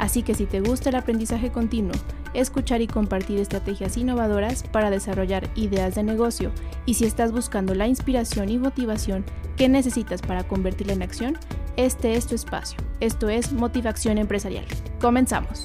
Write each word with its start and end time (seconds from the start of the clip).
Así 0.00 0.22
que 0.22 0.34
si 0.34 0.46
te 0.46 0.60
gusta 0.60 0.88
el 0.88 0.96
aprendizaje 0.96 1.52
continuo, 1.52 1.92
escuchar 2.32 2.80
y 2.80 2.86
compartir 2.86 3.38
estrategias 3.38 3.98
innovadoras 3.98 4.62
para 4.62 4.88
desarrollar 4.88 5.50
ideas 5.56 5.94
de 5.94 6.02
negocio 6.02 6.52
y 6.86 6.94
si 6.94 7.04
estás 7.04 7.32
buscando 7.32 7.74
la 7.74 7.86
inspiración 7.86 8.48
y 8.48 8.58
motivación 8.58 9.26
que 9.58 9.68
necesitas 9.68 10.22
para 10.22 10.44
convertirla 10.44 10.94
en 10.94 11.02
acción, 11.02 11.38
este 11.76 12.14
es 12.14 12.26
tu 12.26 12.34
espacio. 12.34 12.80
Esto 13.00 13.28
es 13.28 13.52
Motivación 13.52 14.16
Empresarial. 14.16 14.64
Comenzamos. 15.02 15.64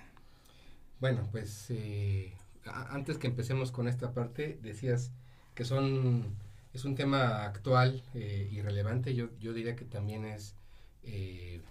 Bueno, 1.00 1.28
pues 1.32 1.66
eh, 1.70 2.34
antes 2.70 3.18
que 3.18 3.28
empecemos 3.28 3.72
con 3.72 3.88
esta 3.88 4.14
parte, 4.14 4.60
decías 4.62 5.12
que 5.56 5.66
son 5.66 6.36
es 6.74 6.86
un 6.86 6.96
tema 6.96 7.44
actual 7.44 8.04
eh, 8.14 8.50
y 8.52 8.62
relevante. 8.62 9.16
Yo, 9.16 9.30
yo 9.40 9.54
diría 9.54 9.76
que 9.76 9.86
también 9.86 10.26
es 10.26 10.56
eh, 11.04 11.62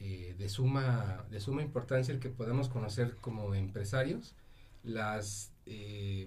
eh, 0.00 0.34
de, 0.38 0.48
suma, 0.48 1.24
de 1.30 1.40
suma 1.40 1.62
importancia 1.62 2.12
el 2.14 2.20
que 2.20 2.30
podamos 2.30 2.68
conocer 2.68 3.16
como 3.20 3.54
empresarios 3.54 4.34
las 4.84 5.52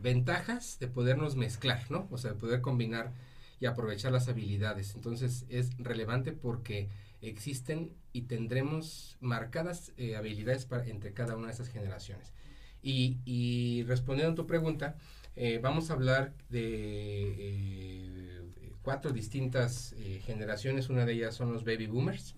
ventajas 0.01 0.77
de 0.79 0.87
podernos 0.87 1.35
mezclar, 1.35 1.89
¿no? 1.89 2.07
O 2.11 2.17
sea, 2.19 2.33
de 2.33 2.37
poder 2.37 2.61
combinar 2.61 3.11
y 3.59 3.65
aprovechar 3.65 4.11
las 4.11 4.27
habilidades. 4.27 4.93
Entonces 4.93 5.45
es 5.49 5.75
relevante 5.79 6.31
porque 6.31 6.89
existen 7.21 7.91
y 8.13 8.23
tendremos 8.23 9.17
marcadas 9.19 9.93
habilidades 10.15 10.65
para, 10.65 10.85
entre 10.85 11.13
cada 11.13 11.37
una 11.37 11.47
de 11.47 11.53
estas 11.53 11.69
generaciones. 11.69 12.33
Y, 12.81 13.17
y 13.25 13.83
respondiendo 13.83 14.33
a 14.33 14.35
tu 14.35 14.47
pregunta, 14.47 14.95
eh, 15.35 15.59
vamos 15.61 15.89
a 15.89 15.93
hablar 15.93 16.33
de 16.49 17.35
eh, 17.37 18.41
cuatro 18.81 19.11
distintas 19.11 19.93
eh, 19.97 20.21
generaciones. 20.25 20.89
Una 20.89 21.05
de 21.05 21.13
ellas 21.13 21.35
son 21.35 21.53
los 21.53 21.63
baby 21.63 21.87
boomers, 21.87 22.35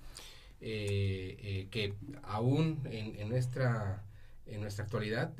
que 0.59 1.93
aún 2.23 2.79
en, 2.85 3.19
en, 3.19 3.29
nuestra, 3.29 4.05
en 4.45 4.61
nuestra 4.61 4.85
actualidad 4.85 5.33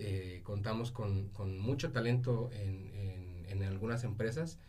contamos 0.44 0.92
con, 0.92 1.30
con, 1.30 1.58
mucho 1.60 1.92
talento 1.92 2.50
en, 2.54 2.92
en, 2.94 3.46
en 3.48 3.64
algunas 3.64 4.04
empresas. 4.04 4.60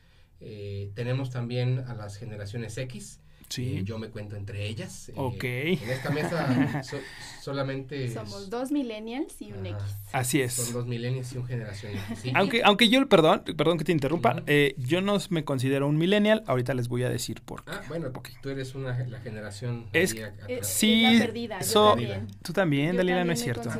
tenemos 0.94 1.31
también 1.31 1.81
a 1.89 1.94
las 1.94 2.17
generaciones 2.17 2.78
X, 2.78 3.19
Sí. 3.49 3.78
Eh, 3.78 3.84
yo 3.84 3.99
me 3.99 4.09
cuento 4.10 4.37
entre 4.37 4.66
ellas. 4.66 5.09
Eh, 5.10 5.15
ok. 5.16 5.44
en 5.44 5.91
esta 5.91 6.10
mesa 6.10 6.82
solamente... 7.43 8.10
Somos 8.12 8.50
dos 8.50 8.72
millennials 8.72 9.41
y 9.41 9.53
un 9.53 9.66
X. 9.66 9.82
Así 10.12 10.41
es. 10.41 10.55
Son 10.55 10.72
dos 10.72 10.87
millennials 10.87 11.32
y 11.32 11.38
un 11.38 11.47
generación 11.47 11.93
X. 11.93 12.32
Aunque, 12.34 12.62
aunque 12.65 12.88
yo, 12.88 13.06
perdón, 13.09 13.43
perdón 13.56 13.78
que 13.78 13.84
te 13.84 13.93
interrumpa, 13.93 14.43
eh, 14.47 14.75
yo 14.78 15.00
no 15.00 15.19
me 15.31 15.44
considero 15.44 15.88
un 15.88 15.97
millennial, 15.97 16.43
ahorita 16.47 16.75
les 16.75 16.88
voy 16.88 17.05
a 17.05 17.09
decir 17.09 17.43
por 17.43 17.65
qué. 17.65 17.72
Ah, 17.72 17.82
bueno, 17.88 18.12
porque 18.12 18.32
tú 18.43 18.49
eres 18.49 18.75
una, 18.75 18.99
la 19.06 19.21
generación... 19.21 19.87
Es, 19.93 20.16
sí, 20.62 21.03
la 21.03 21.26
perdida, 21.26 21.59
también. 21.61 22.28
Tú 22.43 22.53
también, 22.53 22.97
Dalila, 22.97 23.25
no 23.25 23.32
es 23.32 23.41
cierto. 23.41 23.71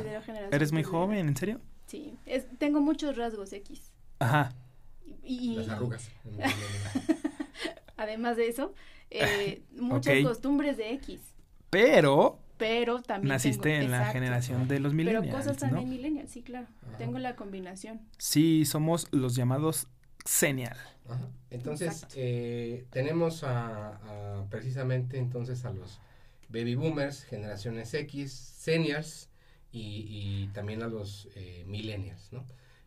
Eres 0.51 0.71
muy 0.71 0.83
joven, 0.83 1.27
¿en 1.27 1.35
serio? 1.35 1.59
Sí, 1.87 2.17
tengo 2.57 2.81
muchos 2.81 3.15
rasgos 3.15 3.53
X. 3.53 3.91
Ajá. 4.19 4.53
Y, 5.23 5.55
Las 5.55 5.69
arrugas. 5.69 6.09
Además 7.97 8.37
de 8.37 8.47
eso, 8.47 8.73
eh, 9.09 9.61
muchas 9.79 10.23
costumbres 10.23 10.77
de 10.77 10.93
X. 10.93 11.19
Pero 11.69 12.39
pero 12.57 13.01
también 13.01 13.29
naciste 13.29 13.75
en 13.75 13.91
la 13.91 14.05
generación 14.07 14.67
de 14.67 14.79
los 14.79 14.93
millennials. 14.93 15.25
Pero 15.25 15.37
cosas 15.37 15.57
también 15.57 15.89
millennials, 15.89 16.31
sí, 16.31 16.41
claro. 16.41 16.67
Tengo 16.97 17.19
la 17.19 17.35
combinación. 17.35 18.01
Sí, 18.17 18.65
somos 18.65 19.07
los 19.11 19.35
llamados 19.35 19.87
senial. 20.23 20.77
Entonces, 21.49 22.07
eh, 22.15 22.85
tenemos 22.89 23.43
a, 23.43 24.45
precisamente 24.49 25.17
entonces 25.17 25.65
a 25.65 25.71
los 25.71 25.99
baby 26.49 26.75
boomers, 26.75 27.23
generaciones 27.23 27.93
X, 27.93 28.31
seniors 28.31 29.29
y, 29.71 30.47
también 30.53 30.81
a 30.83 30.87
los 30.87 31.27
eh, 31.35 31.63
millennials, 31.67 32.31
¿no? 32.31 32.45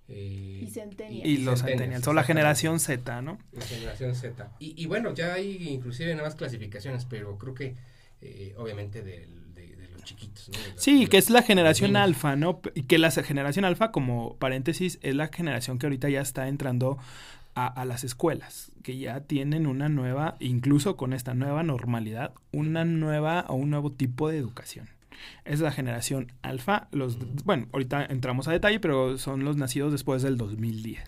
Eh, 0.08 0.64
y 0.64 0.70
centennials. 0.70 1.26
Y 1.26 1.36
los 1.38 1.62
centennials, 1.62 2.06
o 2.08 2.14
la 2.14 2.24
generación 2.24 2.80
Z, 2.80 3.20
¿no? 3.20 3.38
La 3.52 3.62
generación 3.62 4.14
Z. 4.14 4.50
Y, 4.58 4.86
bueno, 4.86 5.12
ya 5.12 5.34
hay 5.34 5.68
inclusive 5.68 6.14
nuevas 6.14 6.34
clasificaciones, 6.34 7.04
pero 7.04 7.36
creo 7.36 7.54
que 7.54 7.74
eh, 8.22 8.54
obviamente 8.56 9.02
de, 9.02 9.28
los 9.92 10.02
chiquitos, 10.04 10.48
¿no? 10.48 10.56
sí, 10.76 11.06
que 11.06 11.18
es 11.18 11.28
la 11.28 11.42
generación 11.42 11.96
alfa, 11.96 12.36
¿no? 12.36 12.60
Y 12.74 12.84
que 12.84 12.98
la 12.98 13.10
generación 13.10 13.66
alfa, 13.66 13.92
como 13.92 14.36
paréntesis, 14.36 14.98
es 15.02 15.14
la 15.14 15.28
generación 15.28 15.78
que 15.78 15.86
ahorita 15.86 16.08
ya 16.08 16.22
está 16.22 16.48
entrando 16.48 16.96
a, 17.54 17.66
a, 17.66 17.84
las 17.84 18.02
escuelas, 18.02 18.72
que 18.82 18.96
ya 18.96 19.20
tienen 19.20 19.66
una 19.66 19.90
nueva, 19.90 20.36
incluso 20.40 20.96
con 20.96 21.12
esta 21.12 21.34
nueva 21.34 21.62
normalidad, 21.62 22.32
una 22.50 22.86
nueva 22.86 23.44
o 23.48 23.56
un 23.56 23.68
nuevo 23.70 23.92
tipo 23.92 24.30
de 24.30 24.38
educación. 24.38 24.88
Es 25.44 25.60
la 25.60 25.72
generación 25.72 26.32
alfa. 26.42 26.88
Los, 26.92 27.18
bueno, 27.44 27.68
ahorita 27.72 28.06
entramos 28.06 28.48
a 28.48 28.52
detalle, 28.52 28.80
pero 28.80 29.18
son 29.18 29.44
los 29.44 29.56
nacidos 29.56 29.92
después 29.92 30.22
del 30.22 30.36
2010. 30.36 31.00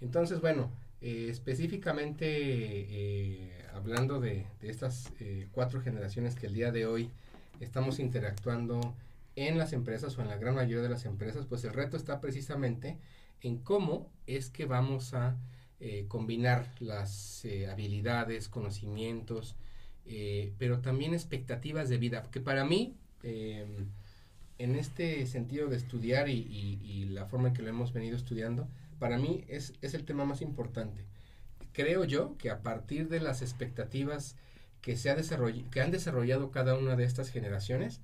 Entonces, 0.00 0.40
bueno, 0.40 0.70
eh, 1.02 1.28
específicamente 1.30 2.26
eh, 2.28 3.66
hablando 3.74 4.20
de, 4.20 4.46
estas 4.60 5.12
eh, 5.18 5.48
cuatro 5.50 5.80
generaciones 5.80 6.36
que 6.36 6.46
el 6.46 6.54
día 6.54 6.70
de 6.70 6.86
hoy 6.86 7.10
estamos 7.58 7.98
interactuando 7.98 8.94
en 9.34 9.58
las 9.58 9.72
empresas 9.72 10.16
o 10.16 10.22
en 10.22 10.28
la 10.28 10.36
gran 10.36 10.54
mayoría 10.54 10.82
de 10.82 10.88
las 10.88 11.04
empresas, 11.04 11.46
pues 11.46 11.64
el 11.64 11.72
reto 11.72 11.96
está 11.96 12.20
precisamente 12.20 12.98
en 13.40 13.58
cómo 13.58 14.12
es 14.28 14.48
que 14.50 14.66
vamos 14.66 15.14
a 15.14 15.36
combinar 16.06 16.72
las 16.78 17.44
habilidades, 17.68 18.48
conocimientos, 18.48 19.56
pero 20.58 20.78
también 20.80 21.12
expectativas 21.12 21.88
de 21.88 21.98
vida, 21.98 22.22
que 22.30 22.40
para 22.40 22.64
mí 22.64 22.94
Em, 23.22 23.88
en 24.58 24.76
este 24.76 25.26
sentido 25.26 25.68
de 25.68 25.76
estudiar 25.76 26.28
y, 26.28 27.06
la 27.10 27.26
forma 27.26 27.48
en 27.48 27.54
que 27.54 27.62
lo 27.62 27.68
hemos 27.68 27.92
venido 27.92 28.16
estudiando, 28.16 28.68
para 28.98 29.18
mí 29.18 29.44
es, 29.48 29.72
el 29.82 30.04
tema 30.04 30.24
más 30.24 30.40
importante. 30.40 31.04
Creo 31.72 32.04
yo 32.04 32.36
que 32.38 32.50
a 32.50 32.62
partir 32.62 33.08
de 33.08 33.20
las 33.20 33.42
expectativas 33.42 34.36
que, 34.80 34.96
se 34.96 35.10
han 35.10 35.90
desarrollado 35.90 36.50
cada 36.50 36.76
una 36.76 36.96
de 36.96 37.04
estas 37.04 37.30
generaciones. 37.30 38.00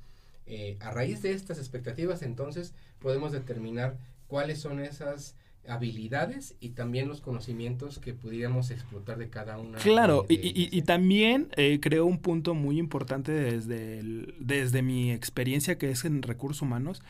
Eh, 0.47 0.79
a 0.81 0.91
raíz 0.91 1.23
de 1.23 1.33
estas 1.33 1.59
expectativas, 1.59 2.23
entonces, 2.23 2.75
podemos 2.99 3.33
determinar 3.33 3.99
cuáles 4.27 4.59
son 4.59 4.81
esas 4.81 5.37
habilidades 5.69 6.55
y 6.61 6.71
también 6.71 7.09
los 7.09 7.21
conocimientos 7.21 7.99
que 7.99 8.15
pudiéramos 8.15 8.71
explotar 8.71 9.19
de 9.19 9.29
cada 9.29 9.59
una. 9.59 9.79
Claro, 9.79 10.27
y, 10.29 10.77
y, 10.77 10.83
también 10.83 11.49
eh, 11.57 11.79
creo 11.81 12.07
un 12.07 12.19
punto 12.19 12.55
muy 12.55 12.79
importante 12.79 13.33
desde, 13.33 14.03
desde 14.39 14.83
mi 14.83 15.13
experiencia 15.13 15.79
que 15.79 15.91
es 15.91 16.05
en 16.05 16.23
recursos 16.23 16.63
humanos, 16.63 17.03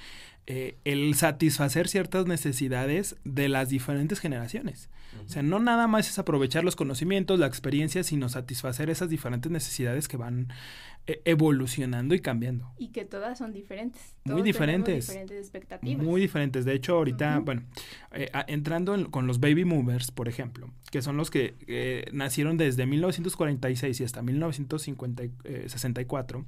eh, 0.50 0.78
el 0.86 1.14
satisfacer 1.14 1.88
ciertas 1.88 2.24
necesidades 2.24 3.16
de 3.22 3.50
las 3.50 3.68
diferentes 3.68 4.18
generaciones. 4.18 4.88
O 5.26 5.28
sea, 5.28 5.42
no 5.42 5.58
nada 5.58 5.86
más 5.86 6.08
es 6.08 6.18
aprovechar 6.18 6.64
los 6.64 6.74
conocimientos, 6.74 7.38
la 7.38 7.46
experiencia, 7.46 8.02
sino 8.02 8.30
satisfacer 8.30 8.88
esas 8.88 9.10
diferentes 9.10 9.52
necesidades 9.52 10.08
que 10.08 10.16
van 10.16 10.48
e, 11.06 11.20
evolucionando 11.26 12.14
y 12.14 12.20
cambiando. 12.20 12.72
Y 12.78 12.92
que 12.92 13.04
todas 13.04 13.36
son 13.36 13.52
diferentes. 13.52 14.16
Muy 14.24 14.40
diferentes. 14.40 15.08
diferentes 15.08 15.38
expectativas. 15.38 16.02
Muy 16.02 16.22
diferentes. 16.22 16.64
De 16.64 16.72
hecho, 16.72 16.96
ahorita, 16.96 17.40
bueno, 17.40 17.64
eh, 18.12 18.30
entrando 18.46 19.10
con 19.10 19.26
los 19.26 19.40
baby 19.40 19.66
movers, 19.66 20.10
por 20.10 20.28
ejemplo, 20.28 20.70
que 20.90 21.02
son 21.02 21.18
los 21.18 21.30
que 21.30 21.56
eh, 21.66 22.06
nacieron 22.14 22.56
desde 22.56 22.86
1946 22.86 24.00
y 24.00 24.04
hasta 24.04 24.22
1964 24.22 26.46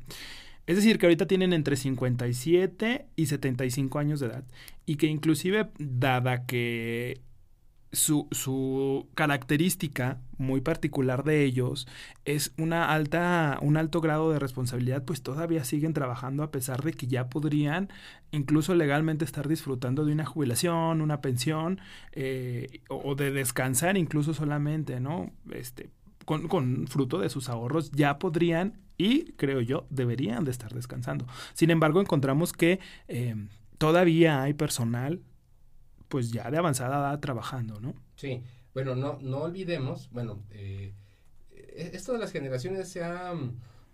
es 0.70 0.76
decir, 0.76 0.98
que 0.98 1.06
ahorita 1.06 1.26
tienen 1.26 1.52
entre 1.52 1.74
57 1.74 3.06
y 3.16 3.26
75 3.26 3.98
años 3.98 4.20
de 4.20 4.26
edad 4.26 4.44
y 4.86 4.98
que 4.98 5.08
inclusive 5.08 5.68
dada 5.80 6.46
que 6.46 7.20
su, 7.90 8.28
su, 8.30 9.08
característica 9.16 10.20
muy 10.38 10.60
particular 10.60 11.24
de 11.24 11.42
ellos 11.42 11.88
es 12.24 12.54
una 12.56 12.92
alta, 12.92 13.58
un 13.62 13.76
alto 13.76 14.00
grado 14.00 14.30
de 14.30 14.38
responsabilidad, 14.38 15.04
pues 15.04 15.22
todavía 15.22 15.64
siguen 15.64 15.92
trabajando 15.92 16.44
a 16.44 16.52
pesar 16.52 16.84
de 16.84 16.92
que 16.92 17.08
ya 17.08 17.28
podrían 17.28 17.88
incluso 18.30 18.76
legalmente 18.76 19.24
estar 19.24 19.48
disfrutando 19.48 20.04
de 20.04 20.12
una 20.12 20.24
jubilación, 20.24 21.00
una 21.00 21.20
pensión 21.20 21.80
eh, 22.12 22.80
o, 22.88 23.16
de 23.16 23.32
descansar 23.32 23.96
incluso 23.96 24.34
solamente, 24.34 25.00
¿no? 25.00 25.32
Este, 25.50 25.90
con, 26.26 26.46
con 26.46 26.86
fruto 26.86 27.18
de 27.18 27.28
sus 27.28 27.48
ahorros 27.48 27.90
ya 27.90 28.20
podrían 28.20 28.78
y 29.00 29.32
creo 29.36 29.62
yo 29.62 29.86
deberían 29.88 30.44
de 30.44 30.50
estar 30.50 30.74
descansando. 30.74 31.26
Sin 31.54 31.70
embargo, 31.70 32.02
encontramos 32.02 32.52
que 32.52 32.80
eh, 33.08 33.34
todavía 33.78 34.42
hay 34.42 34.52
personal 34.52 35.22
pues 36.08 36.32
ya 36.32 36.50
de 36.50 36.58
avanzada 36.58 36.98
edad 36.98 37.20
trabajando, 37.20 37.80
¿no? 37.80 37.94
Sí, 38.16 38.42
bueno, 38.74 38.94
no, 38.94 39.18
no 39.22 39.38
olvidemos, 39.38 40.10
bueno, 40.10 40.42
eh, 40.50 40.92
e-, 41.50 41.90
esto 41.94 42.12
de 42.12 42.18
las 42.18 42.30
generaciones 42.30 42.90
se 42.90 43.02
ha, 43.02 43.32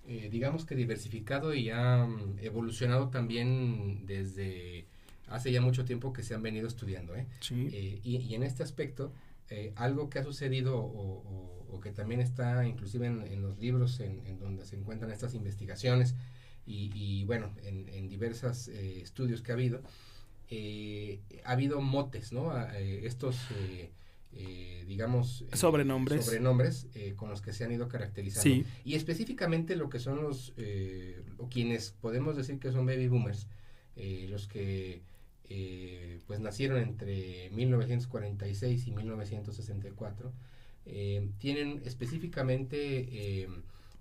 eh, 0.08 0.28
digamos 0.28 0.64
que 0.64 0.74
diversificado 0.74 1.54
y 1.54 1.70
ha 1.70 2.08
evolucionado 2.40 3.10
también 3.10 4.06
desde 4.06 4.86
hace 5.28 5.52
ya 5.52 5.60
mucho 5.60 5.84
tiempo 5.84 6.12
que 6.12 6.24
se 6.24 6.34
han 6.34 6.42
venido 6.42 6.66
estudiando, 6.66 7.14
¿eh? 7.14 7.26
Sí. 7.40 8.00
y, 8.02 8.16
y, 8.16 8.34
en 8.34 8.42
este 8.42 8.64
aspecto, 8.64 9.12
algo 9.76 10.10
que 10.10 10.18
ha 10.18 10.24
sucedido 10.24 10.76
o 10.78 11.22
o 11.28 11.55
que 11.82 11.92
también 11.92 12.20
está 12.20 12.66
inclusive 12.66 13.06
en, 13.06 13.42
los 13.42 13.58
libros 13.58 14.00
en, 14.00 14.38
donde 14.38 14.64
se 14.64 14.76
encuentran 14.76 15.10
estas 15.10 15.34
investigaciones 15.34 16.14
y, 16.66 17.24
bueno, 17.24 17.54
en, 17.62 17.88
en 17.88 18.08
diversos 18.08 18.68
eh, 18.68 19.00
estudios 19.00 19.40
que 19.40 19.52
ha 19.52 19.54
habido, 19.54 19.82
eh, 20.50 21.20
ha 21.44 21.52
habido 21.52 21.80
motes, 21.80 22.32
¿no? 22.32 22.52
Eh, 22.74 23.06
estos, 23.06 23.38
digamos... 24.86 25.44
sobrenombres. 25.52 26.24
Sobrenombres 26.24 26.88
con 27.14 27.30
los 27.30 27.40
que 27.40 27.52
se 27.52 27.64
han 27.64 27.72
ido 27.72 27.88
caracterizando. 27.88 28.66
Y 28.84 28.94
específicamente 28.94 29.76
lo 29.76 29.88
que 29.88 30.00
son 30.00 30.22
los, 30.22 30.54
o 31.38 31.48
quienes 31.48 31.92
podemos 31.92 32.36
decir 32.36 32.58
que 32.58 32.72
son 32.72 32.84
baby 32.84 33.08
boomers, 33.08 33.46
los 34.28 34.48
que... 34.48 35.02
pues 36.26 36.40
nacieron 36.40 36.78
entre 36.78 37.50
1946 37.50 38.88
y 38.88 38.90
1964, 38.90 40.32
eh, 40.86 41.30
tienen 41.38 41.82
específicamente 41.84 43.42
eh, 43.42 43.48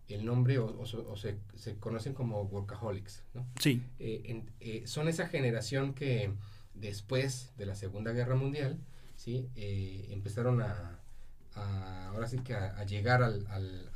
el 0.08 0.24
nombre 0.24 0.60
o, 0.60 0.86
se, 1.16 1.38
se, 1.56 1.76
conocen 1.80 2.14
como 2.14 2.44
workaholics, 2.44 3.24
¿no? 3.34 3.48
Sí. 3.60 3.82
Eh, 3.98 4.84
son 4.86 5.08
esa 5.08 5.28
generación 5.28 5.96
que 5.96 6.32
después 6.76 7.54
de 7.58 7.66
la 7.66 7.74
Segunda 7.74 8.12
Guerra 8.12 8.36
Mundial, 8.36 8.80
¿sí? 9.16 9.50
empezaron 9.56 10.62
a, 10.62 11.00
ahora 12.10 12.28
sí 12.28 12.38
que 12.40 12.54
a, 12.54 12.84
llegar 12.86 13.24
al, 13.24 13.48
al, 13.48 13.92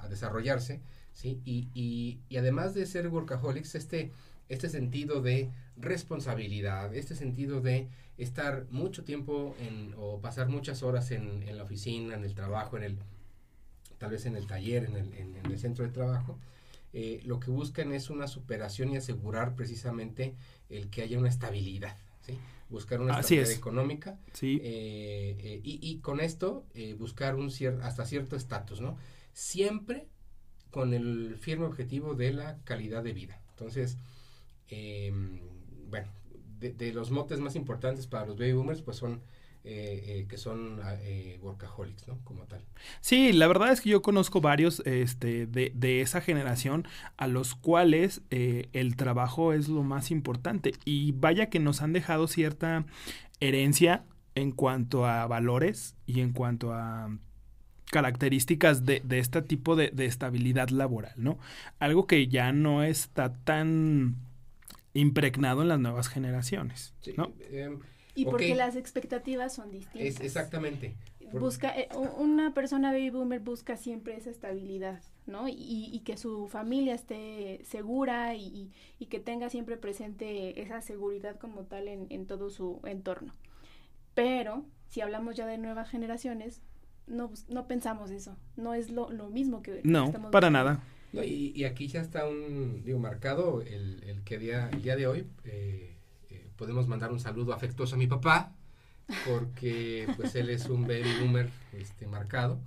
a 0.00 0.08
desarrollarse, 0.08 0.80
¿sí? 1.12 1.40
Y, 1.44 1.68
y, 1.74 2.20
y 2.28 2.36
además 2.38 2.74
de 2.74 2.86
ser 2.86 3.06
workaholics, 3.06 3.76
este, 3.76 4.10
este 4.48 4.68
sentido 4.68 5.20
de 5.20 5.50
responsabilidad, 5.76 6.94
este 6.94 7.14
sentido 7.14 7.60
de 7.60 7.88
estar 8.16 8.66
mucho 8.70 9.04
tiempo 9.04 9.56
en, 9.60 9.94
o 9.96 10.20
pasar 10.20 10.48
muchas 10.48 10.82
horas 10.82 11.10
en, 11.10 11.42
en, 11.48 11.56
la 11.56 11.64
oficina, 11.64 12.14
en 12.14 12.24
el 12.24 12.34
trabajo, 12.34 12.76
en 12.76 12.84
el, 12.84 12.98
tal 13.98 14.10
vez 14.10 14.26
en 14.26 14.36
el 14.36 14.46
taller, 14.46 14.84
en 14.84 14.96
el, 14.96 15.14
en, 15.14 15.36
el 15.46 15.58
centro 15.58 15.84
de 15.84 15.90
trabajo, 15.90 16.38
eh, 16.92 17.20
lo 17.24 17.40
que 17.40 17.50
buscan 17.50 17.92
es 17.92 18.10
una 18.10 18.28
superación 18.28 18.90
y 18.90 18.96
asegurar 18.96 19.56
precisamente 19.56 20.34
el 20.68 20.90
que 20.90 21.02
haya 21.02 21.18
una 21.18 21.28
estabilidad, 21.28 21.96
¿sí? 22.20 22.38
buscar 22.68 23.00
una 23.00 23.18
estabilidad 23.18 23.50
económica 23.50 24.18
sí. 24.32 24.60
Eh, 24.62 25.36
eh, 25.38 25.60
y, 25.62 25.78
y, 25.82 25.98
con 25.98 26.20
esto 26.20 26.64
buscar 26.98 27.34
un 27.34 27.50
cier 27.50 27.78
hasta 27.82 28.06
cierto 28.06 28.36
estatus, 28.36 28.80
¿no? 28.80 28.96
Siempre 29.32 30.06
con 30.70 30.94
el 30.94 31.36
firme 31.36 31.66
objetivo 31.66 32.14
de 32.14 32.32
la 32.32 32.58
calidad 32.64 33.02
de 33.02 33.12
vida. 33.12 33.40
Entonces, 33.50 33.96
em, 34.74 35.40
bueno, 35.88 36.08
de, 36.58 36.92
los 36.92 37.10
motes 37.10 37.40
más 37.40 37.56
importantes 37.56 38.06
para 38.06 38.26
los 38.26 38.36
baby 38.36 38.52
boomers, 38.52 38.82
pues 38.82 38.96
son 38.96 39.22
eh, 39.66 40.04
eh, 40.06 40.26
que 40.28 40.36
son 40.36 40.78
ah, 40.82 40.94
eh, 41.00 41.38
workaholics, 41.40 42.06
¿no? 42.06 42.18
Como 42.24 42.44
tal. 42.44 42.60
Sí, 43.00 43.32
la 43.32 43.46
verdad 43.46 43.72
es 43.72 43.80
que 43.80 43.88
yo 43.88 44.02
conozco 44.02 44.42
varios 44.42 44.80
este, 44.84 45.46
de, 45.46 45.72
de 45.74 46.02
esa 46.02 46.20
generación 46.20 46.86
a 47.16 47.28
los 47.28 47.54
cuales 47.54 48.20
el 48.28 48.96
trabajo 48.96 49.54
es 49.54 49.68
lo 49.68 49.82
más 49.82 50.10
importante. 50.10 50.72
Y 50.84 51.12
vaya 51.12 51.48
que 51.48 51.60
nos 51.60 51.80
han 51.80 51.94
dejado 51.94 52.28
cierta 52.28 52.84
herencia 53.40 54.04
en 54.34 54.52
cuanto 54.52 55.06
a 55.06 55.26
valores 55.26 55.96
y 56.04 56.20
en 56.20 56.32
cuanto 56.32 56.74
a 56.74 57.16
características 57.90 58.84
de, 58.84 59.00
de 59.02 59.18
este 59.18 59.40
tipo 59.40 59.76
de, 59.76 59.88
de 59.90 60.04
estabilidad 60.04 60.68
laboral, 60.68 61.14
¿no? 61.16 61.38
Algo 61.78 62.06
que 62.06 62.28
ya 62.28 62.52
no 62.52 62.82
está 62.82 63.32
tan 63.32 64.16
impregnado 64.94 65.62
en 65.62 65.68
las 65.68 65.80
nuevas 65.80 66.08
generaciones. 66.08 66.94
¿no? 67.16 67.32
Em, 67.50 67.80
y 68.14 68.24
porque 68.24 68.54
las 68.54 68.76
expectativas 68.76 69.54
son 69.54 69.70
distintas. 69.70 70.20
exactamente. 70.20 70.96
Busca, 71.32 71.76
eh, 71.76 71.88
una 72.18 72.54
persona 72.54 72.92
baby 72.92 73.10
boomer 73.10 73.40
busca 73.40 73.76
siempre 73.76 74.16
esa 74.16 74.30
estabilidad, 74.30 75.02
¿no? 75.26 75.48
Y, 75.48 75.90
y 75.92 76.00
que 76.04 76.16
su 76.16 76.46
familia 76.46 76.94
esté 76.94 77.60
segura 77.64 78.36
y, 78.36 78.70
y, 79.00 79.06
que 79.06 79.18
tenga 79.18 79.50
siempre 79.50 79.76
presente 79.76 80.62
esa 80.62 80.80
seguridad 80.80 81.36
como 81.40 81.64
tal 81.64 81.88
en, 81.88 82.06
en 82.10 82.26
todo 82.26 82.50
su 82.50 82.80
entorno. 82.84 83.32
Pero 84.14 84.64
si 84.86 85.00
hablamos 85.00 85.34
ya 85.34 85.46
de 85.46 85.58
nuevas 85.58 85.90
generaciones, 85.90 86.60
no, 87.08 87.32
no 87.48 87.66
pensamos 87.66 88.12
eso. 88.12 88.36
No 88.56 88.74
es 88.74 88.90
lo, 88.90 89.10
lo 89.10 89.28
mismo 89.28 89.60
que... 89.60 89.80
No, 89.82 90.12
para 90.30 90.50
nada 90.50 90.84
y, 91.22 91.64
aquí 91.64 91.86
ya 91.86 92.00
está 92.00 92.26
un, 92.26 92.82
digo, 92.84 92.98
marcado 92.98 93.62
el, 93.62 94.02
el 94.04 94.22
que 94.22 94.38
día, 94.38 94.68
el 94.70 94.82
día 94.82 94.96
de 94.96 95.06
hoy 95.06 95.26
eh, 95.44 95.94
eh, 96.30 96.46
podemos 96.56 96.88
mandar 96.88 97.12
un 97.12 97.20
saludo 97.20 97.52
afectuoso 97.52 97.94
a 97.94 97.98
mi 97.98 98.06
papá, 98.06 98.52
porque 99.26 100.08
pues 100.16 100.34
él 100.34 100.50
es 100.50 100.66
un 100.68 100.82
baby 100.82 101.10
boomer 101.20 101.50
este, 101.72 102.06
marcado. 102.06 102.58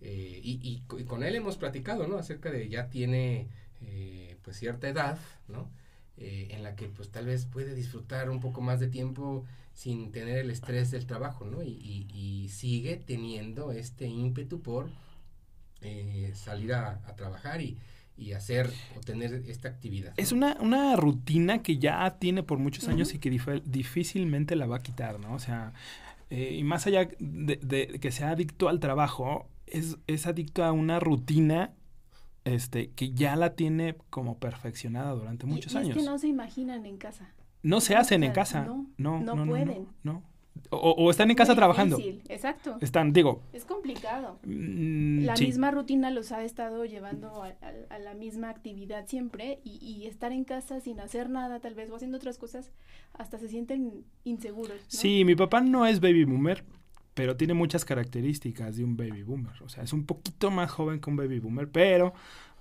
Eh, 0.00 0.40
y, 0.42 0.82
y, 0.90 1.04
con 1.04 1.22
él 1.22 1.36
hemos 1.36 1.56
platicado, 1.56 2.06
¿no? 2.06 2.16
Acerca 2.16 2.50
de 2.50 2.68
ya 2.68 2.88
tiene 2.88 3.48
pues 4.42 4.56
cierta 4.56 4.88
edad, 4.88 5.18
¿no? 5.48 5.70
en 6.18 6.62
la 6.62 6.74
que 6.76 6.88
pues 6.88 7.10
tal 7.10 7.26
vez 7.26 7.44
puede 7.44 7.74
disfrutar 7.74 8.30
un 8.30 8.40
poco 8.40 8.62
más 8.62 8.80
de 8.80 8.88
tiempo 8.88 9.44
sin 9.74 10.12
tener 10.12 10.38
el 10.38 10.50
estrés 10.50 10.90
del 10.90 11.04
trabajo, 11.06 11.44
¿no? 11.44 11.62
Y, 11.62 12.06
y 12.12 12.48
sigue 12.48 12.96
teniendo 12.96 13.70
este 13.70 14.06
ímpetu 14.06 14.62
por 14.62 14.88
eh, 15.80 16.32
salir 16.34 16.72
a, 16.74 17.00
trabajar 17.16 17.60
y, 17.60 17.78
y, 18.16 18.32
hacer 18.32 18.70
o 18.96 19.00
tener 19.00 19.34
esta 19.46 19.68
actividad. 19.68 20.14
Es 20.16 20.32
una, 20.32 20.56
una 20.60 20.96
rutina 20.96 21.62
que 21.62 21.78
ya 21.78 22.18
tiene 22.18 22.42
por 22.42 22.58
muchos 22.58 22.88
años 22.88 23.14
y 23.14 23.18
que 23.18 23.30
difícilmente 23.64 24.56
la 24.56 24.66
va 24.66 24.76
a 24.76 24.82
quitar, 24.82 25.20
¿no? 25.20 25.34
O 25.34 25.38
sea, 25.38 25.72
eh, 26.30 26.56
y 26.58 26.64
más 26.64 26.86
allá 26.86 27.08
de, 27.18 27.98
que 28.00 28.10
sea 28.10 28.30
adicto 28.30 28.68
al 28.68 28.80
trabajo, 28.80 29.48
es, 29.66 29.98
es 30.06 30.26
adicto 30.26 30.64
a 30.64 30.72
una 30.72 30.98
rutina 30.98 31.72
este, 32.44 32.90
que 32.90 33.12
ya 33.12 33.36
la 33.36 33.54
tiene 33.54 33.96
como 34.10 34.38
perfeccionada 34.38 35.12
durante 35.12 35.46
muchos 35.46 35.74
años. 35.74 35.96
Es 35.96 36.02
que 36.02 36.08
no 36.08 36.18
se 36.18 36.28
imaginan 36.28 36.86
en 36.86 36.96
casa. 36.96 37.32
No 37.62 37.80
se 37.80 37.96
hacen 37.96 38.22
en 38.22 38.32
casa. 38.32 38.64
No, 38.64 38.86
no, 38.96 39.20
no, 39.20 39.46
pueden. 39.46 39.88
no 40.04 40.22
o, 40.70 41.10
están 41.10 41.30
en 41.30 41.36
casa 41.36 41.52
Muy 41.52 41.56
trabajando. 41.56 41.96
difícil, 41.96 42.22
Exacto. 42.28 42.76
Están, 42.80 43.12
digo. 43.12 43.42
Es 43.52 43.64
complicado. 43.64 44.38
mm, 44.44 45.24
La 45.24 45.36
sí. 45.36 45.46
misma 45.46 45.70
rutina 45.70 46.10
los 46.10 46.32
ha 46.32 46.42
estado 46.44 46.84
llevando 46.84 47.42
a, 47.42 47.48
a- 47.48 47.94
a 47.94 47.98
la 47.98 48.14
misma 48.14 48.50
actividad 48.50 49.06
siempre 49.06 49.60
y, 49.64 49.78
y 49.84 50.06
estar 50.06 50.32
en 50.32 50.44
casa 50.44 50.80
sin 50.80 51.00
hacer 51.00 51.30
nada 51.30 51.60
tal 51.60 51.74
vez 51.74 51.90
o 51.90 51.96
haciendo 51.96 52.16
otras 52.18 52.38
cosas 52.38 52.72
hasta 53.14 53.38
se 53.38 53.48
sienten 53.48 54.04
inseguros. 54.24 54.76
¿no? 54.78 54.84
Sí, 54.88 55.24
mi 55.24 55.34
papá 55.34 55.60
no 55.60 55.86
es 55.86 56.00
baby 56.00 56.24
boomer, 56.24 56.64
pero 57.14 57.36
tiene 57.36 57.54
muchas 57.54 57.84
características 57.84 58.76
de 58.76 58.84
un 58.84 58.96
baby 58.96 59.22
boomer. 59.22 59.62
O 59.62 59.68
sea, 59.68 59.82
es 59.84 59.92
un 59.92 60.04
poquito 60.04 60.50
más 60.50 60.70
joven 60.70 61.00
que 61.00 61.08
un 61.10 61.16
baby 61.16 61.38
boomer, 61.38 61.70
pero, 61.70 62.12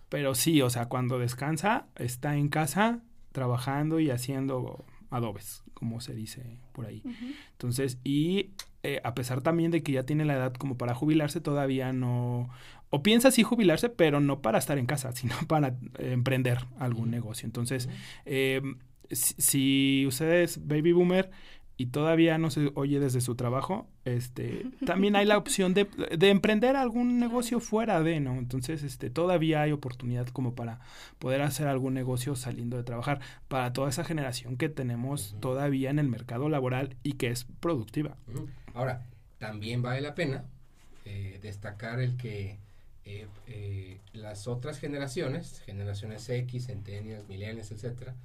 pero 0.09 0.33
sí, 0.35 0.61
o 0.61 0.69
sea, 0.69 0.85
cuando 0.87 1.19
descansa, 1.19 1.87
está 1.95 2.35
en 2.37 2.47
casa 2.49 3.01
trabajando 3.33 3.99
y 3.99 4.11
haciendo 4.11 4.85
adobes, 5.09 5.63
como 5.75 6.01
se 6.01 6.15
dice 6.15 6.57
por 6.71 6.87
ahí. 6.87 7.03
Entonces, 7.51 7.99
y 8.03 8.49
eh, 8.81 9.01
a 9.03 9.13
pesar 9.13 9.41
también 9.41 9.69
de 9.69 9.83
que 9.83 9.91
ya 9.91 10.03
tiene 10.03 10.25
la 10.25 10.33
edad 10.33 10.53
como 10.53 10.77
para 10.77 10.95
jubilarse, 10.95 11.41
todavía 11.41 11.93
no... 11.93 12.49
O 12.89 13.03
piensa 13.03 13.29
sí 13.29 13.43
jubilarse, 13.43 13.89
pero 13.89 14.19
no 14.19 14.41
para 14.41 14.57
estar 14.57 14.79
en 14.79 14.87
casa, 14.87 15.11
sino 15.15 15.35
para 15.47 15.69
eh, 15.99 16.11
emprender 16.11 16.65
algún 16.79 17.11
negocio. 17.11 17.45
Entonces, 17.45 17.89
eh, 18.25 18.61
si, 19.11 19.35
si 19.37 20.05
usted 20.07 20.41
es 20.41 20.67
baby 20.67 20.93
boomer 20.93 21.29
y 21.77 21.87
todavía 21.87 22.37
no 22.37 22.49
se 22.49 22.71
oye 22.75 22.99
desde 22.99 23.21
su 23.21 23.35
trabajo, 23.35 23.87
este, 24.05 24.65
también 24.85 25.15
hay 25.15 25.25
la 25.25 25.37
opción 25.37 25.73
de, 25.73 25.85
de 25.85 26.29
emprender 26.29 26.75
algún 26.75 27.19
negocio 27.19 27.59
fuera 27.59 28.01
de, 28.01 28.19
¿no? 28.19 28.35
Entonces, 28.35 28.83
este, 28.83 29.09
todavía 29.09 29.61
hay 29.61 29.71
oportunidad 29.71 30.27
como 30.27 30.55
para 30.55 30.79
poder 31.19 31.41
hacer 31.41 31.67
algún 31.67 31.93
negocio 31.93 32.35
saliendo 32.35 32.77
de 32.77 32.83
trabajar 32.83 33.19
para 33.47 33.73
toda 33.73 33.89
esa 33.89 34.03
generación 34.03 34.57
que 34.57 34.69
tenemos 34.69 35.35
todavía 35.39 35.89
en 35.89 35.99
el 35.99 36.07
mercado 36.07 36.49
laboral 36.49 36.95
y 37.03 37.13
que 37.13 37.29
es 37.29 37.45
productiva. 37.59 38.15
Ahora, 38.73 39.03
también 39.37 39.81
vale 39.81 40.01
la 40.01 40.15
pena 40.15 40.45
eh, 41.05 41.39
destacar 41.41 41.99
el 41.99 42.17
que 42.17 42.57
eh, 43.05 43.27
eh, 43.47 43.99
las 44.13 44.47
otras 44.47 44.79
generaciones, 44.79 45.61
generaciones 45.65 46.27
X, 46.27 46.65
centennials, 46.65 47.27
millennials, 47.27 47.71
etcétera, 47.71 48.15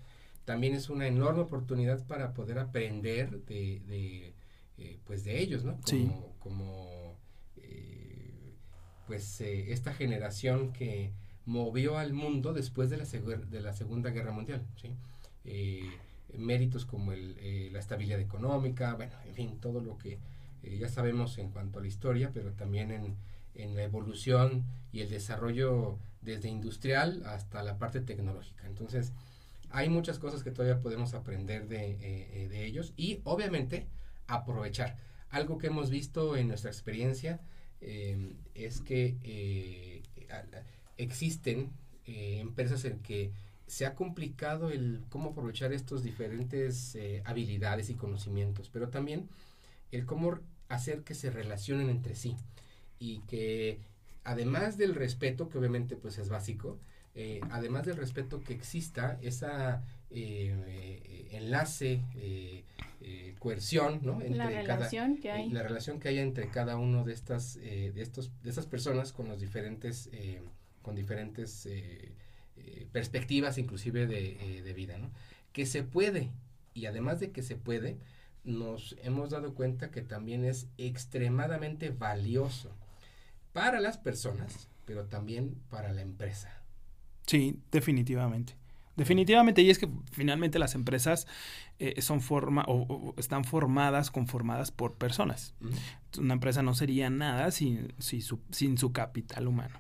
también 0.51 0.75
es 0.75 0.91
una 0.91 1.07
enorme 1.07 1.43
oportunidad 1.43 2.05
para 2.09 2.35
poder 2.35 2.59
aprender 2.59 3.31
de, 3.45 3.81
de, 3.87 4.35
eh, 4.79 4.99
pues 5.05 5.23
de 5.23 5.39
ellos, 5.39 5.63
¿no? 5.63 5.75
Como, 5.75 5.85
Sí. 5.87 6.11
como 6.41 7.17
eh, 7.59 8.57
pues 9.07 9.41
eh, 9.43 9.71
esta 9.71 9.95
generación 9.95 10.73
que 10.73 11.13
movió 11.47 11.99
al 11.99 12.15
mundo 12.15 12.53
después 12.53 12.91
de 12.91 12.97
la, 12.97 13.05
de 13.05 13.61
la 13.61 13.73
Segunda 13.75 14.11
Guerra 14.11 14.33
Mundial, 14.33 14.67
¿sí? 14.75 14.91
Méritos 16.37 16.85
como 16.85 17.13
el, 17.13 17.73
la 17.73 17.79
estabilidad 17.79 18.19
económica, 18.19 18.95
bueno, 18.95 19.13
en 19.29 19.35
fin, 19.35 19.59
todo 19.61 19.81
lo 19.81 19.99
que 19.99 20.19
ya 20.65 20.89
sabemos 20.89 21.39
en 21.39 21.51
cuanto 21.51 21.79
a 21.79 21.83
la 21.83 21.89
historia, 21.89 22.33
pero 22.35 22.53
también 22.55 22.91
en, 22.91 23.17
en 23.55 23.77
la 23.77 23.85
evolución 23.85 24.65
y 24.93 25.01
el 25.01 25.11
desarrollo 25.11 25.97
desde 26.23 26.49
industrial 26.49 27.23
hasta 27.25 27.63
la 27.63 27.79
parte 27.79 28.01
tecnológica. 28.01 28.67
Entonces, 28.67 29.13
hay 29.71 29.89
muchas 29.89 30.19
cosas 30.19 30.43
que 30.43 30.51
todavía 30.51 30.81
podemos 30.81 31.15
aprender 31.15 31.69
de, 31.69 31.93
eh, 31.93 31.99
eh, 32.01 32.49
de 32.49 32.65
ellos 32.67 32.93
y 32.97 33.21
obviamente 33.25 33.87
aprovechar. 34.27 34.97
Algo 35.31 35.59
que 35.59 35.69
hemos 35.69 35.91
visto 35.91 36.37
en 36.37 36.49
nuestra 36.49 36.71
experiencia 36.71 37.41
eh, 37.81 38.35
es 38.55 38.81
que 38.81 39.17
eh, 39.23 40.03
existen 40.97 41.71
eh, 42.07 42.39
empresas 42.41 42.85
en 42.85 42.99
que 43.01 43.33
se 43.67 43.87
ha 43.87 43.95
complicado 43.95 44.71
el 44.71 45.05
cómo 45.09 45.31
aprovechar 45.31 45.73
estos 45.73 46.03
diferentes 46.03 46.95
eh, 46.97 47.23
habilidades 47.25 47.89
y 47.91 47.95
conocimientos, 47.95 48.69
pero 48.71 48.89
también 48.89 49.29
el 49.93 50.07
cómo 50.07 50.39
hacer 50.69 51.03
que 51.05 51.15
se 51.15 51.31
relacionen 51.31 51.91
entre 51.91 52.15
sí 52.17 52.37
y 52.99 53.21
que 53.21 53.81
además 54.25 54.77
del 54.77 54.95
respeto, 54.95 55.49
que 55.49 55.59
obviamente 55.59 55.97
pues 55.97 56.19
es 56.19 56.29
básico, 56.29 56.79
eh, 57.15 57.41
además 57.51 57.87
del 57.87 57.97
respeto 57.97 58.41
que 58.41 58.53
exista 58.53 59.19
esa 59.21 59.83
eh, 60.11 60.55
eh, 60.67 61.29
enlace, 61.33 62.03
coerción, 63.39 64.01
¿no? 64.03 64.21
La 64.21 64.49
relación 64.49 65.17
que 65.17 65.31
hay. 65.31 65.49
la 65.49 65.63
relación 65.63 65.99
que 65.99 66.09
haya 66.09 66.23
entre 66.23 66.49
cada 66.51 66.77
uno 66.77 67.05
de 67.05 67.15
estas, 67.15 67.55
de 67.55 68.01
estos, 68.03 68.31
de 68.43 68.51
estas 68.51 68.67
personas 68.67 69.13
con 69.13 69.29
los 69.29 69.41
diferentes, 69.41 70.11
con 70.83 70.95
diferentes 70.95 71.67
perspectivas, 72.93 73.57
inclusive 73.57 74.07
de, 74.07 74.63
de 74.63 74.73
vida, 74.75 74.99
¿no? 74.99 75.11
Que 75.53 75.65
se 75.65 75.83
puede 75.83 76.31
y 76.75 76.87
además 76.87 77.21
de 77.21 77.31
que 77.33 77.43
se 77.43 77.57
puede, 77.57 77.99
nos 78.45 78.97
hemos 79.03 79.31
dado 79.31 79.55
cuenta 79.55 79.91
que 79.91 80.03
también 80.03 80.45
es 80.45 80.69
extremadamente 80.77 81.91
valioso 81.91 82.71
para 83.53 83.81
las 83.81 83.99
personas, 83.99 84.69
pero 84.85 85.07
también 85.07 85.55
para 85.71 85.93
la 85.93 86.03
empresa. 86.03 86.60
Sí, 87.31 87.57
definitivamente. 87.71 88.55
Definitivamente, 88.97 89.63
y 89.63 89.71
es 89.71 89.79
que 89.79 89.89
finalmente 90.11 90.59
las 90.59 90.75
empresas 90.75 91.27
eh, 91.79 92.03
son 92.03 92.21
forma 92.21 92.65
o, 92.67 92.75
o 92.83 93.15
están 93.19 93.45
formadas, 93.45 94.11
conformadas 94.11 94.73
por 94.73 94.95
personas. 94.95 95.55
Una 96.19 96.35
empresa 96.35 96.63
no 96.63 96.75
sería 96.75 97.09
nada 97.09 97.51
sin, 97.53 97.95
sin, 97.99 98.21
su, 98.21 98.41
sin 98.51 98.77
su 98.79 98.93
capital 98.93 99.47
humano. 99.47 99.79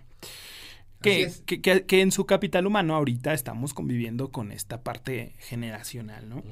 Que, 1.02 1.32
que, 1.44 1.60
que- 1.60 1.84
que 1.86 2.00
en 2.02 2.12
su 2.12 2.24
capital 2.24 2.66
humano 2.66 2.94
ahorita 2.94 3.34
estamos 3.34 3.74
conviviendo 3.74 4.30
con 4.30 4.52
esta 4.52 4.82
parte 4.82 5.34
generacional, 5.40 6.28
¿no? 6.28 6.42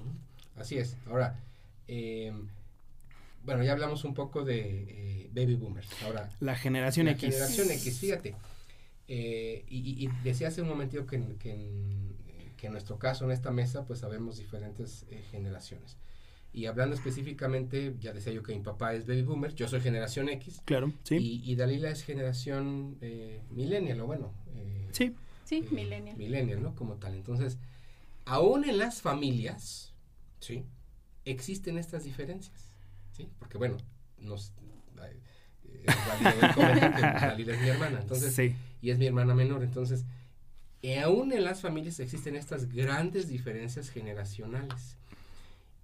Así 0.56 0.78
es. 0.78 0.96
Ahora, 1.06 1.36
eh, 1.86 2.32
bueno, 3.44 3.62
ya 3.62 3.72
hablamos 3.72 4.04
un 4.04 4.14
poco 4.14 4.44
de 4.44 4.58
eh, 4.88 5.30
baby 5.32 5.54
boomers. 5.54 5.88
Ahora, 6.04 6.28
La 6.40 6.56
generación 6.56 7.06
la 7.06 7.12
X. 7.12 7.30
generación 7.34 7.70
X, 7.70 7.98
fíjate. 8.00 8.34
Eh, 9.08 9.64
y, 9.68 10.08
decía 10.22 10.48
hace 10.48 10.62
un 10.62 10.68
momentito 10.68 11.06
que, 11.06 11.16
en- 11.16 11.38
que, 11.38 11.50
en, 11.52 12.16
que 12.56 12.66
en 12.66 12.72
nuestro 12.72 12.98
caso, 12.98 13.24
en 13.24 13.30
esta 13.30 13.50
mesa, 13.50 13.84
pues 13.86 14.00
sabemos 14.00 14.36
diferentes 14.38 15.06
eh, 15.10 15.22
generaciones. 15.30 15.96
Y 16.52 16.66
hablando 16.66 16.94
específicamente, 16.96 17.94
ya 18.00 18.12
decía 18.12 18.32
yo 18.32 18.42
que 18.42 18.54
mi 18.54 18.60
papá 18.62 18.94
es 18.94 19.06
baby 19.06 19.22
boomer, 19.22 19.54
yo 19.54 19.68
soy 19.68 19.80
generación 19.80 20.28
X. 20.30 20.62
Claro, 20.64 20.92
sí. 21.04 21.16
Y, 21.16 21.52
y 21.52 21.56
Dalila 21.56 21.90
es 21.90 22.02
generación 22.04 22.96
eh, 23.00 23.42
millennial, 23.50 24.00
o 24.00 24.06
bueno. 24.06 24.32
eh, 24.54 24.88
Sí, 24.92 25.14
Sí, 25.44 25.56
eh, 25.64 25.68
millennial. 25.74 26.16
millennial, 26.16 26.62
¿no? 26.62 26.74
Como 26.74 26.94
tal. 26.96 27.14
Entonces, 27.14 27.58
aún 28.24 28.64
en 28.68 28.78
las 28.78 29.00
familias, 29.02 29.94
¿sí? 30.40 30.64
Existen 31.24 31.78
estas 31.78 32.04
diferencias, 32.04 32.74
¿sí? 33.12 33.28
Porque, 33.38 33.56
bueno, 33.58 33.76
nos... 34.18 34.52
eh, 35.02 35.86
Dalila 37.20 37.52
es 37.54 37.60
mi 37.60 37.68
hermana, 37.68 38.00
entonces, 38.00 38.34
sí. 38.34 38.54
Y 38.80 38.90
es 38.90 38.98
mi 38.98 39.06
hermana 39.06 39.34
menor, 39.34 39.62
entonces, 39.62 40.04
eh, 40.82 41.00
aún 41.00 41.32
en 41.32 41.44
las 41.44 41.60
familias 41.60 41.98
existen 42.00 42.36
estas 42.36 42.72
grandes 42.72 43.28
diferencias 43.28 43.90
generacionales. 43.90 44.96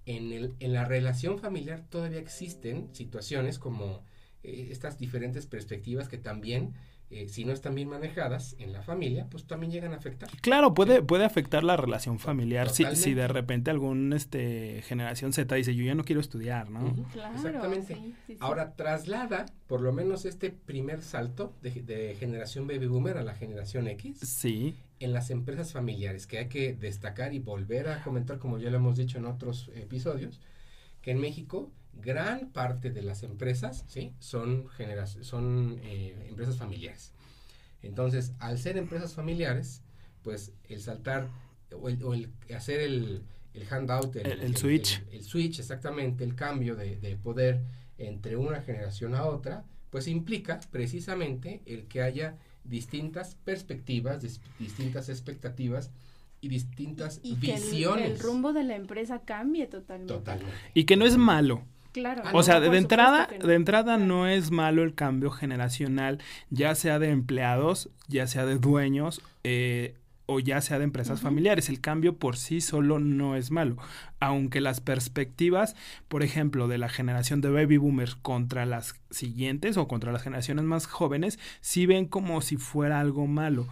En, 0.07 0.33
el, 0.33 0.55
en 0.61 0.73
la 0.73 0.85
relación 0.85 1.39
familiar 1.39 1.83
todavía 1.89 2.21
existen 2.21 2.95
situaciones 2.95 3.59
como 3.59 4.05
eh, 4.43 4.69
estas 4.71 4.99
diferentes 4.99 5.47
perspectivas 5.47 6.09
que 6.09 6.19
también, 6.19 6.75
eh, 7.11 7.29
si 7.29 7.45
no 7.45 7.53
están 7.53 7.75
bien 7.75 7.89
manejadas 7.89 8.57
en 8.59 8.73
la 8.73 8.83
familia, 8.83 9.27
pues 9.31 9.47
también 9.47 9.71
llegan 9.71 9.93
a 9.93 9.97
afectar. 9.97 10.29
Claro, 10.41 10.75
puede, 10.75 11.03
puede 11.03 11.25
afectar 11.25 11.63
la 11.63 11.77
relación 11.77 12.19
familiar 12.19 12.71
si, 12.71 12.85
si 12.97 13.15
de 13.15 13.29
repente 13.29 13.71
algún 13.71 14.13
este 14.13 14.83
generación 14.83 15.33
Z 15.33 15.55
dice 15.55 15.75
yo 15.75 15.85
ya 15.85 15.95
no 15.95 16.05
quiero 16.05 16.21
estudiar, 16.21 16.71
¿no? 16.71 16.87
Ujú, 16.87 17.05
Claro, 17.13 17.35
Exactamente. 17.37 17.95
sí, 17.95 18.15
sí, 18.27 18.33
sí. 18.35 18.37
Ahora 18.41 18.75
traslada 18.75 19.47
por 19.67 19.81
lo 19.81 19.93
menos 19.93 20.25
este 20.25 20.51
primer 20.51 21.03
salto 21.03 21.55
de, 21.63 21.71
de 21.83 22.17
generación 22.19 22.67
baby 22.67 22.87
boomer 22.87 23.19
a 23.19 23.23
la 23.23 23.35
generación 23.35 23.87
X 23.89 24.19
Sí, 24.21 24.75
en 25.01 25.13
las 25.13 25.31
empresas 25.31 25.73
familiares, 25.73 26.27
que 26.27 26.39
hay 26.39 26.49
que 26.49 26.73
destacar 26.73 27.35
y 27.35 27.39
volver 27.39 27.89
a 27.89 28.03
comentar, 28.03 28.39
como 28.39 28.59
ya 28.59 28.71
lo 28.71 28.77
hemos 28.79 28.97
dicho 28.97 29.19
en 29.19 29.27
otros 29.27 29.71
episodios, 29.75 30.41
que 31.03 31.11
en 31.11 31.21
México 31.21 31.71
gran 32.01 32.51
parte 32.51 32.91
de 32.91 33.03
las 33.03 33.23
empresas 33.23 33.85
¿sí? 33.89 34.13
son, 34.19 34.69
genera- 34.71 35.07
son 35.07 35.79
eh, 35.83 36.27
empresas 36.29 36.57
familiares. 36.57 37.13
Entonces, 37.83 38.33
al 38.39 38.59
ser 38.59 38.77
empresas 38.79 39.15
familiares, 39.15 39.83
pues 40.23 40.53
el 40.69 40.81
saltar 40.81 41.29
o 41.73 41.89
el, 41.89 42.03
o 42.03 42.15
el 42.15 42.31
hacer 42.57 42.81
el, 42.81 43.23
el 43.53 43.67
handout, 43.73 44.17
El- 44.17 44.41
el 44.41 44.57
switch. 44.57 45.03
El, 45.11 45.19
el 45.19 45.23
switch, 45.25 45.59
exactamente, 45.59 46.25
el 46.25 46.35
cambio 46.35 46.77
de, 46.77 46.97
de 46.97 47.17
poder 47.17 47.61
entre 47.99 48.37
una 48.37 48.61
generación 48.63 49.15
a 49.15 49.25
otra, 49.27 49.65
pues 49.91 50.09
implica 50.09 50.61
precisamente 50.71 51.63
el 51.67 51.87
que 51.87 52.03
haya 52.03 52.37
distintas 52.65 53.37
perspectivas, 53.45 54.23
dis- 54.23 54.41
distintas 54.59 55.09
expectativas 55.09 55.91
y 56.41 56.49
distintas 56.49 57.21
y 57.23 57.37
que 57.37 57.55
el- 57.55 57.63
visiones. 57.63 58.11
el, 58.11 58.19
rumbo 58.19 58.53
de 58.53 58.65
la 58.65 58.77
empresa 58.77 59.21
cambie 59.25 59.67
totalmente. 59.67 60.13
Totalmente. 60.15 60.55
y 60.75 60.85
que 60.85 60.97
no 60.97 61.05
es 61.07 61.17
malo. 61.17 61.63
Claro. 61.95 62.23
Ah, 62.27 62.31
O 62.33 62.39
no, 62.39 62.43
sea, 62.43 62.61
de 62.61 62.77
entrada, 62.77 63.29
no. 63.41 63.47
de 63.47 63.55
entrada 63.55 63.97
no 63.97 64.27
es 64.27 64.51
malo 64.51 64.83
el 64.83 64.95
cambio 64.95 65.31
generacional, 65.31 66.19
ya 66.51 66.75
sea 66.75 66.99
de 66.99 67.09
empleados, 67.11 67.89
ya 68.09 68.27
sea 68.27 68.45
de 68.45 68.59
dueños, 68.59 69.23
eh, 69.45 69.95
o 70.27 70.41
ya 70.41 70.61
sea 70.61 70.79
de 70.79 70.85
empresas 70.85 71.21
familiares. 71.21 71.69
El 71.69 71.81
cambio 71.81 72.17
por 72.17 72.37
sí 72.37 72.61
solo 72.61 72.99
no 72.99 73.37
es 73.37 73.51
malo, 73.51 73.77
aunque 74.21 74.61
las 74.61 74.81
perspectivas, 74.81 75.77
por 76.09 76.23
ejemplo, 76.23 76.67
de 76.67 76.79
la 76.79 76.89
generación 76.89 77.41
de 77.41 77.51
baby 77.51 77.77
boomers 77.77 78.17
contra 78.17 78.67
las 78.67 78.97
siguientes 79.11 79.77
o 79.77 79.87
contra 79.87 80.13
las 80.13 80.23
generaciones 80.23 80.65
más 80.65 80.87
jóvenes, 80.87 81.39
sí 81.61 81.87
ven 81.87 82.07
como 82.07 82.41
si 82.41 82.57
fuera 82.57 83.01
algo 83.01 83.27
malo. 83.27 83.67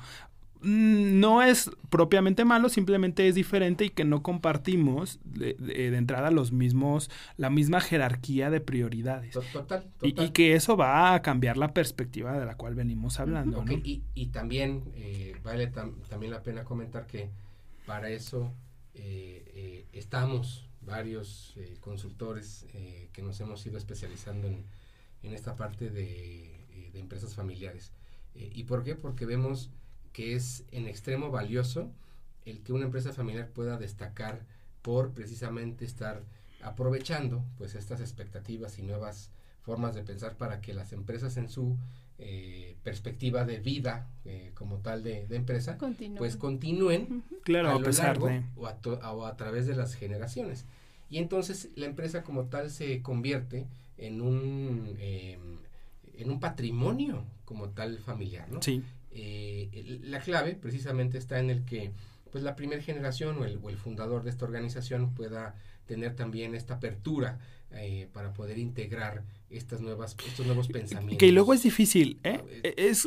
Mm, 0.63 1.19
no 1.19 1.43
es 1.43 1.71
propiamente 1.91 2.45
malo, 2.45 2.69
simplemente 2.69 3.27
es 3.27 3.35
diferente 3.35 3.87
y 3.87 3.91
que 3.91 4.05
no 4.05 4.23
compartimos 4.23 5.19
de, 5.25 5.57
entrada 5.97 6.31
los 6.31 6.53
mismos, 6.53 7.11
la 7.37 7.51
misma 7.51 7.81
jerarquía 7.81 8.49
de 8.49 8.61
prioridades. 8.61 9.37
Total, 9.53 9.91
Y, 10.03 10.31
que 10.31 10.55
eso 10.55 10.77
va 10.77 11.15
a 11.15 11.23
cambiar 11.23 11.57
la 11.57 11.75
perspectiva 11.75 12.39
de 12.39 12.47
la 12.47 12.57
cual 12.57 12.77
venimos 12.77 13.19
hablando. 13.19 13.65
y, 13.83 14.27
también 14.27 14.85
eh, 14.95 15.35
vale 15.43 15.67
también 15.67 16.31
la 16.31 16.43
pena 16.43 16.65
comentar 16.65 17.07
que 17.07 17.29
para 17.85 18.11
eso 18.11 18.53
eh, 18.95 19.45
eh, 19.55 19.87
estamos 19.93 20.69
varios 20.81 21.55
consultores 21.81 22.67
que 23.13 23.23
nos 23.23 23.41
hemos 23.41 23.65
ido 23.67 23.79
especializando 23.79 24.49
en, 24.49 24.65
en 25.23 25.33
esta 25.33 25.55
parte 25.55 25.91
de, 25.91 26.91
de 26.93 26.99
empresas 26.99 27.35
familiares. 27.35 27.93
¿Y 28.35 28.65
por 28.65 28.83
qué? 28.83 28.95
Porque 28.95 29.27
vemos 29.27 29.71
que 30.13 30.35
es 30.35 30.65
en 30.71 30.87
extremo 30.87 31.31
valioso 31.31 31.91
el 32.45 32.61
que 32.61 32.73
una 32.73 32.87
empresa 32.87 33.13
familiar 33.13 33.49
pueda 33.49 33.79
destacar 33.79 34.41
por 34.83 35.13
precisamente 35.13 35.85
estar 35.85 36.23
aprovechando 36.63 37.45
pues 37.59 37.75
estas 37.75 38.01
expectativas 38.01 38.79
y 38.79 38.83
nuevas 38.83 39.31
formas 39.63 39.95
de 39.95 40.03
pensar 40.03 40.37
para 40.37 40.61
que 40.61 40.75
las 40.75 40.93
empresas 40.93 41.37
en 41.37 41.49
su 41.49 41.77
eh, 42.19 42.77
perspectiva 42.83 43.45
de 43.45 43.59
vida 43.59 44.09
eh, 44.25 44.51
como 44.55 44.79
tal 44.79 45.03
de, 45.03 45.27
empresa 45.31 45.79
pues 46.19 46.37
continúen 46.37 47.25
claro, 47.45 47.71
a, 47.71 47.79
lo 47.79 47.91
largo 47.91 48.31
o, 48.57 48.67
a 48.67 49.13
o 49.13 49.27
a 49.27 49.37
través 49.37 49.67
de 49.67 49.75
las 49.75 49.95
generaciones. 49.95 50.67
Y 51.11 51.19
entonces 51.19 51.71
la 51.77 51.87
empresa 51.87 52.23
como 52.23 52.45
tal 52.45 52.71
se 52.71 53.03
convierte 53.03 53.67
en 53.99 54.21
un 54.21 54.97
em, 54.99 55.59
en 56.15 56.31
un 56.31 56.41
patrimonio 56.41 57.25
como 57.45 57.71
tal 57.71 57.99
familiar 57.99 58.51
¿no? 58.51 58.63
sí 58.63 58.83
eh, 59.15 59.99
la 60.03 60.21
clave 60.21 60.55
precisamente 60.55 61.19
está 61.19 61.39
en 61.39 61.51
el 61.51 61.65
que 61.65 61.93
pues 62.31 62.43
la 62.43 62.57
primera 62.57 62.83
generación 62.83 63.39
o 63.39 63.45
el, 63.45 63.59
o 63.63 63.69
el, 63.69 63.77
fundador 63.77 64.23
de 64.23 64.31
esta 64.31 64.47
organización 64.47 65.15
pueda 65.15 65.55
tener 65.87 66.17
también 66.17 66.55
esta 66.55 66.75
apertura 66.75 67.39
eh, 67.73 68.09
para 68.13 68.33
poder 68.33 68.59
integrar 68.59 69.23
estas 69.51 69.81
nuevas, 69.81 70.17
estos 70.27 70.47
nuevos 70.47 70.69
pensamientos. 70.69 71.19
Que 71.19 71.31
luego 71.33 71.53
es 71.53 71.63
difícil, 71.63 72.21
¿eh? 72.23 72.41
Ah, 72.43 72.47
e, 72.63 72.75
es, 72.77 73.07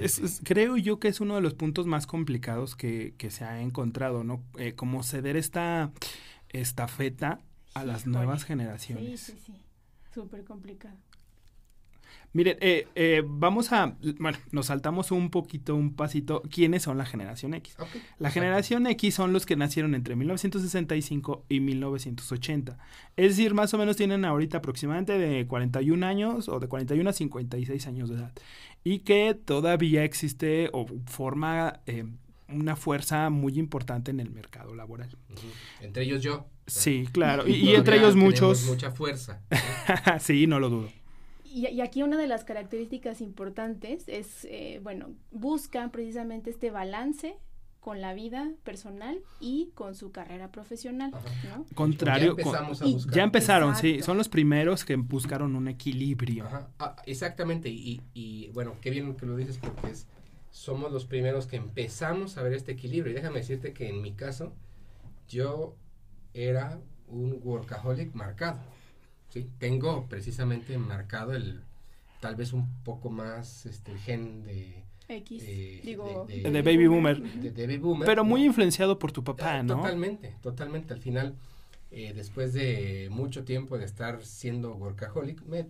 Es, 0.00 0.40
creo 0.44 0.76
yo 0.76 0.98
que 1.00 1.08
es 1.08 1.20
uno 1.20 1.34
de 1.34 1.40
los 1.40 1.54
puntos 1.54 1.86
más 1.86 2.06
complicados 2.06 2.76
que, 2.76 3.14
que 3.18 3.30
se 3.30 3.44
ha 3.44 3.60
encontrado, 3.60 4.22
¿no? 4.22 4.44
Eh, 4.58 4.74
como 4.74 5.02
ceder 5.02 5.36
esta 5.36 5.92
estafeta 6.48 7.40
a 7.74 7.84
las 7.84 8.06
nuevas 8.06 8.44
generaciones. 8.44 9.20
Sí, 9.20 9.32
sí, 9.32 9.38
sí. 9.46 9.52
Súper 10.12 10.44
complicado. 10.44 10.96
Miren, 12.32 12.58
eh, 12.60 12.86
eh, 12.94 13.22
vamos 13.26 13.72
a, 13.72 13.96
bueno, 14.20 14.38
nos 14.52 14.66
saltamos 14.66 15.10
un 15.10 15.30
poquito, 15.30 15.74
un 15.74 15.94
pasito. 15.94 16.42
¿Quiénes 16.42 16.84
son 16.84 16.96
la 16.96 17.04
generación 17.04 17.54
X? 17.54 17.76
La 18.18 18.30
generación 18.30 18.86
X 18.86 19.14
son 19.14 19.32
los 19.32 19.46
que 19.46 19.56
nacieron 19.56 19.96
entre 19.96 20.14
1965 20.14 21.44
y 21.48 21.58
1980. 21.58 22.78
Es 23.16 23.36
decir, 23.36 23.54
más 23.54 23.74
o 23.74 23.78
menos 23.78 23.96
tienen 23.96 24.24
ahorita 24.24 24.58
aproximadamente 24.58 25.18
de 25.18 25.46
41 25.48 26.06
años 26.06 26.48
o 26.48 26.60
de 26.60 26.68
41 26.68 27.10
a 27.10 27.12
56 27.12 27.86
años 27.88 28.08
de 28.08 28.14
edad. 28.14 28.32
Y 28.84 29.00
que 29.00 29.34
todavía 29.34 30.04
existe 30.04 30.70
o 30.72 30.86
forma 31.06 31.80
eh, 31.86 32.04
una 32.48 32.76
fuerza 32.76 33.28
muy 33.30 33.58
importante 33.58 34.12
en 34.12 34.20
el 34.20 34.30
mercado 34.30 34.76
laboral. 34.76 35.16
Entre 35.80 36.04
ellos 36.04 36.22
yo. 36.22 36.46
Sí, 36.68 37.08
claro. 37.10 37.48
Y, 37.48 37.54
y 37.54 37.74
entre 37.74 37.96
ellos 37.96 38.14
muchos. 38.14 38.66
Mucha 38.66 38.92
fuerza. 38.92 39.42
sí, 40.20 40.46
no 40.46 40.60
lo 40.60 40.70
dudo. 40.70 40.99
Y, 41.50 41.80
aquí 41.80 42.02
una 42.02 42.16
de 42.16 42.26
las 42.26 42.44
características 42.44 43.20
importantes 43.20 44.04
es, 44.08 44.44
eh, 44.44 44.80
bueno, 44.82 45.14
busca 45.30 45.88
precisamente 45.90 46.50
este 46.50 46.70
balance 46.70 47.36
con 47.80 48.00
la 48.00 48.12
vida 48.12 48.52
personal 48.62 49.20
y 49.40 49.70
con 49.74 49.94
su 49.94 50.12
carrera 50.12 50.52
profesional. 50.52 51.12
¿no? 51.48 51.64
Contrario, 51.74 52.36
ya, 53.10 53.22
empezaron, 53.24 53.74
sí, 53.74 54.02
son 54.02 54.18
los 54.18 54.28
primeros 54.28 54.84
que 54.84 54.96
buscaron 54.96 55.56
un 55.56 55.66
equilibrio. 55.66 56.46
Ah, 56.78 56.94
exactamente, 57.06 57.68
y, 57.68 58.00
y, 58.12 58.50
bueno, 58.50 58.76
qué 58.80 58.90
bien 58.90 59.16
que 59.16 59.26
lo 59.26 59.36
dices 59.36 59.58
porque 59.58 59.88
es, 59.88 60.06
somos 60.50 60.92
los 60.92 61.06
primeros 61.06 61.46
que 61.46 61.56
empezamos 61.56 62.36
a 62.36 62.42
ver 62.42 62.52
este 62.52 62.72
equilibrio. 62.72 63.12
Y 63.12 63.14
déjame 63.14 63.38
decirte 63.38 63.72
que 63.72 63.88
en 63.88 64.02
mi 64.02 64.12
caso, 64.12 64.52
yo 65.28 65.74
era 66.34 66.80
un 67.08 67.40
workaholic 67.42 68.14
marcado. 68.14 68.60
Sí, 69.30 69.48
tengo 69.58 70.06
precisamente 70.08 70.76
marcado 70.76 71.34
el 71.34 71.62
tal 72.20 72.36
vez 72.36 72.52
un 72.52 72.68
poco 72.84 73.10
más 73.10 73.64
este 73.66 73.96
gen 73.98 74.44
de 74.44 74.84
X, 75.08 75.44
digo, 75.82 76.26
de, 76.28 76.62
baby 76.62 76.86
boomer. 76.86 77.20
De, 77.20 77.50
baby 77.50 77.78
boomer. 77.78 78.06
Pero 78.06 78.24
muy 78.24 78.44
influenciado 78.44 78.98
por 78.98 79.10
tu 79.10 79.24
papá, 79.24 79.62
¿no? 79.62 79.76
Totalmente, 79.76 80.36
totalmente. 80.40 80.94
Al 80.94 81.00
final, 81.00 81.34
eh, 81.90 82.12
después 82.14 82.52
de 82.52 83.08
mucho 83.10 83.44
tiempo 83.44 83.76
de 83.78 83.86
estar 83.86 84.24
siendo 84.24 84.74
workaholic, 84.74 85.42
me, 85.42 85.66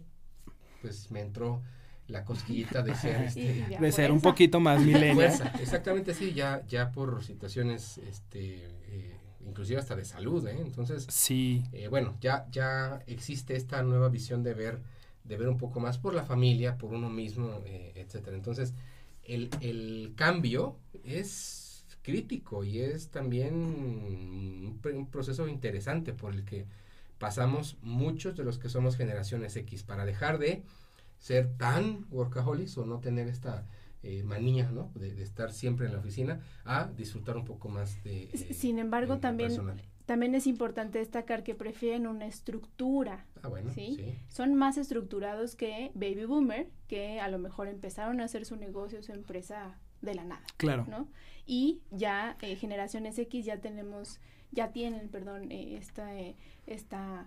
pues 0.83 1.11
me 1.11 1.21
entró 1.21 1.63
la 2.09 2.25
cosquillita 2.25 2.83
de 2.83 2.95
ser 2.95 3.23
este, 3.27 3.79
de 3.81 3.93
ser 3.93 4.13
un 4.13 4.21
poquito 4.21 4.61
más 4.61 4.81
milenial. 4.81 5.33
Exactamente, 5.61 6.13
sí, 6.13 6.33
ya, 6.33 6.63
ya 6.69 6.93
por 6.93 7.25
situaciones 7.25 7.99
este, 7.99 8.67
eh, 8.89 9.17
inclusive 9.51 9.79
hasta 9.79 9.97
de 9.97 10.05
salud, 10.05 10.47
¿eh? 10.47 10.57
Entonces, 10.61 11.07
sí. 11.11 11.63
Eh, 11.73 11.89
bueno, 11.89 12.17
ya, 12.21 12.47
ya 12.51 13.03
existe 13.07 13.57
esta 13.57 13.83
nueva 13.83 14.09
visión 14.09 14.43
de 14.43 14.55
ver, 14.55 14.79
de 15.25 15.37
ver 15.37 15.49
un 15.49 15.59
poco 15.59 15.81
más 15.81 15.99
por 15.99 16.15
la 16.15 16.25
familia, 16.25 16.79
por 16.79 16.93
uno 16.93 17.11
mismo, 17.11 17.61
eh, 17.67 17.93
etcétera. 17.97 18.37
Entonces, 18.37 18.73
el, 19.25 19.51
el, 19.61 20.15
cambio 20.17 20.77
es 21.05 21.85
crítico 22.03 22.65
y 22.65 22.81
es 22.81 23.09
también 23.09 23.55
un, 23.55 24.81
un, 24.83 25.07
proceso 25.07 25.47
interesante 25.47 26.15
por 26.15 26.35
el 26.35 26.45
que 26.45 26.65
pasamos 27.19 27.77
muchos 27.83 28.37
de 28.37 28.45
los 28.45 28.59
que 28.59 28.71
somos 28.71 28.97
generaciones 28.97 29.55
X 29.57 29.83
para 29.83 30.07
dejar 30.07 30.39
de 30.39 30.63
ser 31.19 31.49
tan 31.59 32.07
workaholics 32.11 32.79
o 32.79 32.87
no 32.87 32.99
tener 32.99 33.29
esta 33.29 33.67
eh, 34.03 34.23
manía, 34.23 34.71
¿no? 34.71 34.91
De, 34.95 35.23
estar 35.23 35.53
siempre 35.53 35.87
en 35.87 35.93
la 35.93 35.99
oficina, 35.99 36.41
a 36.65 36.87
disfrutar 36.87 37.37
un 37.37 37.45
poco 37.45 37.69
más 37.69 38.03
de... 38.03 38.31
Eh, 38.33 38.55
Sin 38.55 38.79
embargo, 38.79 39.19
también, 39.19 39.53
también 40.07 40.35
es 40.35 40.47
importante 40.47 40.99
destacar 40.99 41.43
que 41.43 41.55
prefieren 41.55 42.07
una 42.07 42.27
estructura. 42.27 43.27
Ah, 43.43 43.49
bueno, 43.49 43.71
¿sí? 43.75 44.17
Son 44.29 44.55
más 44.55 44.79
estructurados 44.79 45.55
que 45.55 45.91
Baby 45.95 46.25
Boomer, 46.25 46.71
que 46.89 47.21
a 47.21 47.29
lo 47.29 47.39
mejor 47.39 47.69
empezaron 47.69 48.23
a 48.23 48.25
hacer 48.25 48.47
su 48.47 48.57
negocio, 48.57 49.03
su 49.03 49.13
empresa 49.13 49.79
de 50.01 50.15
la 50.15 50.25
nada. 50.25 50.45
Claro. 50.57 50.87
¿no? 50.89 51.07
Y 51.45 51.83
ya 51.91 52.39
eh, 52.41 52.57
generaciones 52.57 53.19
X 53.19 53.45
ya 53.45 53.61
tenemos, 53.61 54.19
ya 54.51 54.73
tienen, 54.73 55.11
perdón, 55.11 55.53
eh, 55.53 55.77
esta, 55.77 56.11
esta 56.67 57.27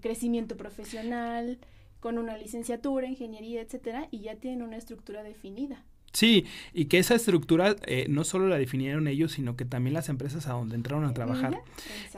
crecimiento 0.00 0.56
profesional 0.56 1.58
con 1.98 2.18
una 2.18 2.38
licenciatura, 2.38 3.08
ingeniería, 3.08 3.60
etcétera, 3.62 4.08
y 4.10 4.20
ya 4.20 4.36
tienen 4.36 4.62
una 4.62 4.76
estructura 4.76 5.22
definida. 5.22 5.84
Sí, 6.14 6.46
y 6.72 6.84
que 6.84 6.98
esa 6.98 7.16
estructura 7.16 7.74
eh, 7.86 8.06
no 8.08 8.22
solo 8.22 8.46
la 8.46 8.56
definieron 8.56 9.08
ellos, 9.08 9.32
sino 9.32 9.56
que 9.56 9.64
también 9.64 9.94
las 9.94 10.08
empresas 10.08 10.46
a 10.46 10.52
donde 10.52 10.76
entraron 10.76 11.04
a 11.04 11.12
trabajar. 11.12 11.60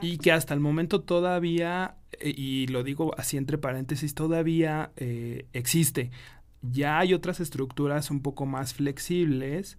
Y 0.03 0.19
que 0.19 0.33
hasta 0.33 0.53
el 0.53 0.61
momento 0.61 1.01
todavía, 1.01 1.97
eh, 2.21 2.33
y 2.37 2.67
lo 2.67 2.85
digo 2.85 3.19
así 3.19 3.39
entre 3.39 3.57
paréntesis, 3.57 4.15
todavía 4.15 4.91
eh, 4.97 5.47
existe. 5.55 6.11
Ya 6.61 6.99
hay 6.99 7.15
otras 7.15 7.41
estructuras 7.41 8.11
un 8.11 8.21
poco 8.21 8.45
más 8.45 8.75
flexibles, 8.75 9.79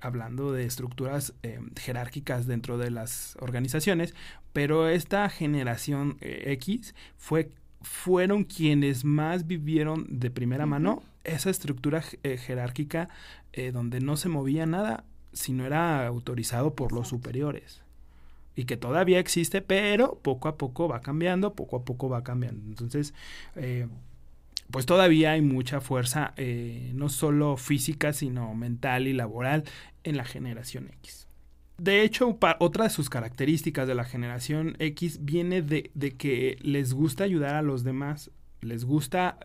hablando 0.00 0.52
de 0.52 0.64
estructuras 0.64 1.34
jerárquicas 1.78 2.46
dentro 2.46 2.78
de 2.78 2.90
las 2.90 3.36
organizaciones, 3.40 4.14
pero 4.54 4.88
esta 4.88 5.28
generación 5.28 6.16
X 6.20 6.94
fue 7.18 7.50
fueron 7.84 8.44
quienes 8.44 9.04
más 9.04 9.46
vivieron 9.46 10.06
de 10.08 10.30
primera 10.30 10.66
mano 10.66 11.02
esa 11.22 11.50
estructura 11.50 12.02
eh, 12.22 12.36
jerárquica 12.36 13.08
eh, 13.52 13.72
donde 13.72 14.00
no 14.00 14.16
se 14.16 14.28
movía 14.28 14.66
nada 14.66 15.04
si 15.32 15.52
no 15.52 15.66
era 15.66 16.06
autorizado 16.06 16.74
por 16.74 16.92
los 16.92 17.08
superiores. 17.08 17.82
Y 18.56 18.64
que 18.64 18.76
todavía 18.76 19.18
existe, 19.18 19.62
pero 19.62 20.18
poco 20.22 20.48
a 20.48 20.56
poco 20.56 20.88
va 20.88 21.00
cambiando, 21.00 21.54
poco 21.54 21.76
a 21.76 21.84
poco 21.84 22.08
va 22.08 22.22
cambiando. 22.22 22.64
Entonces, 22.66 23.12
eh, 23.56 23.88
pues 24.70 24.86
todavía 24.86 25.32
hay 25.32 25.42
mucha 25.42 25.80
fuerza, 25.80 26.34
no 26.94 27.08
solo 27.08 27.56
física, 27.56 28.12
sino 28.12 28.54
mental 28.54 29.08
y 29.08 29.12
laboral 29.12 29.64
en 30.04 30.16
la 30.16 30.24
generación 30.24 30.88
X. 31.00 31.26
De 31.78 32.02
hecho, 32.02 32.38
otra 32.58 32.84
de 32.84 32.90
sus 32.90 33.10
características 33.10 33.88
de 33.88 33.94
la 33.94 34.04
generación 34.04 34.76
X 34.78 35.24
viene 35.24 35.62
de, 35.62 35.90
que 36.16 36.56
les 36.60 36.94
gusta 36.94 37.24
ayudar 37.24 37.54
a 37.54 37.62
los 37.62 37.84
demás, 37.84 38.30
les 38.60 38.84
gusta 38.84 39.38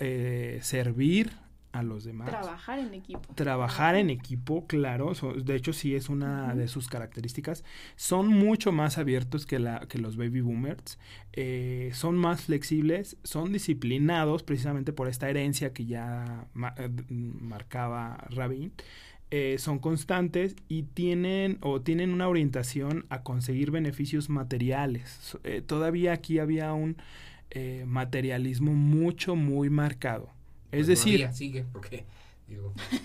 servir 0.61 1.31
a 1.71 1.83
los 1.83 2.03
demás. 2.03 2.29
Trabajar 2.29 2.79
en 2.79 2.93
equipo. 2.93 3.33
Trabajar 3.35 3.95
en 3.95 4.09
equipo, 4.09 4.65
claro. 4.65 5.13
de 5.13 5.55
hecho, 5.55 5.73
sí 5.73 5.95
es 5.95 6.09
una 6.09 6.55
de 6.55 6.67
sus 6.67 6.87
características. 6.87 7.63
Son 7.95 8.27
mucho 8.27 8.71
más 8.71 8.97
abiertos 8.97 9.45
que, 9.45 9.59
la, 9.59 9.81
que 9.81 9.99
los 9.99 10.17
baby 10.17 10.41
boomers. 10.41 10.97
Eh, 11.33 11.91
son 11.93 12.17
más 12.17 12.45
flexibles, 12.45 13.17
son 13.23 13.53
disciplinados 13.53 14.43
precisamente 14.43 14.93
por 14.93 15.07
esta 15.07 15.29
herencia 15.29 15.71
que 15.71 15.85
ya 15.85 16.47
eh, 16.77 16.89
marcaba 17.07 18.25
Rabin. 18.29 18.73
Eh, 19.31 19.57
son 19.59 19.77
constantes 19.77 20.55
y 20.67 20.83
tienen 20.83 21.59
o 21.61 21.81
tienen 21.81 22.11
una 22.11 22.27
orientación 22.27 23.05
a 23.09 23.21
conseguir 23.21 23.69
beneficios 23.69 24.29
materiales. 24.29 25.37
todavía 25.67 26.13
aquí 26.13 26.39
había 26.39 26.73
un 26.73 26.97
materialismo 27.85 28.73
mucho, 28.73 29.35
muy 29.35 29.69
marcado. 29.69 30.29
Es 30.71 30.85
pues 30.85 30.87
decir... 30.87 31.29
sigue, 31.33 31.65
porque... 31.71 32.05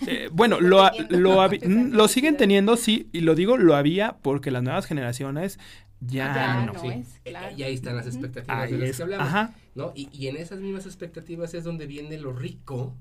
Eh, 0.07 0.29
bueno, 0.31 0.59
lo, 0.59 0.89
lo, 1.09 1.47
lo, 1.47 2.07
siguen 2.07 2.35
teniendo, 2.35 2.77
sí, 2.77 3.09
y 3.11 3.21
lo 3.21 3.35
digo, 3.35 3.57
lo 3.57 3.75
había 3.75 4.17
porque 4.23 4.49
las 4.49 4.63
nuevas 4.63 4.87
generaciones 4.87 5.59
ya, 5.99 6.65
no. 6.65 6.73
Es, 6.91 7.21
eh, 7.25 7.33
Y 7.55 7.63
ahí 7.63 7.73
están 7.73 7.95
las 7.95 8.07
expectativas 8.07 8.69
de 8.69 8.77
las 8.77 8.97
que 8.97 9.03
hablamos. 9.03 9.51
¿no? 9.75 9.93
Y, 9.95 10.09
y, 10.11 10.27
en 10.27 10.37
esas 10.37 10.59
mismas 10.59 10.85
expectativas 10.85 11.53
es 11.53 11.63
donde 11.63 11.87
viene 11.87 12.17
lo 12.17 12.33
rico 12.33 12.95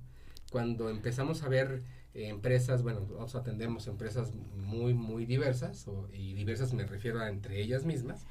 cuando 0.51 0.89
empezamos 0.89 1.43
a 1.43 1.49
ver 1.49 1.83
eh, 2.15 2.29
empresas, 2.29 2.83
bueno, 2.83 3.01
nosotros 3.01 3.35
atendemos 3.35 3.87
empresas 3.87 4.33
muy, 4.57 4.95
muy 4.95 5.27
diversas, 5.27 5.87
y 6.13 6.35
diversas 6.35 6.73
me 6.73 6.87
refiero 6.87 7.21
a 7.21 7.29
entre 7.29 7.61
ellas 7.61 7.85
mismas, 7.85 8.27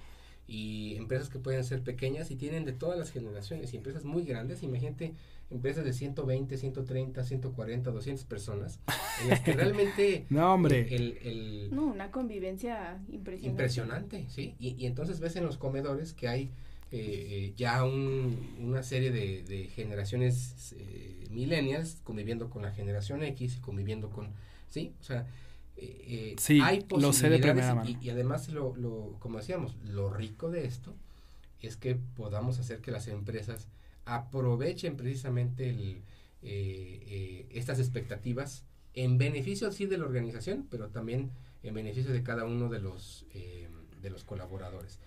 y 0.47 0.95
empresas 0.95 1.29
que 1.29 1.39
pueden 1.39 1.63
ser 1.63 1.83
pequeñas 1.83 2.29
y 2.29 2.35
tienen 2.35 2.65
de 2.65 2.73
todas 2.73 2.97
las 2.97 3.11
generaciones, 3.11 3.73
y 3.73 3.77
empresas 3.77 4.05
muy 4.05 4.23
grandes, 4.23 4.63
imagínate 4.63 5.13
empresas 5.49 5.85
de 5.85 5.93
120, 5.93 6.57
130, 6.57 7.23
140, 7.23 7.91
200 7.91 8.25
personas, 8.25 8.79
en 9.21 9.29
las 9.29 9.41
que 9.41 9.53
realmente... 9.53 10.25
no, 10.29 10.53
hombre. 10.53 10.87
El, 10.95 11.69
no, 11.71 11.87
una 11.87 12.09
convivencia 12.09 13.01
impresionante. 13.09 13.49
Impresionante, 13.49 14.25
sí. 14.29 14.55
Y, 14.59 14.75
y 14.81 14.85
entonces 14.85 15.19
ves 15.19 15.35
en 15.35 15.45
los 15.45 15.57
comedores 15.57 16.13
que 16.13 16.27
hay 16.27 16.51
eh, 16.93 17.47
eh, 17.47 17.53
ya 17.55 17.83
un, 17.83 18.55
una 18.59 18.83
serie 18.83 19.11
de, 19.11 19.43
de 19.43 19.65
generaciones 19.65 20.75
eh, 20.77 21.25
millennials 21.31 22.01
conviviendo 22.03 22.49
con 22.49 22.61
la 22.61 22.71
generación 22.71 23.23
X 23.23 23.57
y 23.57 23.59
conviviendo 23.59 24.09
con... 24.09 24.31
Sí, 24.69 24.93
o 24.99 25.03
sea... 25.03 25.27
Eh, 25.75 26.35
sí, 26.37 26.61
hay 26.61 26.81
posibilidades 26.81 27.01
lo 27.01 27.13
sé 27.13 27.29
de 27.29 27.39
primera 27.39 27.73
mano. 27.73 27.89
Y, 27.89 27.97
y, 27.99 28.09
además, 28.11 28.47
lo, 28.49 28.75
lo, 28.75 29.17
como 29.19 29.39
decíamos, 29.39 29.75
lo 29.83 30.13
rico 30.13 30.51
de 30.51 30.65
esto 30.65 30.95
es 31.61 31.77
que 31.77 31.95
podamos 31.95 32.59
hacer 32.59 32.79
que 32.79 32.91
las 32.91 33.07
empresas 33.07 33.67
aprovechen 34.05 34.95
precisamente 34.95 35.69
el, 35.69 36.03
eh, 36.43 37.01
eh, 37.07 37.47
estas 37.51 37.79
expectativas 37.79 38.65
en 38.93 39.17
beneficio 39.17 39.71
sí 39.71 39.85
de 39.85 39.97
la 39.97 40.05
organización, 40.05 40.67
pero 40.69 40.89
también 40.89 41.31
en 41.63 41.73
beneficio 41.73 42.11
de 42.11 42.21
cada 42.21 42.43
uno 42.43 42.69
de 42.69 42.79
los, 42.79 43.25
eh, 43.33 43.67
de 44.01 44.09
los 44.09 44.23
colaboradores. 44.25 44.99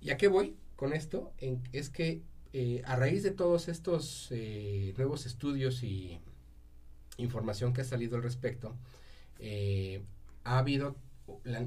¿Y 0.00 0.10
a 0.10 0.16
qué 0.16 0.26
voy 0.28 0.56
con 0.76 0.92
esto? 0.92 1.32
es 1.72 1.90
que 1.90 2.22
a 2.84 2.96
raíz 2.96 3.22
de 3.22 3.32
todos 3.32 3.68
estos 3.68 4.30
nuevos 4.96 5.26
estudios 5.26 5.82
y 5.82 6.20
información 7.16 7.72
que 7.72 7.80
ha 7.80 7.84
salido 7.84 8.16
al 8.16 8.22
respecto, 8.22 8.76
ha 10.44 10.58
habido 10.58 10.96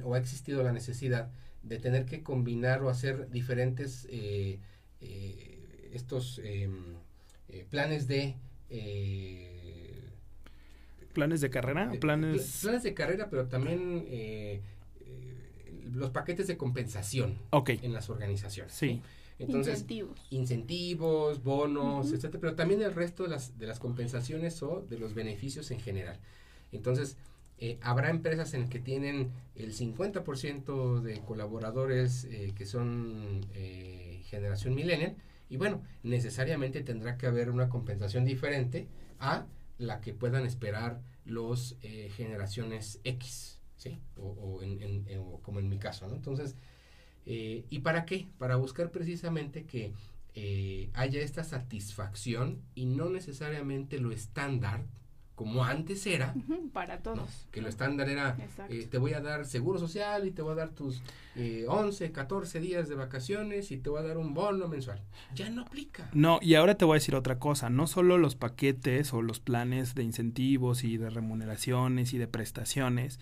o 0.04 0.14
ha 0.14 0.18
existido 0.18 0.64
la 0.64 0.72
necesidad 0.72 1.32
de 1.64 1.80
tener 1.80 2.06
que 2.06 2.24
combinar 2.24 2.82
o 2.84 2.90
hacer 2.90 3.30
diferentes 3.30 4.08
estos 5.92 6.40
em, 6.44 6.96
eh, 7.50 7.66
planes 7.70 8.08
de... 8.08 8.36
Eh, 8.70 10.04
¿Planes 11.14 11.42
de 11.42 11.50
carrera? 11.50 11.92
planes... 12.00 12.60
planes 12.62 12.84
de 12.84 12.94
carrera, 12.94 13.30
pero 13.30 13.48
también 13.48 14.06
eh, 14.08 14.62
los 15.94 16.12
paquetes 16.12 16.48
de 16.48 16.58
compensación 16.58 17.38
en 17.52 17.94
las 17.94 18.10
organizaciones. 18.10 18.74
Sí. 18.74 19.02
Entonces, 19.40 19.74
incentivos. 19.76 20.28
Incentivos, 20.32 21.44
bonos, 21.44 22.12
etcétera, 22.12 22.40
pero 22.42 22.56
también 22.56 22.82
el 22.82 22.94
resto 22.96 23.24
de 23.24 23.30
las, 23.30 23.58
de 23.60 23.68
las 23.68 23.80
compensaciones 23.80 24.62
o 24.64 24.86
de 24.90 24.98
los 24.98 25.14
beneficios 25.14 25.70
en 25.72 25.80
general. 25.80 26.20
Entonces, 26.72 27.18
habrá 27.82 28.10
empresas 28.10 28.54
en 28.56 28.68
que 28.68 28.80
tienen 28.80 29.32
el 29.56 29.76
50% 29.76 31.02
de 31.02 31.20
colaboradores 31.22 32.28
que 32.56 32.66
son 32.66 33.42
generación 34.24 34.76
millennial 34.76 35.16
y 35.50 35.58
bueno, 35.58 35.82
necesariamente 36.04 36.82
tendrá 36.82 37.18
que 37.18 37.28
haber 37.28 37.50
una 37.50 37.70
compensación 37.70 38.26
diferente 38.26 38.88
a 39.20 39.46
la 39.78 40.02
que 40.02 40.14
puedan 40.14 40.46
esperar 40.46 41.02
los 41.26 41.78
eh, 41.82 42.10
generaciones 42.16 43.00
X, 43.04 43.57
¿sí? 43.78 44.00
O, 44.18 44.62
en, 44.62 45.06
como 45.42 45.60
en 45.60 45.70
mi 45.70 45.80
caso, 45.80 46.08
¿no? 46.08 46.16
Entonces, 46.16 46.56
eh, 47.26 47.66
¿y 47.70 47.80
para 47.80 48.06
qué? 48.06 48.28
Para 48.38 48.56
buscar 48.56 48.92
precisamente 48.92 49.66
que 49.66 49.94
eh, 50.36 50.90
haya 50.94 51.22
esta 51.22 51.44
satisfacción 51.44 52.62
y 52.76 52.86
no 52.86 53.10
necesariamente 53.10 54.00
lo 54.00 54.12
estándar 54.12 54.86
como 55.38 55.64
antes 55.64 56.08
era. 56.08 56.34
para 56.74 57.04
todos. 57.04 57.48
Que 57.52 57.62
lo 57.62 57.70
estándar 57.70 58.10
era, 58.10 58.36
eh, 58.70 58.88
te 58.90 58.98
voy 58.98 59.14
a 59.14 59.22
dar 59.22 59.46
seguro 59.46 59.78
social 59.78 60.28
y 60.28 60.32
te 60.32 60.42
voy 60.42 60.54
a 60.54 60.56
dar 60.56 60.70
tus 60.72 61.04
eh, 61.36 61.66
11, 61.68 62.12
14 62.12 62.60
días 62.60 62.90
de 62.90 62.96
vacaciones 62.96 63.70
y 63.70 63.78
te 63.78 63.92
voy 63.92 64.00
a 64.00 64.04
dar 64.08 64.18
un 64.18 64.34
bono 64.34 64.68
mensual. 64.68 65.00
Ya 65.36 65.52
no 65.52 65.62
aplica. 65.62 66.10
No, 66.12 66.40
y 66.42 66.56
ahora 66.56 66.76
te 66.76 66.86
voy 66.86 66.96
a 66.96 67.00
decir 67.00 67.14
otra 67.14 67.38
cosa. 67.38 67.70
No 67.70 67.86
solo 67.86 68.18
los 68.18 68.36
paquetes 68.36 69.14
o 69.14 69.22
los 69.22 69.40
planes 69.40 69.94
de 69.94 70.02
incentivos 70.02 70.84
y 70.84 70.98
de 70.98 71.12
remuneraciones 71.12 72.14
y 72.14 72.18
de 72.18 72.28
prestaciones 72.28 73.20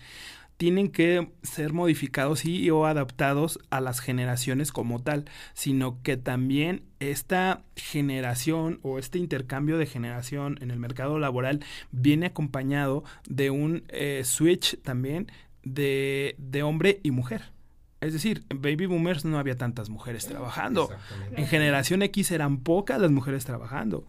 tienen 0.56 0.88
que 0.88 1.28
ser 1.42 1.72
modificados 1.72 2.44
y 2.44 2.70
o 2.70 2.86
adaptados 2.86 3.58
a 3.70 3.80
las 3.80 4.00
generaciones 4.00 4.72
como 4.72 5.00
tal, 5.02 5.26
sino 5.54 6.02
que 6.02 6.16
también 6.16 6.82
esta 6.98 7.62
generación 7.76 8.80
o 8.82 8.98
este 8.98 9.18
intercambio 9.18 9.78
de 9.78 9.86
generación 9.86 10.58
en 10.60 10.70
el 10.70 10.78
mercado 10.78 11.18
laboral 11.18 11.64
viene 11.92 12.26
acompañado 12.26 13.04
de 13.28 13.50
un 13.50 13.84
eh, 13.88 14.22
switch 14.24 14.80
también 14.82 15.30
de, 15.62 16.36
de 16.38 16.62
hombre 16.62 17.00
y 17.02 17.10
mujer. 17.10 17.56
Es 18.00 18.12
decir, 18.12 18.44
en 18.50 18.60
Baby 18.60 18.86
Boomers 18.86 19.24
no 19.24 19.38
había 19.38 19.56
tantas 19.56 19.88
mujeres 19.88 20.26
trabajando. 20.26 20.90
En 21.32 21.46
Generación 21.46 22.02
X 22.02 22.30
eran 22.30 22.58
pocas 22.58 23.00
las 23.00 23.10
mujeres 23.10 23.44
trabajando. 23.44 24.06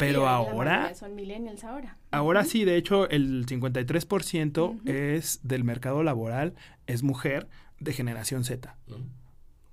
Pero 0.00 0.28
ahora... 0.28 0.94
Son 0.94 1.14
millennials 1.14 1.62
ahora. 1.64 1.96
Ahora 2.10 2.44
sí, 2.44 2.64
de 2.64 2.76
hecho, 2.76 3.08
el 3.08 3.46
53% 3.46 4.88
es 4.88 5.40
del 5.42 5.64
mercado 5.64 6.02
laboral, 6.02 6.54
es 6.86 7.02
mujer 7.02 7.48
de 7.78 7.92
generación 7.92 8.44
Z. 8.44 8.76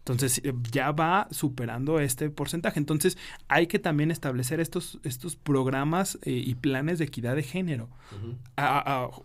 Entonces 0.07 0.39
eh, 0.45 0.53
ya 0.71 0.91
va 0.91 1.27
superando 1.31 1.99
este 1.99 2.29
porcentaje. 2.29 2.79
Entonces 2.79 3.17
hay 3.49 3.67
que 3.67 3.77
también 3.77 4.09
establecer 4.09 4.61
estos, 4.61 4.99
estos 5.03 5.35
programas 5.35 6.17
eh, 6.21 6.31
y 6.31 6.55
planes 6.55 6.99
de 6.99 7.05
equidad 7.05 7.35
de 7.35 7.43
género, 7.43 7.89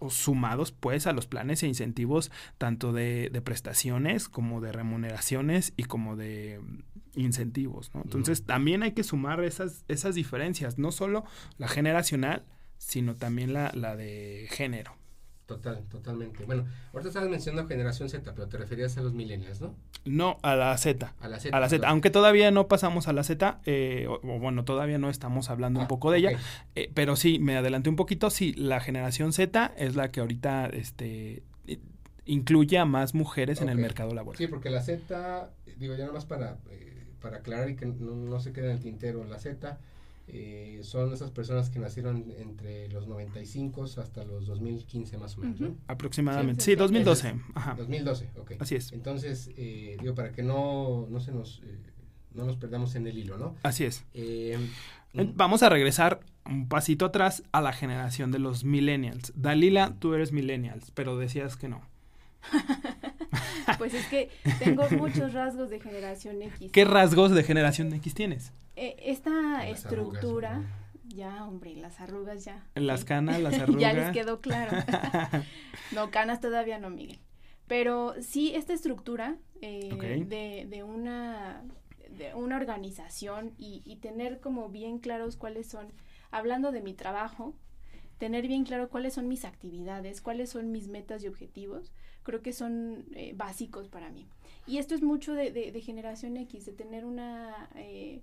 sumados 0.08 0.72
pues 0.72 1.06
a 1.06 1.12
los 1.12 1.26
planes 1.26 1.62
e 1.62 1.68
incentivos 1.68 2.32
tanto 2.58 2.92
de, 2.92 3.30
de, 3.32 3.40
prestaciones 3.40 4.28
como 4.28 4.60
de 4.60 4.72
remuneraciones 4.72 5.72
y 5.76 5.84
como 5.84 6.16
de 6.16 6.60
incentivos. 7.14 7.90
¿no? 7.94 8.02
Entonces 8.02 8.44
también 8.44 8.82
hay 8.82 8.92
que 8.92 9.04
sumar 9.04 9.42
esas, 9.44 9.84
esas 9.88 10.14
diferencias, 10.14 10.78
no 10.78 10.92
solo 10.92 11.24
la 11.58 11.68
generacional, 11.68 12.44
sino 12.78 13.16
también 13.16 13.52
la, 13.52 13.70
la 13.74 13.96
de 13.96 14.48
género. 14.50 14.96
Total, 15.46 15.82
totalmente. 15.88 16.44
Bueno, 16.44 16.66
ahorita 16.92 17.08
estabas 17.08 17.28
mencionando 17.28 17.68
generación 17.68 18.08
Z, 18.08 18.32
pero 18.34 18.48
te 18.48 18.56
referías 18.56 18.96
a 18.96 19.02
los 19.02 19.12
millennials, 19.12 19.60
¿no? 19.60 19.74
No, 20.04 20.38
a 20.42 20.56
la 20.56 20.76
Z. 20.78 21.14
A 21.20 21.28
la 21.28 21.40
Z. 21.40 21.56
A 21.56 21.60
la 21.60 21.68
Z. 21.68 21.86
Aunque 21.86 22.10
todavía 22.10 22.50
no 22.50 22.68
pasamos 22.68 23.08
a 23.08 23.12
la 23.12 23.22
Z, 23.22 23.60
eh, 23.66 24.06
o, 24.08 24.20
bueno, 24.38 24.64
todavía 24.64 24.98
no 24.98 25.10
estamos 25.10 25.50
hablando 25.50 25.80
un 25.80 25.84
ah, 25.84 25.88
poco 25.88 26.10
de 26.10 26.18
ella, 26.18 26.38
eh, 26.74 26.90
pero 26.94 27.16
sí, 27.16 27.38
me 27.38 27.56
adelanté 27.56 27.90
un 27.90 27.96
poquito. 27.96 28.30
Sí, 28.30 28.54
la 28.54 28.80
generación 28.80 29.32
Z 29.32 29.74
es 29.76 29.94
la 29.94 30.10
que 30.10 30.20
ahorita 30.20 30.66
este, 30.66 31.42
incluye 32.24 32.78
a 32.78 32.84
más 32.84 33.14
mujeres 33.14 33.60
en 33.60 33.68
el 33.68 33.78
mercado 33.78 34.14
laboral. 34.14 34.38
Sí, 34.38 34.46
porque 34.46 34.70
la 34.70 34.80
Z, 34.80 35.50
digo, 35.76 35.94
ya 35.94 36.04
nada 36.04 36.12
más 36.12 36.24
para, 36.24 36.58
eh, 36.70 36.91
para 37.22 37.38
aclarar 37.38 37.70
y 37.70 37.76
que 37.76 37.86
no, 37.86 38.14
no 38.14 38.40
se 38.40 38.52
quede 38.52 38.66
en 38.66 38.72
el 38.72 38.80
tintero, 38.80 39.24
la 39.24 39.38
Z 39.38 39.78
eh, 40.28 40.80
son 40.82 41.12
esas 41.12 41.30
personas 41.30 41.68
que 41.68 41.78
nacieron 41.78 42.32
entre 42.38 42.88
los 42.88 43.06
95 43.08 43.84
hasta 43.84 44.24
los 44.24 44.46
2015 44.46 45.18
más 45.18 45.36
o 45.36 45.40
menos, 45.40 45.60
¿no? 45.60 45.76
Aproximadamente, 45.88 46.62
sí, 46.62 46.74
2012. 46.74 47.34
Ajá. 47.54 47.74
2012, 47.76 48.30
ok. 48.38 48.52
Así 48.58 48.76
es. 48.76 48.92
Entonces, 48.92 49.50
eh, 49.56 49.96
digo, 50.00 50.14
para 50.14 50.32
que 50.32 50.42
no, 50.42 51.06
no 51.10 51.20
se 51.20 51.32
nos, 51.32 51.60
eh, 51.64 51.76
no 52.34 52.44
nos 52.44 52.56
perdamos 52.56 52.94
en 52.94 53.06
el 53.08 53.18
hilo, 53.18 53.36
¿no? 53.36 53.56
Así 53.62 53.84
es. 53.84 54.04
Vamos 55.12 55.62
a 55.62 55.68
regresar 55.68 56.20
un 56.46 56.68
pasito 56.68 57.06
atrás 57.06 57.42
a 57.52 57.60
la 57.60 57.72
generación 57.72 58.30
de 58.30 58.38
los 58.38 58.64
millennials. 58.64 59.32
Dalila, 59.36 59.94
tú 59.98 60.14
eres 60.14 60.32
millennials, 60.32 60.92
pero 60.92 61.18
decías 61.18 61.56
que 61.56 61.68
no. 61.68 61.82
pues 63.78 63.94
es 63.94 64.06
que 64.06 64.30
tengo 64.58 64.88
muchos 64.90 65.32
rasgos 65.32 65.70
de 65.70 65.80
generación 65.80 66.42
X. 66.42 66.70
¿Qué 66.72 66.84
rasgos 66.84 67.30
de 67.32 67.42
generación 67.42 67.92
X 67.94 68.14
tienes? 68.14 68.52
Eh, 68.76 68.96
esta 69.04 69.66
estructura 69.68 70.62
Ya, 71.04 71.44
hombre, 71.44 71.74
las 71.76 72.00
arrugas 72.00 72.44
ya. 72.44 72.64
Las 72.74 73.04
canas, 73.04 73.40
las 73.40 73.54
arrugas. 73.58 73.80
ya 73.80 73.92
les 73.92 74.10
quedó 74.12 74.40
claro. 74.40 74.78
no, 75.92 76.10
canas 76.10 76.40
todavía 76.40 76.78
no, 76.78 76.90
Miguel. 76.90 77.18
Pero 77.66 78.14
sí, 78.20 78.52
esta 78.54 78.72
estructura 78.72 79.36
eh, 79.60 80.24
de, 80.28 80.66
de, 80.68 80.82
una, 80.82 81.62
de 82.10 82.34
una 82.34 82.56
organización 82.56 83.52
y, 83.58 83.82
y 83.84 83.96
tener 83.96 84.40
como 84.40 84.68
bien 84.68 84.98
claros 84.98 85.36
cuáles 85.36 85.68
son, 85.68 85.92
hablando 86.30 86.72
de 86.72 86.80
mi 86.80 86.94
trabajo, 86.94 87.54
tener 88.18 88.46
bien 88.46 88.64
claro 88.64 88.88
cuáles 88.88 89.14
son 89.14 89.28
mis 89.28 89.44
actividades, 89.44 90.20
cuáles 90.20 90.50
son 90.50 90.70
mis 90.70 90.88
metas 90.88 91.22
y 91.24 91.28
objetivos, 91.28 91.92
creo 92.22 92.42
que 92.42 92.52
son 92.52 93.04
eh, 93.14 93.32
básicos 93.36 93.88
para 93.88 94.10
mí. 94.10 94.26
Y 94.66 94.78
esto 94.78 94.94
es 94.94 95.02
mucho 95.02 95.34
de, 95.34 95.50
de, 95.50 95.80
generación 95.80 96.36
X, 96.36 96.66
de 96.66 96.72
tener 96.72 97.04
una, 97.04 97.68
eh, 97.74 98.22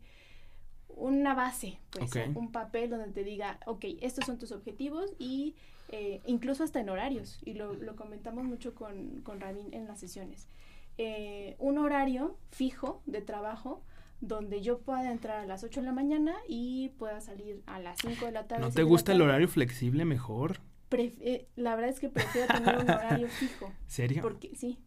una 0.87 1.33
base, 1.33 1.79
pues, 1.89 2.11
un 2.33 2.51
papel 2.51 2.89
donde 2.89 3.09
te 3.09 3.23
diga, 3.23 3.59
ok, 3.65 3.85
estos 4.01 4.25
son 4.25 4.37
tus 4.37 4.53
objetivos 4.53 5.13
y 5.19 5.55
eh, 5.89 6.21
incluso 6.25 6.63
hasta 6.63 6.79
en 6.79 6.89
horarios, 6.89 7.39
y 7.43 7.55
lo, 7.55 7.73
lo 7.73 7.97
comentamos 7.97 8.45
mucho 8.45 8.73
con, 8.73 9.21
con 9.21 9.41
Rabin 9.41 9.73
en 9.73 9.85
las 9.85 9.99
sesiones. 9.99 10.47
un 11.59 11.77
horario 11.77 12.37
fijo 12.51 13.01
de 13.05 13.21
trabajo 13.21 13.81
donde 14.21 14.61
yo 14.61 14.79
pueda 14.79 15.11
entrar 15.11 15.39
a 15.39 15.45
las 15.45 15.63
8 15.63 15.81
de 15.81 15.85
la 15.85 15.93
mañana 15.93 16.35
y 16.47 16.89
pueda 16.97 17.21
salir 17.21 17.61
a 17.65 17.79
las 17.79 17.97
5 18.01 18.25
de 18.25 18.31
la 18.31 18.47
tarde. 18.47 18.63
¿No 18.63 18.71
te 18.71 18.83
gusta 18.83 19.13
el 19.13 19.21
horario 19.21 19.47
flexible 19.47 20.05
mejor? 20.05 20.59
Eh, 20.91 21.47
la 21.55 21.75
verdad 21.75 21.91
es 21.91 21.99
que 21.99 22.09
prefiero 22.09 22.47
tener 22.53 22.77
un 22.77 22.89
horario 22.89 23.27
fijo. 23.27 23.71
¿Serio? 23.87 24.21
Porque 24.21 24.55
sí. 24.55 24.77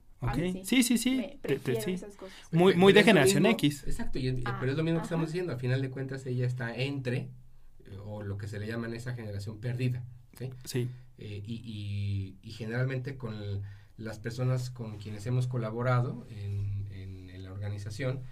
sí. 0.63 0.83
sí, 0.83 0.99
sí, 0.99 1.39
Esas 1.43 2.17
cosas. 2.17 2.35
Muy, 2.53 2.75
muy 2.75 2.93
de 2.93 3.05
generación 3.05 3.47
X. 3.47 3.85
Exacto, 3.87 4.19
ah, 4.45 4.57
pero 4.61 4.73
es 4.73 4.79
lo 4.79 4.85
mismo 4.85 5.01
que 5.01 5.05
estamos 5.05 5.29
diciendo. 5.29 5.53
Al 5.53 5.59
final 5.59 5.83
de 5.83 5.91
cuentas, 5.91 6.27
ella 6.27 6.47
está 6.47 6.75
entre, 6.75 7.31
eh, 7.87 7.99
o 8.05 8.23
lo 8.23 8.39
que 8.39 8.49
se 8.49 8.59
le 8.59 8.67
llama 8.67 8.87
en 8.87 8.95
esa 8.95 9.15
generación 9.15 9.61
perdida. 9.61 10.05
Sí. 10.39 10.51
sí. 10.65 10.89
Eh, 11.19 11.43
y, 11.45 12.39
y, 12.43 12.51
generalmente 12.53 13.17
con 13.17 13.63
las 13.97 14.19
personas 14.19 14.71
con 14.71 14.99
quienes 14.99 15.27
hemos 15.27 15.47
colaborado 15.47 16.27
en, 16.31 16.89
en, 16.91 17.31
en 17.31 17.45
la 17.45 17.53
organización, 17.53 18.23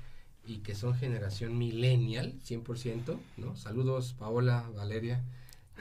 y 0.44 0.58
que 0.58 0.74
son 0.74 0.94
generación 0.94 1.56
millennial, 1.58 2.40
100%, 2.40 3.18
¿no? 3.36 3.56
Saludos, 3.56 4.14
Paola, 4.14 4.68
Valeria. 4.74 5.24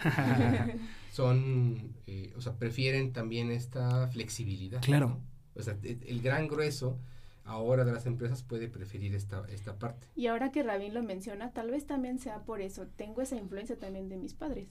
son, 1.12 1.94
eh, 2.08 2.34
o 2.36 2.42
sea, 2.42 2.54
prefieren 2.54 3.14
también 3.14 3.52
esta 3.52 4.08
flexibilidad. 4.08 4.82
Claro. 4.82 5.20
O 5.56 5.62
sea, 5.62 5.78
e, 5.84 5.98
el 6.08 6.22
gran 6.22 6.48
grueso 6.48 6.98
ahora 7.46 7.84
de 7.84 7.92
las 7.92 8.06
empresas 8.06 8.44
puede 8.44 8.68
preferir 8.68 9.16
esta, 9.16 9.44
esta 9.50 9.78
parte. 9.78 10.08
Y 10.16 10.28
ahora 10.28 10.52
que 10.52 10.64
Rabin 10.64 10.94
lo 10.94 11.04
menciona, 11.04 11.52
tal 11.52 11.72
vez 11.72 11.86
también 11.86 12.20
sea 12.20 12.44
por 12.44 12.62
eso. 12.62 12.88
Tengo 12.88 13.22
esa 13.22 13.36
influencia 13.36 13.78
también 13.78 14.08
de 14.08 14.18
mis 14.18 14.34
padres, 14.34 14.68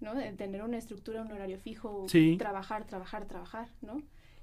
¿no? 0.00 0.14
De 0.14 0.30
tener 0.32 0.62
una 0.62 0.78
estructura, 0.78 1.22
un 1.22 1.32
horario 1.32 1.58
fijo, 1.58 2.06
trabajar, 2.38 2.86
trabajar, 2.86 3.26
trabajar, 3.26 3.68
¿no? 3.80 4.02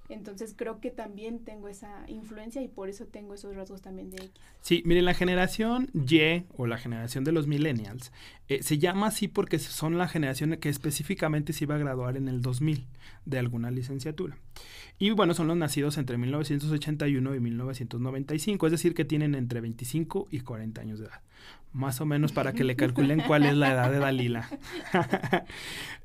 Entonces 0.10 0.54
creo 0.56 0.80
que 0.80 0.90
también 0.90 1.40
tengo 1.40 1.68
esa 1.68 2.06
influencia 2.08 2.62
y 2.62 2.68
por 2.68 2.90
eso 2.90 3.06
tengo 3.06 3.34
esos 3.34 3.56
rasgos 3.56 3.82
también 3.82 4.10
de 4.10 4.18
X. 4.18 4.32
Sí, 4.62 4.82
miren, 4.86 5.06
la 5.06 5.14
generación 5.14 5.90
Y 5.94 6.44
o 6.56 6.66
la 6.66 6.78
generación 6.78 7.24
de 7.24 7.32
los 7.32 7.48
millennials 7.48 8.12
eh, 8.48 8.64
se 8.64 8.78
llama 8.78 9.08
así 9.08 9.28
porque 9.28 9.60
son 9.60 9.98
la 9.98 10.08
generación 10.08 10.56
que 10.58 10.70
específicamente 10.70 11.54
se 11.54 11.66
iba 11.66 11.76
a 11.76 11.80
graduar 11.80 12.16
en 12.16 12.28
el 12.28 12.42
2000 12.42 12.86
de 13.26 13.40
alguna 13.40 13.72
licenciatura. 13.72 14.38
Y 15.00 15.12
bueno, 15.12 15.34
son 15.34 15.48
los 15.48 15.58
nacidos 15.58 15.98
entre 15.98 16.18
1981 16.18 17.36
y 17.36 17.40
1995, 17.40 18.66
es 18.66 18.72
decir, 18.72 18.94
que 18.94 19.06
tienen 19.06 19.36
entre 19.36 19.62
25 19.62 20.28
y 20.32 20.40
40 20.40 20.82
años 20.82 21.00
de 21.00 21.06
edad 21.06 21.22
más 21.74 22.02
o 22.02 22.06
menos 22.06 22.32
para 22.32 22.54
que 22.54 22.64
le 22.64 22.76
calculen 22.78 23.22
cuál 23.22 23.46
es 23.46 23.56
la 23.56 23.72
edad 23.72 23.92
de 23.92 24.00
Dalila. 24.00 24.50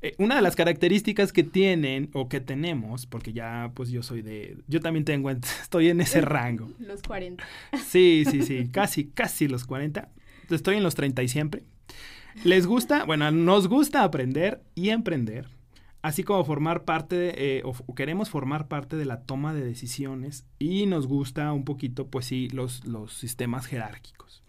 Eh, 0.05 0.15
una 0.17 0.35
de 0.35 0.41
las 0.41 0.57
características 0.57 1.31
que 1.31 1.43
tienen 1.43 2.09
o 2.11 2.27
que 2.27 2.41
tenemos, 2.41 3.05
porque 3.05 3.31
ya 3.31 3.71
pues 3.73 3.89
yo 3.89 4.03
soy 4.03 4.21
de, 4.21 4.57
yo 4.67 4.81
también 4.81 5.05
tengo, 5.05 5.29
estoy 5.61 5.87
en 5.87 6.01
ese 6.01 6.19
rango. 6.19 6.69
Los 6.77 7.01
40. 7.03 7.41
Sí, 7.87 8.25
sí, 8.29 8.41
sí, 8.41 8.67
casi, 8.69 9.05
casi 9.05 9.47
los 9.47 9.63
40. 9.63 10.09
Estoy 10.49 10.75
en 10.75 10.83
los 10.83 10.95
30 10.95 11.23
y 11.23 11.29
siempre. 11.29 11.63
Les 12.43 12.67
gusta, 12.67 13.05
bueno, 13.05 13.31
nos 13.31 13.69
gusta 13.69 14.03
aprender 14.03 14.61
y 14.75 14.89
emprender, 14.89 15.47
así 16.01 16.23
como 16.23 16.43
formar 16.43 16.83
parte, 16.83 17.59
eh, 17.59 17.61
o 17.63 17.95
queremos 17.95 18.29
formar 18.29 18.67
parte 18.67 18.97
de 18.97 19.05
la 19.05 19.21
toma 19.21 19.53
de 19.53 19.63
decisiones 19.63 20.45
y 20.59 20.85
nos 20.85 21.07
gusta 21.07 21.53
un 21.53 21.63
poquito, 21.63 22.07
pues 22.07 22.25
sí, 22.25 22.49
los, 22.49 22.85
los 22.85 23.13
sistemas 23.13 23.67
jerárquicos. 23.67 24.42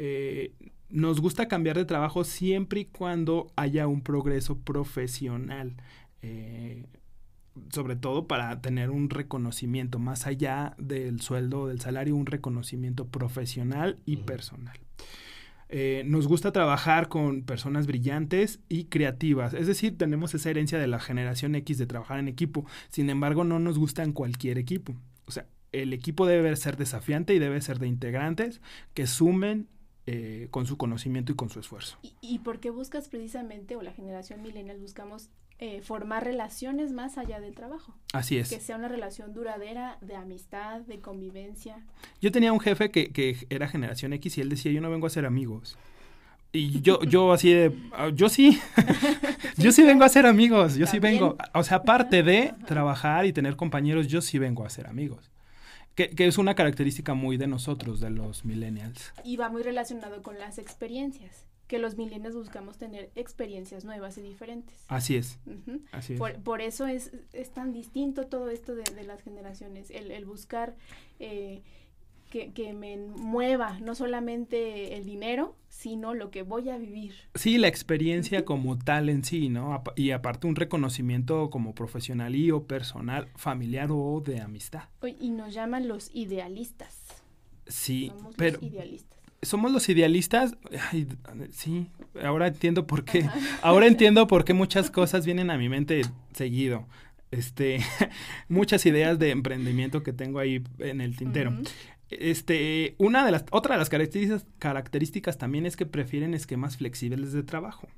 Eh, 0.00 0.52
nos 0.90 1.20
gusta 1.20 1.48
cambiar 1.48 1.76
de 1.76 1.84
trabajo 1.84 2.22
siempre 2.22 2.80
y 2.80 2.84
cuando 2.84 3.52
haya 3.56 3.88
un 3.88 4.00
progreso 4.00 4.58
profesional. 4.58 5.74
Eh, 6.22 6.86
sobre 7.72 7.96
todo 7.96 8.28
para 8.28 8.60
tener 8.60 8.90
un 8.90 9.10
reconocimiento 9.10 9.98
más 9.98 10.28
allá 10.28 10.76
del 10.78 11.20
sueldo 11.20 11.62
o 11.62 11.66
del 11.66 11.80
salario, 11.80 12.14
un 12.14 12.26
reconocimiento 12.26 13.08
profesional 13.08 13.98
y 14.06 14.18
personal. 14.18 14.78
Eh, 15.68 16.04
nos 16.06 16.28
gusta 16.28 16.52
trabajar 16.52 17.08
con 17.08 17.42
personas 17.42 17.88
brillantes 17.88 18.60
y 18.68 18.84
creativas, 18.84 19.52
es 19.52 19.66
decir, 19.66 19.98
tenemos 19.98 20.34
esa 20.34 20.48
herencia 20.48 20.78
de 20.78 20.86
la 20.86 21.00
generación 21.00 21.56
X 21.56 21.76
de 21.76 21.86
trabajar 21.86 22.20
en 22.20 22.28
equipo, 22.28 22.64
sin 22.88 23.10
embargo 23.10 23.42
no 23.42 23.58
nos 23.58 23.76
gusta 23.76 24.02
en 24.04 24.12
cualquier 24.12 24.56
equipo. 24.56 24.94
O 25.26 25.32
sea, 25.32 25.46
el 25.72 25.92
equipo 25.92 26.26
debe 26.26 26.54
ser 26.56 26.76
desafiante 26.76 27.34
y 27.34 27.38
debe 27.38 27.60
ser 27.60 27.80
de 27.80 27.88
integrantes 27.88 28.62
que 28.94 29.06
sumen 29.06 29.68
eh, 30.10 30.48
con 30.50 30.64
su 30.64 30.78
conocimiento 30.78 31.32
y 31.32 31.34
con 31.34 31.50
su 31.50 31.60
esfuerzo. 31.60 31.98
¿Y, 32.02 32.14
¿Y, 32.22 32.38
por 32.38 32.60
qué 32.60 32.70
buscas 32.70 33.10
precisamente, 33.10 33.76
o 33.76 33.82
la 33.82 33.92
generación 33.92 34.40
millennial 34.40 34.78
buscamos 34.78 35.28
eh, 35.58 35.82
formar 35.82 36.24
relaciones 36.24 36.92
más 36.92 37.18
allá 37.18 37.40
del 37.40 37.54
trabajo? 37.54 37.94
Así 38.14 38.38
es. 38.38 38.48
Que 38.48 38.58
sea 38.58 38.76
una 38.76 38.88
relación 38.88 39.34
duradera 39.34 39.98
de 40.00 40.16
amistad, 40.16 40.80
de 40.80 41.00
convivencia. 41.00 41.84
Yo 42.22 42.32
tenía 42.32 42.54
un 42.54 42.60
jefe 42.60 42.90
que, 42.90 43.12
que 43.12 43.46
era 43.50 43.68
generación 43.68 44.14
X 44.14 44.38
y 44.38 44.40
él 44.40 44.48
decía, 44.48 44.72
yo 44.72 44.80
no 44.80 44.88
vengo 44.88 45.06
a 45.06 45.10
ser 45.10 45.26
amigos. 45.26 45.76
Y 46.52 46.80
yo, 46.80 47.02
yo 47.02 47.30
así 47.34 47.52
de, 47.52 47.78
ah, 47.92 48.08
yo 48.08 48.30
sí, 48.30 48.58
yo 49.58 49.72
sí 49.72 49.82
vengo 49.82 50.04
a 50.04 50.08
ser 50.08 50.24
amigos, 50.24 50.76
yo 50.76 50.86
sí 50.86 51.00
vengo, 51.00 51.36
o 51.52 51.62
sea, 51.62 51.78
aparte 51.78 52.22
de 52.22 52.54
trabajar 52.66 53.26
y 53.26 53.34
tener 53.34 53.56
compañeros, 53.56 54.06
yo 54.08 54.22
sí 54.22 54.38
vengo 54.38 54.64
a 54.64 54.70
ser 54.70 54.86
amigos. 54.86 55.30
Que, 56.06 56.28
es 56.28 56.38
una 56.38 56.54
característica 56.54 57.14
muy 57.14 57.38
de 57.38 57.48
nosotros, 57.48 57.98
de 57.98 58.10
los 58.10 58.44
millennials. 58.44 59.12
Y 59.24 59.36
va 59.36 59.48
muy 59.48 59.64
relacionado 59.64 60.22
con 60.22 60.38
las 60.38 60.58
experiencias, 60.58 61.44
que 61.66 61.80
los 61.80 61.96
millennials 61.96 62.36
buscamos 62.36 62.78
tener 62.78 63.10
experiencias 63.16 63.84
nuevas 63.84 64.16
y 64.16 64.22
diferentes. 64.22 64.84
Así 64.86 65.16
es. 65.16 65.40
Así 65.90 66.12
es. 66.12 66.20
Por, 66.20 66.60
eso 66.60 66.86
es, 66.86 67.10
es, 67.32 67.50
tan 67.50 67.72
distinto 67.72 68.28
todo 68.28 68.48
esto 68.48 68.76
de, 68.76 68.84
de 68.84 69.02
las 69.02 69.22
generaciones, 69.22 69.90
el, 69.90 70.12
el 70.12 70.24
buscar 70.24 70.76
eh, 71.18 71.62
que, 72.28 72.52
que, 72.52 72.72
me 72.72 72.96
mueva 72.96 73.78
no 73.80 73.94
solamente 73.94 74.96
el 74.96 75.04
dinero, 75.04 75.56
sino 75.68 76.14
lo 76.14 76.30
que 76.30 76.42
voy 76.42 76.70
a 76.70 76.78
vivir. 76.78 77.14
Sí, 77.34 77.58
la 77.58 77.68
experiencia 77.68 78.44
como 78.44 78.78
tal 78.78 79.08
en 79.08 79.24
sí, 79.24 79.48
¿no? 79.48 79.82
Y 79.96 80.10
aparte 80.10 80.46
un 80.46 80.56
reconocimiento 80.56 81.50
como 81.50 81.74
profesional 81.74 82.34
y 82.34 82.50
o 82.50 82.64
personal, 82.64 83.28
familiar 83.36 83.88
o 83.90 84.22
de 84.24 84.40
amistad. 84.40 84.84
Y 85.20 85.30
nos 85.30 85.54
llaman 85.54 85.88
los 85.88 86.10
idealistas. 86.14 87.22
Sí, 87.66 88.12
Somos 88.14 88.34
pero... 88.36 88.58
Los 88.60 88.70
idealistas. 88.70 89.18
Somos 89.40 89.70
los 89.70 89.88
idealistas, 89.88 90.56
sí, 91.52 91.86
ahora 92.20 92.48
entiendo 92.48 92.88
por 92.88 93.04
qué, 93.04 93.24
ahora 93.62 93.86
entiendo 93.86 94.26
por 94.26 94.44
qué 94.44 94.52
muchas 94.52 94.90
cosas 94.90 95.24
vienen 95.24 95.50
a 95.50 95.56
mi 95.56 95.68
mente 95.68 96.02
seguido 96.32 96.88
este, 97.30 97.80
muchas 98.48 98.84
ideas 98.86 99.18
de 99.18 99.30
emprendimiento 99.30 100.02
que 100.02 100.12
tengo 100.12 100.38
ahí 100.38 100.62
en 100.78 101.00
el 101.00 101.16
tintero. 101.16 101.56
Este, 102.10 102.94
una 102.98 103.24
de 103.24 103.32
las, 103.32 103.44
otra 103.50 103.74
de 103.74 103.78
las 103.78 103.88
características, 103.88 104.46
características 104.58 105.38
también 105.38 105.66
es 105.66 105.76
que 105.76 105.86
prefieren 105.86 106.34
esquemas 106.34 106.76
flexibles 106.76 107.32
de 107.32 107.42
trabajo. 107.42 107.88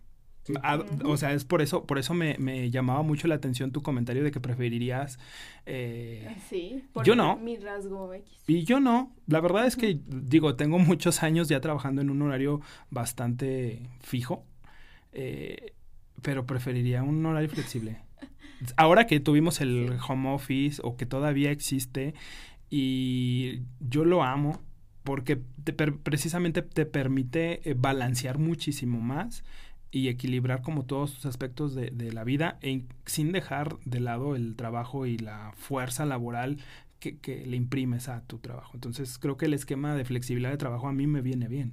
Ah, 0.63 0.83
o 1.05 1.17
sea, 1.17 1.33
es 1.33 1.45
por 1.45 1.63
eso, 1.63 1.87
por 1.87 1.99
eso 1.99 2.15
me, 2.15 2.37
me, 2.39 2.71
llamaba 2.71 3.03
mucho 3.03 3.29
la 3.29 3.35
atención 3.35 3.73
tu 3.73 3.83
comentario 3.83 4.25
de 4.25 4.31
que 4.31 4.41
preferirías. 4.41 5.19
Eh, 5.67 6.35
sí, 6.49 6.83
por 6.93 7.05
yo 7.05 7.15
no. 7.15 7.37
Mi 7.37 7.57
rasgo 7.57 8.13
X. 8.15 8.45
Y 8.47 8.65
yo 8.65 8.81
no. 8.81 9.13
La 9.27 9.41
verdad 9.41 9.67
es 9.67 9.77
que, 9.77 10.01
digo, 10.07 10.57
tengo 10.57 10.79
muchos 10.79 11.23
años 11.23 11.49
ya 11.49 11.61
trabajando 11.61 12.01
en 12.01 12.11
un 12.11 12.23
horario 12.23 12.61
bastante 12.91 13.87
fijo, 14.01 14.45
eh, 15.13 15.75
pero 16.23 16.47
preferiría 16.47 17.03
un 17.03 17.25
horario 17.25 17.49
flexible. 17.49 17.99
Ahora 18.77 19.07
que 19.07 19.21
tuvimos 19.21 19.61
el 19.61 19.99
home 20.07 20.31
office 20.33 20.81
o 20.85 20.97
que 20.97 21.07
todavía 21.07 21.51
existe, 21.51 22.15
y 22.71 23.63
yo 23.81 24.05
lo 24.05 24.23
amo 24.23 24.61
porque 25.03 25.37
precisamente 26.05 26.63
te 26.63 26.87
permite 26.87 27.69
eh, 27.69 27.75
balancear 27.77 28.39
muchísimo 28.39 29.01
más 29.01 29.45
y 29.91 30.09
equilibrar 30.09 30.63
como 30.63 30.85
todos 30.85 31.15
los 31.15 31.27
aspectos 31.27 31.75
de, 31.75 31.91
de 31.91 32.13
la 32.13 32.23
vida 32.23 32.59
e 32.63 32.85
sin 33.07 33.33
dejar 33.33 33.77
de 33.85 33.99
lado 33.99 34.37
el 34.37 34.55
trabajo 34.55 35.05
y 35.07 35.19
la 35.19 35.53
fuerza 35.57 36.07
laboral 36.07 36.59
que, 37.01 37.19
que, 37.19 37.45
le 37.45 37.57
imprimes 37.57 38.09
a 38.09 38.23
tu 38.23 38.39
trabajo. 38.39 38.73
Entonces 38.75 39.19
creo 39.19 39.37
que 39.37 39.47
el 39.47 39.55
esquema 39.55 39.97
de 39.97 40.05
flexibilidad 40.05 40.51
de 40.51 40.59
trabajo 40.59 40.87
a 40.87 40.93
mí 40.93 41.07
me 41.07 41.23
viene 41.23 41.49
bien. 41.49 41.73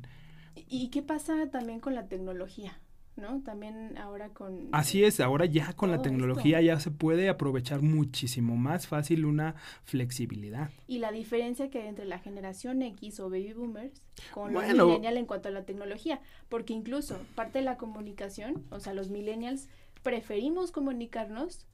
¿Y 0.55 0.89
qué 0.89 1.03
pasa 1.03 1.49
también 1.51 1.79
con 1.79 1.93
la 1.93 2.07
tecnología? 2.07 2.79
¿No? 3.17 3.41
También 3.41 3.97
ahora 3.97 4.29
con... 4.29 4.69
Así 4.71 5.03
es, 5.03 5.19
ahora 5.19 5.45
ya 5.45 5.73
con 5.73 5.91
la 5.91 6.01
tecnología 6.01 6.61
ya 6.61 6.79
se 6.79 6.91
puede 6.91 7.29
aprovechar 7.29 7.81
muchísimo 7.81 8.55
más 8.55 8.87
fácil 8.87 9.25
una 9.25 9.55
flexibilidad. 9.83 10.69
Y 10.87 10.99
la 10.99 11.11
diferencia 11.11 11.69
que 11.69 11.81
hay 11.81 11.87
entre 11.87 12.05
la 12.05 12.19
generación 12.19 12.81
X 12.81 13.19
o 13.19 13.29
baby 13.29 13.53
boomers 13.53 14.01
con 14.33 14.53
los 14.53 14.63
millennials 14.63 15.17
en 15.17 15.25
cuanto 15.25 15.49
a 15.49 15.51
la 15.51 15.65
tecnología, 15.65 16.21
porque 16.49 16.73
incluso 16.73 17.17
parte 17.35 17.59
de 17.59 17.65
la 17.65 17.77
comunicación, 17.77 18.63
o 18.69 18.79
sea, 18.79 18.93
los 18.93 19.09
millennials 19.09 19.69
preferimos 20.03 20.71
comunicarnos 20.71 21.65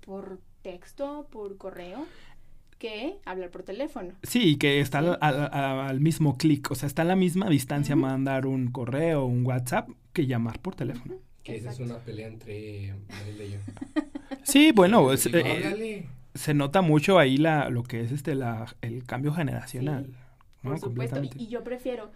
por 0.00 0.40
texto, 0.62 1.28
por 1.30 1.56
correo, 1.56 2.06
que 2.80 3.18
hablar 3.26 3.50
por 3.50 3.62
teléfono. 3.62 4.14
Sí, 4.22 4.56
que 4.56 4.80
está 4.80 4.98
Al, 4.98 6.00
mismo 6.00 6.36
clic, 6.36 6.70
o 6.70 6.74
sea, 6.74 6.86
está 6.86 7.02
a 7.02 7.04
la 7.04 7.14
misma 7.14 7.48
distancia 7.48 7.94
mandar 7.94 8.46
un 8.46 8.72
correo 8.72 9.26
un 9.26 9.46
WhatsApp 9.46 9.90
que 10.12 10.26
llamar 10.26 10.60
por 10.60 10.74
teléfono. 10.74 11.16
Que 11.42 11.56
esa 11.56 11.70
es 11.70 11.80
una 11.80 11.98
pelea 11.98 12.28
entre 12.28 12.94
Marila 13.08 13.44
y 13.44 13.50
yo. 13.52 13.58
Sí, 14.44 14.72
bueno, 14.72 15.12
eh, 15.12 16.08
se 16.34 16.54
nota 16.54 16.80
mucho 16.80 17.18
ahí 17.18 17.36
la, 17.36 17.68
lo 17.68 17.82
que 17.82 18.00
es 18.00 18.12
este 18.12 18.34
la, 18.34 18.74
el 18.80 19.04
cambio 19.04 19.32
generacional. 19.32 20.14
Por 20.62 20.78
supuesto, 20.78 21.20
y, 21.36 21.48
yo 21.48 21.64
prefiero 21.64 22.10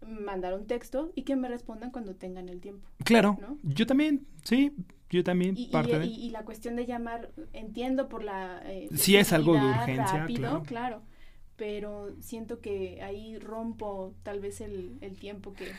mandar 0.00 0.54
un 0.54 0.66
texto 0.66 1.12
y 1.14 1.22
que 1.22 1.36
me 1.36 1.48
respondan 1.48 1.90
cuando 1.90 2.14
tengan 2.14 2.48
el 2.48 2.60
tiempo. 2.60 2.88
Claro, 3.04 3.38
yo 3.62 3.86
también, 3.86 4.26
sí, 4.42 4.72
yo 5.10 5.22
también. 5.22 5.56
Y, 5.56 5.70
y, 6.04 6.30
la 6.30 6.44
cuestión 6.44 6.76
de 6.76 6.86
llamar, 6.86 7.30
entiendo 7.52 8.08
por 8.08 8.24
la... 8.24 8.62
Eh, 8.64 8.88
sí 8.94 9.16
es 9.16 9.32
algo 9.32 9.54
de 9.54 9.60
urgencia, 9.60 10.18
rápido, 10.18 10.62
claro. 10.62 11.02
Pero 11.56 12.14
siento 12.20 12.60
que 12.60 13.00
ahí 13.02 13.38
rompo 13.38 14.14
tal 14.22 14.40
vez 14.40 14.60
el, 14.60 14.98
tiempo 15.20 15.54
que, 15.54 15.70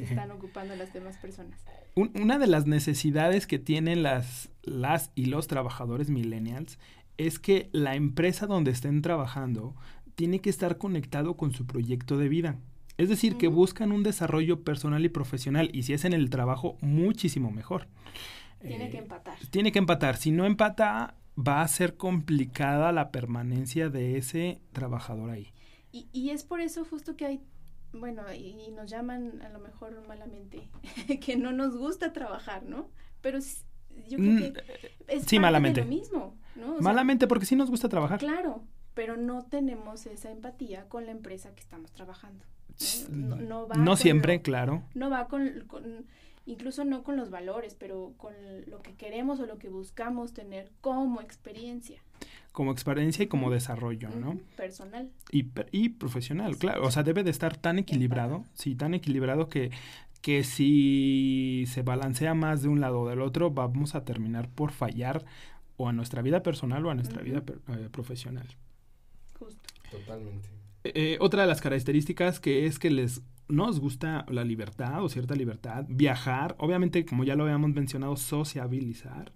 están 0.00 0.30
ocupando 0.32 0.76
las 0.76 0.92
demás 0.92 1.16
personas. 1.16 1.58
una 1.96 2.38
de 2.38 2.46
las 2.46 2.66
necesidades 2.66 3.46
que 3.46 3.58
tienen 3.58 4.02
las, 4.02 4.50
las 4.62 5.10
y 5.14 5.26
los 5.26 5.48
trabajadores 5.48 6.08
millennials 6.08 6.78
es 7.16 7.38
que 7.38 7.68
la 7.72 7.94
empresa 7.94 8.46
donde 8.46 8.70
estén 8.70 9.02
trabajando 9.02 9.74
tiene 10.14 10.40
que 10.40 10.50
estar 10.50 10.78
conectado 10.78 11.36
con 11.36 11.52
su 11.52 11.66
proyecto 11.66 12.16
de 12.18 12.28
vida. 12.28 12.58
Es 12.96 13.08
decir, 13.08 13.36
que 13.36 13.48
buscan 13.48 13.90
un 13.90 14.04
desarrollo 14.04 14.62
personal 14.62 15.04
y 15.04 15.08
profesional 15.08 15.68
y 15.72 15.82
si 15.82 15.94
es 15.94 16.04
en 16.04 16.12
el 16.12 16.30
trabajo, 16.30 16.78
muchísimo 16.80 17.50
mejor. 17.50 17.88
Tiene 18.60 18.90
que 18.90 18.98
eh, 18.98 19.00
empatar. 19.00 19.38
Tiene 19.50 19.72
que 19.72 19.78
empatar. 19.80 20.16
Si 20.16 20.30
no 20.30 20.46
empata, 20.46 21.16
va 21.36 21.62
a 21.62 21.68
ser 21.68 21.96
complicada 21.96 22.92
la 22.92 23.10
permanencia 23.10 23.88
de 23.88 24.16
ese 24.16 24.60
trabajador 24.72 25.30
ahí. 25.30 25.52
Y, 25.92 26.08
y 26.12 26.30
es 26.30 26.44
por 26.44 26.60
eso 26.60 26.84
justo 26.84 27.16
que 27.16 27.26
hay, 27.26 27.40
bueno, 27.92 28.22
y, 28.32 28.70
nos 28.72 28.90
llaman 28.90 29.42
a 29.42 29.48
lo 29.48 29.60
mejor 29.60 30.06
malamente, 30.06 30.68
que 31.20 31.36
no 31.36 31.52
nos 31.52 31.76
gusta 31.76 32.12
trabajar, 32.12 32.64
¿no? 32.64 32.90
Pero 33.20 33.38
yo 34.08 34.18
creo 34.18 34.32
mm, 34.32 34.38
que 34.38 34.52
es 35.08 35.24
sí, 35.24 35.38
malamente. 35.38 35.80
lo 35.82 35.86
mismo, 35.86 36.36
¿no? 36.56 36.80
malamente, 36.80 37.26
porque 37.26 37.46
sí 37.46 37.56
nos 37.56 37.70
gusta 37.70 37.88
trabajar. 37.88 38.18
Claro, 38.18 38.64
pero 38.94 39.16
no 39.16 39.44
tenemos 39.44 40.06
esa 40.06 40.30
empatía 40.30 40.88
con 40.88 41.06
la 41.06 41.12
empresa 41.12 41.54
que 41.54 41.60
estamos 41.60 41.92
trabajando. 41.92 42.44
No, 43.08 43.36
no, 43.36 43.68
va 43.68 43.76
no 43.76 43.96
siempre, 43.96 44.42
claro. 44.42 44.82
No 44.94 45.08
va 45.10 45.28
con 45.28 45.64
incluso 46.46 46.84
no 46.84 47.02
con 47.02 47.16
los 47.16 47.30
valores, 47.30 47.74
pero 47.74 48.12
con 48.16 48.34
lo 48.66 48.80
que 48.82 48.94
queremos 48.94 49.40
o 49.40 49.46
lo 49.46 49.58
que 49.58 49.68
buscamos 49.68 50.32
tener 50.32 50.70
como 50.80 51.20
experiencia. 51.20 52.00
Como 52.52 52.70
experiencia 52.70 53.24
y 53.24 53.26
como 53.26 53.50
desarrollo, 53.50 54.10
¿no? 54.10 54.38
Personal. 54.56 55.10
Y, 55.32 55.46
y 55.72 55.88
profesional, 55.88 56.56
claro. 56.56 56.86
O 56.86 56.90
sea, 56.90 57.02
debe 57.02 57.24
de 57.24 57.30
estar 57.30 57.56
tan 57.56 57.78
equilibrado, 57.78 58.44
sí, 58.54 58.76
tan 58.76 58.94
equilibrado 58.94 59.48
que, 59.48 59.70
que 60.20 60.44
si 60.44 61.64
se 61.66 61.82
balancea 61.82 62.34
más 62.34 62.62
de 62.62 62.68
un 62.68 62.80
lado 62.80 63.00
o 63.00 63.08
del 63.08 63.20
otro, 63.20 63.50
vamos 63.50 63.94
a 63.94 64.04
terminar 64.04 64.48
por 64.48 64.70
fallar 64.70 65.24
o 65.76 65.88
a 65.88 65.92
nuestra 65.92 66.22
vida 66.22 66.42
personal 66.42 66.84
o 66.86 66.90
a 66.90 66.94
nuestra 66.94 67.22
vida 67.22 67.42
eh, 67.48 67.88
profesional. 67.90 68.46
Justo. 69.38 69.60
Totalmente. 69.90 70.48
Eh, 70.84 71.16
otra 71.20 71.42
de 71.42 71.48
las 71.48 71.60
características 71.60 72.40
que 72.40 72.66
es 72.66 72.78
que 72.78 72.90
les 72.90 73.22
nos 73.48 73.80
gusta 73.80 74.24
la 74.28 74.44
libertad 74.44 75.02
o 75.02 75.08
cierta 75.08 75.34
libertad, 75.34 75.84
viajar, 75.88 76.54
obviamente 76.58 77.04
como 77.04 77.24
ya 77.24 77.36
lo 77.36 77.44
habíamos 77.44 77.70
mencionado, 77.70 78.16
sociabilizar. 78.16 79.32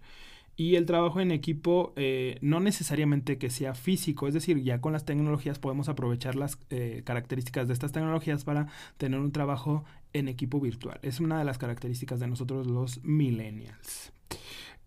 Y 0.56 0.74
el 0.74 0.86
trabajo 0.86 1.20
en 1.20 1.30
equipo 1.30 1.92
eh, 1.94 2.36
no 2.40 2.58
necesariamente 2.58 3.38
que 3.38 3.48
sea 3.48 3.74
físico, 3.74 4.26
es 4.26 4.34
decir, 4.34 4.60
ya 4.60 4.80
con 4.80 4.92
las 4.92 5.04
tecnologías 5.04 5.60
podemos 5.60 5.88
aprovechar 5.88 6.34
las 6.34 6.58
eh, 6.70 7.02
características 7.04 7.68
de 7.68 7.74
estas 7.74 7.92
tecnologías 7.92 8.42
para 8.42 8.66
tener 8.96 9.20
un 9.20 9.30
trabajo 9.30 9.84
en 10.12 10.26
equipo 10.26 10.58
virtual. 10.58 10.98
Es 11.02 11.20
una 11.20 11.38
de 11.38 11.44
las 11.44 11.58
características 11.58 12.18
de 12.18 12.26
nosotros 12.26 12.66
los 12.66 13.04
millennials. 13.04 14.12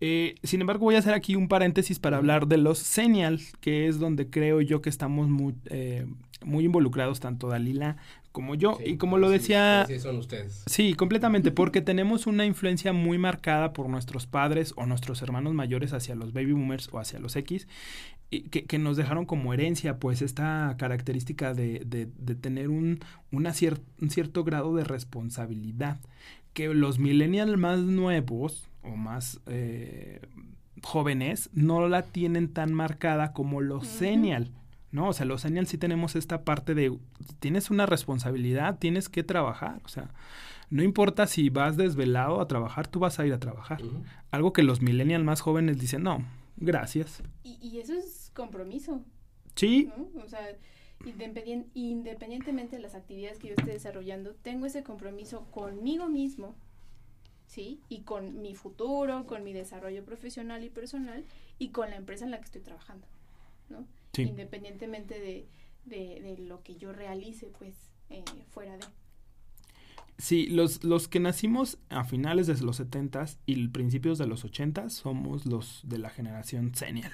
Eh, 0.02 0.34
sin 0.42 0.60
embargo, 0.60 0.84
voy 0.84 0.96
a 0.96 0.98
hacer 0.98 1.14
aquí 1.14 1.36
un 1.36 1.48
paréntesis 1.48 1.98
para 1.98 2.18
hablar 2.18 2.48
de 2.48 2.58
los 2.58 2.76
senials, 2.78 3.54
que 3.62 3.86
es 3.86 3.98
donde 3.98 4.28
creo 4.28 4.60
yo 4.60 4.82
que 4.82 4.90
estamos 4.90 5.30
muy 5.30 6.64
involucrados 6.64 7.20
tanto 7.20 7.48
Dalila 7.48 7.96
como 8.32 8.54
yo. 8.54 8.78
y 8.84 8.96
como 8.96 9.18
lo 9.18 9.30
decía... 9.30 9.84
Sí, 9.86 9.98
son 9.98 10.16
ustedes. 10.16 10.64
Sí, 10.66 10.94
completamente, 10.94 11.52
porque 11.52 11.80
tenemos 11.80 12.26
una 12.26 12.44
influencia 12.46 12.92
muy 12.92 13.18
marcada 13.18 13.72
por 13.72 13.88
nuestros 13.88 14.26
padres 14.26 14.72
o 14.76 14.86
nuestros 14.86 15.22
hermanos 15.22 15.54
mayores 15.54 15.92
hacia 15.92 16.14
los 16.14 16.32
baby 16.32 16.52
boomers 16.52 16.88
o 16.92 16.98
hacia 16.98 17.18
los 17.18 17.36
X, 17.36 17.68
y 18.30 18.42
que, 18.44 18.64
que, 18.64 18.78
nos 18.78 18.96
dejaron 18.96 19.26
como 19.26 19.52
herencia, 19.52 19.98
pues, 19.98 20.22
esta 20.22 20.74
característica 20.78 21.52
de, 21.52 21.82
de, 21.84 22.08
de 22.16 22.34
tener 22.34 22.70
un, 22.70 23.00
una 23.30 23.52
un 24.00 24.10
cierto 24.10 24.42
grado 24.42 24.74
de 24.74 24.84
responsabilidad. 24.84 26.00
Que 26.54 26.72
los 26.72 26.98
millennials 26.98 27.58
más 27.58 27.78
nuevos 27.80 28.68
o 28.82 28.96
más... 28.96 29.40
Eh, 29.46 30.20
jóvenes 30.82 31.48
no 31.52 31.88
la 31.88 32.02
tienen 32.02 32.48
tan 32.48 32.74
marcada 32.74 33.32
como 33.32 33.60
los 33.60 33.84
uh 33.84 34.48
¿no? 34.92 35.08
O 35.08 35.12
sea, 35.12 35.26
los 35.26 35.40
senials 35.40 35.70
sí 35.70 35.78
tenemos 35.78 36.14
esta 36.14 36.44
parte 36.44 36.74
de, 36.74 36.96
tienes 37.40 37.70
una 37.70 37.86
responsabilidad, 37.86 38.78
tienes 38.78 39.08
que 39.08 39.22
trabajar, 39.22 39.80
o 39.84 39.88
sea, 39.88 40.10
no 40.70 40.82
importa 40.82 41.26
si 41.26 41.50
vas 41.50 41.76
desvelado 41.76 42.40
a 42.40 42.48
trabajar, 42.48 42.86
tú 42.86 42.98
vas 43.00 43.18
a 43.18 43.26
ir 43.26 43.32
a 43.32 43.40
trabajar. 43.40 43.82
Algo 44.30 44.52
que 44.54 44.62
los 44.62 44.80
millennials 44.80 45.24
más 45.24 45.42
jóvenes 45.42 45.78
dicen, 45.78 46.02
no, 46.02 46.24
gracias. 46.56 47.22
Y, 47.42 47.78
eso 47.78 47.92
es 47.92 48.30
compromiso. 48.34 49.02
Sí. 49.54 49.90
O 50.24 50.26
sea, 50.28 50.56
independientemente 51.74 52.76
de 52.76 52.82
las 52.82 52.94
actividades 52.94 53.38
que 53.38 53.48
yo 53.48 53.54
esté 53.54 53.70
desarrollando, 53.70 54.34
tengo 54.34 54.64
ese 54.64 54.82
compromiso 54.82 55.44
conmigo 55.50 56.08
mismo, 56.08 56.54
¿sí? 57.46 57.80
Y 57.90 58.00
con 58.00 58.40
mi 58.40 58.54
futuro, 58.54 59.26
con 59.26 59.44
mi 59.44 59.52
desarrollo 59.52 60.02
profesional 60.06 60.64
y 60.64 60.70
personal 60.70 61.26
y 61.58 61.68
con 61.68 61.90
la 61.90 61.96
empresa 61.96 62.24
en 62.24 62.30
la 62.30 62.38
que 62.38 62.44
estoy 62.44 62.62
trabajando, 62.62 63.06
¿no? 63.68 63.84
Independientemente 64.20 65.18
de, 65.20 65.48
de, 65.84 66.36
lo 66.38 66.62
que 66.62 66.76
yo 66.76 66.92
realice, 66.92 67.46
pues, 67.58 67.74
eh, 68.10 68.24
fuera 68.50 68.76
de. 68.76 68.84
Sí, 70.18 70.46
los, 70.46 70.84
los 70.84 71.08
que 71.08 71.20
nacimos 71.20 71.78
a 71.88 72.04
finales 72.04 72.46
de 72.46 72.60
los 72.60 72.76
70 72.76 73.24
y 73.46 73.68
principios 73.68 74.18
de 74.18 74.26
los 74.26 74.44
80 74.44 74.90
somos 74.90 75.46
los 75.46 75.80
de 75.84 75.98
la 75.98 76.10
generación 76.10 76.74
senior, 76.74 77.10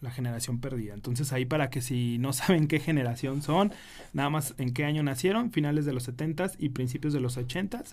la 0.00 0.10
generación 0.10 0.60
perdida. 0.60 0.94
Entonces 0.94 1.32
ahí 1.32 1.44
para 1.44 1.70
que 1.70 1.80
si 1.80 2.18
no 2.18 2.32
saben 2.32 2.66
qué 2.66 2.80
generación 2.80 3.42
son, 3.42 3.72
nada 4.14 4.30
más 4.30 4.54
en 4.58 4.72
qué 4.72 4.84
año 4.84 5.02
nacieron, 5.02 5.52
finales 5.52 5.84
de 5.84 5.92
los 5.92 6.04
70 6.04 6.52
y 6.58 6.70
principios 6.70 7.12
de 7.12 7.20
los 7.20 7.36
80 7.36 7.84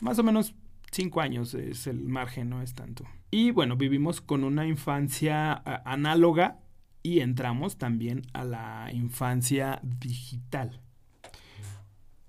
más 0.00 0.18
o 0.18 0.22
menos 0.22 0.54
cinco 0.90 1.20
años 1.20 1.54
es 1.54 1.86
el 1.86 2.00
margen, 2.04 2.48
no 2.48 2.62
es 2.62 2.74
tanto. 2.74 3.04
Y 3.30 3.50
bueno, 3.50 3.76
vivimos 3.76 4.20
con 4.20 4.44
una 4.44 4.66
infancia 4.66 5.52
análoga 5.84 6.58
y 7.04 7.20
entramos 7.20 7.76
también 7.76 8.22
a 8.32 8.44
la 8.44 8.88
infancia 8.92 9.78
digital. 9.82 10.80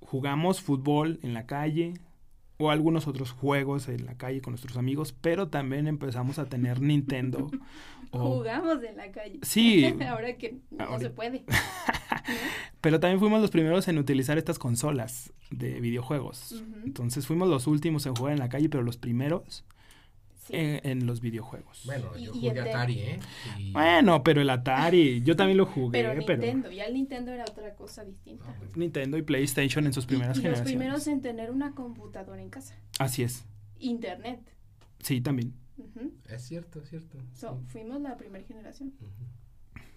Jugamos 0.02 0.62
fútbol 0.62 1.18
en 1.24 1.34
la 1.34 1.46
calle 1.46 1.94
o 2.58 2.70
algunos 2.70 3.08
otros 3.08 3.32
juegos 3.32 3.88
en 3.88 4.06
la 4.06 4.18
calle 4.18 4.42
con 4.42 4.52
nuestros 4.52 4.76
amigos, 4.76 5.14
pero 5.14 5.48
también 5.48 5.88
empezamos 5.88 6.40
a 6.40 6.46
tener 6.48 6.82
Nintendo. 6.82 7.50
Jugamos 8.12 8.84
en 8.84 8.98
la 8.98 9.12
calle. 9.12 9.40
Sí. 9.44 9.86
Ahora 10.08 10.38
que 10.38 10.60
no 10.72 11.00
se 11.00 11.10
puede. 11.10 11.46
pero 12.82 13.00
también 13.00 13.20
fuimos 13.20 13.42
los 13.42 13.52
primeros 13.52 13.88
en 13.88 13.98
utilizar 13.98 14.38
estas 14.38 14.60
consolas 14.60 15.32
de 15.52 15.80
videojuegos. 15.80 16.64
Entonces 16.84 17.26
fuimos 17.26 17.48
los 17.48 17.66
últimos 17.66 18.06
en 18.06 18.16
jugar 18.16 18.34
en 18.34 18.40
la 18.40 18.50
calle, 18.50 18.68
pero 18.68 18.84
los 18.84 18.98
primeros 18.98 19.64
en, 20.50 21.06
los 21.06 21.22
videojuegos. 21.22 21.84
Bueno, 21.86 22.16
yo 22.18 22.34
jugué 22.34 22.60
Atari, 22.60 23.00
¿eh? 23.00 23.20
Bueno, 23.72 24.24
pero 24.24 24.42
el 24.42 24.50
Atari, 24.50 25.22
yo 25.24 25.36
también 25.36 25.58
lo 25.58 25.66
jugué. 25.66 26.04
Pero 26.04 26.14
Nintendo, 26.14 26.72
ya 26.72 26.86
el 26.86 26.94
Nintendo 26.94 27.32
era 27.32 27.44
otra 27.44 27.76
cosa 27.76 28.04
distinta. 28.04 28.46
Pues, 28.58 28.76
Nintendo 28.78 29.18
y 29.18 29.22
PlayStation 29.22 29.86
en 29.86 29.94
sus 29.94 30.06
primeras 30.06 30.38
y, 30.38 30.42
generaciones. 30.42 30.74
Los 30.74 30.80
primeros 30.80 31.08
en 31.08 31.22
tener 31.22 31.52
una 31.52 31.74
computadora 31.74 32.42
en 32.42 32.50
casa. 32.50 32.76
Así 33.00 33.24
es. 33.24 33.46
Internet. 33.80 34.40
Sí, 35.00 35.22
también. 35.22 35.54
Es 36.30 36.44
cierto, 36.44 36.82
es 36.82 36.90
cierto. 36.90 37.18
Fuimos 37.68 38.02
la 38.02 38.18
primera 38.18 38.46
generación. 38.46 38.94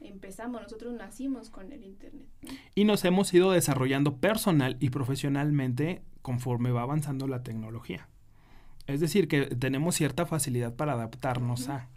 Empezamos, 0.01 0.63
nosotros 0.63 0.95
nacimos 0.95 1.51
con 1.51 1.73
el 1.73 1.85
Internet. 1.85 2.27
Y 2.75 2.85
nos 2.85 3.05
hemos 3.05 3.33
ido 3.35 3.51
desarrollando 3.51 4.17
personal 4.19 4.77
y 4.81 4.91
profesionalmente 4.91 6.03
conforme 6.23 6.71
va 6.71 6.83
avanzando 6.83 7.27
la 7.27 7.43
tecnología. 7.43 8.09
Es 8.89 9.01
decir, 9.01 9.29
que 9.29 9.43
tenemos 9.47 9.95
cierta 9.95 10.25
facilidad 10.25 10.75
para 10.75 10.95
adaptarnos 10.95 11.69
a... 11.69 11.89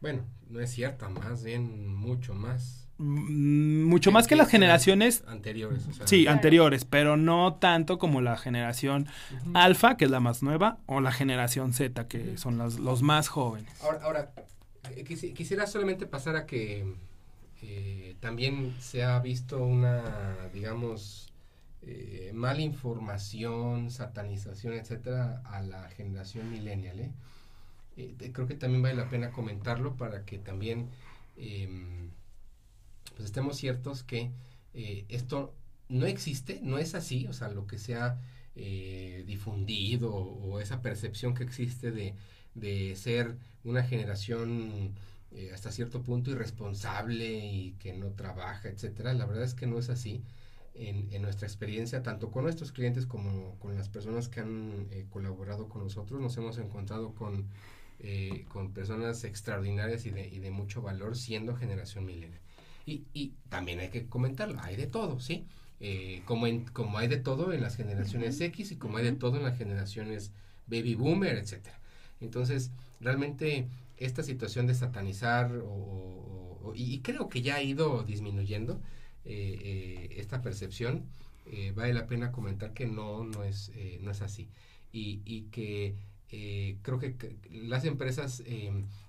Bueno, 0.00 0.22
no 0.48 0.60
es 0.60 0.70
cierta, 0.70 1.08
más 1.08 1.42
bien 1.42 1.92
mucho 1.94 2.32
más. 2.32 2.88
Mm, 2.98 3.82
mucho 3.82 4.12
más 4.12 4.28
que 4.28 4.36
las 4.36 4.48
generaciones 4.48 5.24
anteriores. 5.26 5.82
sí, 6.04 6.28
anteriores, 6.28 6.84
pero 6.84 7.16
no 7.16 7.54
tanto 7.54 7.98
como 7.98 8.20
la 8.20 8.36
generación 8.36 9.08
alfa, 9.52 9.96
que 9.96 10.04
es 10.04 10.10
la 10.12 10.20
más 10.20 10.44
nueva, 10.44 10.78
o 10.86 11.00
la 11.00 11.10
generación 11.10 11.72
Z, 11.72 12.06
que 12.06 12.38
son 12.38 12.56
los 12.56 13.02
más 13.02 13.26
jóvenes. 13.26 13.72
Ahora, 13.82 13.98
ahora 14.02 14.32
eh, 14.96 15.02
quisiera 15.04 15.66
solamente 15.66 16.06
pasar 16.06 16.36
a 16.36 16.46
que 16.46 16.94
eh, 17.62 18.14
también 18.20 18.76
se 18.78 19.02
ha 19.02 19.18
visto 19.18 19.64
una, 19.64 20.36
digamos, 20.54 21.32
eh, 21.88 22.32
mala 22.34 22.60
información, 22.62 23.90
satanización, 23.90 24.74
etcétera, 24.74 25.42
a 25.44 25.62
la 25.62 25.88
generación 25.90 26.50
millennial. 26.50 27.00
¿eh? 27.00 27.12
creo 28.32 28.46
que 28.46 28.54
también 28.54 28.82
vale 28.82 28.94
la 28.94 29.08
pena 29.08 29.32
comentarlo 29.32 29.96
para 29.96 30.24
que 30.24 30.38
también 30.38 30.88
em, 31.36 32.10
pues 33.16 33.26
estemos 33.26 33.56
ciertos 33.56 34.02
que 34.04 34.30
esto 35.08 35.54
no 35.88 36.06
existe, 36.06 36.60
no 36.62 36.78
es 36.78 36.94
así, 36.94 37.26
o 37.26 37.32
sea, 37.32 37.48
lo 37.48 37.66
que 37.66 37.78
se 37.78 37.96
ha 37.96 38.20
difundido 39.26 40.14
o 40.14 40.60
esa 40.60 40.82
percepción 40.82 41.34
que 41.34 41.44
existe 41.44 41.90
de, 41.90 42.14
de 42.54 42.94
ser 42.96 43.36
una 43.64 43.82
generación 43.84 44.94
eh, 45.32 45.50
hasta 45.52 45.70
cierto 45.72 46.02
punto 46.02 46.30
irresponsable 46.30 47.26
y 47.38 47.72
que 47.78 47.92
no 47.92 48.08
trabaja, 48.12 48.68
etcétera. 48.68 49.12
La 49.12 49.26
verdad 49.26 49.44
es 49.44 49.54
que 49.54 49.66
no 49.66 49.78
es 49.78 49.90
así. 49.90 50.22
En, 50.74 51.12
en 51.12 51.22
nuestra 51.22 51.48
experiencia, 51.48 52.04
tanto 52.04 52.30
con 52.30 52.44
nuestros 52.44 52.70
clientes 52.70 53.04
como 53.04 53.56
con 53.58 53.74
las 53.74 53.88
personas 53.88 54.28
que 54.28 54.38
han 54.38 54.86
eh, 54.92 55.06
colaborado 55.10 55.68
con 55.68 55.82
nosotros, 55.82 56.20
nos 56.20 56.36
hemos 56.36 56.56
encontrado 56.58 57.14
con, 57.16 57.46
eh, 57.98 58.44
con 58.48 58.72
personas 58.72 59.24
extraordinarias 59.24 60.06
y 60.06 60.10
de, 60.10 60.28
y 60.28 60.38
de, 60.38 60.52
mucho 60.52 60.80
valor 60.80 61.16
siendo 61.16 61.56
generación 61.56 62.04
milenial. 62.06 62.40
Y, 62.86 63.02
y, 63.12 63.32
también 63.48 63.80
hay 63.80 63.88
que 63.88 64.06
comentarlo, 64.06 64.60
hay 64.60 64.76
de 64.76 64.86
todo, 64.86 65.18
¿sí? 65.18 65.46
como, 66.24 66.46
en, 66.46 66.64
como 66.66 66.98
hay 66.98 67.08
de 67.08 67.18
todo 67.18 67.52
en 67.52 67.60
las 67.60 67.76
generaciones 67.76 68.40
X 68.40 68.72
y 68.72 68.76
como 68.76 68.98
hay 68.98 69.04
de 69.04 69.12
todo 69.12 69.36
en 69.36 69.44
las 69.44 69.58
generaciones 69.58 70.32
baby 70.68 70.94
boomer, 70.94 71.36
etcétera. 71.36 71.78
Entonces, 72.20 72.70
realmente 73.00 73.66
esta 73.96 74.22
situación 74.22 74.66
de 74.66 74.74
satanizar 74.74 75.52
o, 75.64 76.72
y 76.74 77.00
creo 77.00 77.28
que 77.28 77.42
ya 77.42 77.56
ha 77.56 77.62
ido 77.62 78.02
disminuyendo 78.04 78.80
eh, 79.30 79.58
eh, 79.62 80.14
esta 80.16 80.40
percepción, 80.40 81.04
eh, 81.44 81.74
vale 81.76 81.92
la 81.92 82.06
pena 82.06 82.32
comentar 82.32 82.72
que 82.72 82.86
no, 82.86 83.24
no, 83.24 83.44
es, 83.44 83.70
no 84.00 84.10
es 84.10 84.22
así. 84.22 84.48
Y, 84.90 85.20
y 85.26 85.42
que 85.50 85.94
creo 86.82 86.98
que, 86.98 87.36
las 87.50 87.84
empresas 87.84 88.42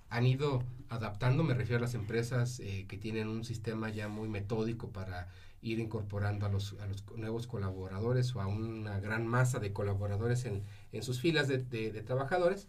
han 0.09 0.25
ido 0.25 0.63
adaptando, 0.89 1.43
me 1.43 1.53
refiero 1.53 1.77
a 1.77 1.81
las 1.81 1.93
empresas 1.93 2.61
que 2.87 2.97
tienen 2.97 3.29
un 3.29 3.45
sistema 3.45 3.89
ya 3.89 4.09
muy 4.09 4.27
metódico 4.27 4.89
para 4.89 5.29
ir 5.61 5.79
incorporando 5.79 6.45
a 6.45 6.49
los, 6.49 6.75
a 6.81 6.87
los 6.87 7.03
nuevos 7.15 7.47
colaboradores 7.47 8.35
o 8.35 8.41
a 8.41 8.47
una 8.47 8.99
gran 8.99 9.25
masa 9.25 9.59
de 9.59 9.71
colaboradores 9.71 10.43
en, 10.45 10.63
en 10.91 11.03
sus 11.03 11.21
filas 11.21 11.47
de, 11.47 11.59
de 11.59 12.03
trabajadores, 12.03 12.67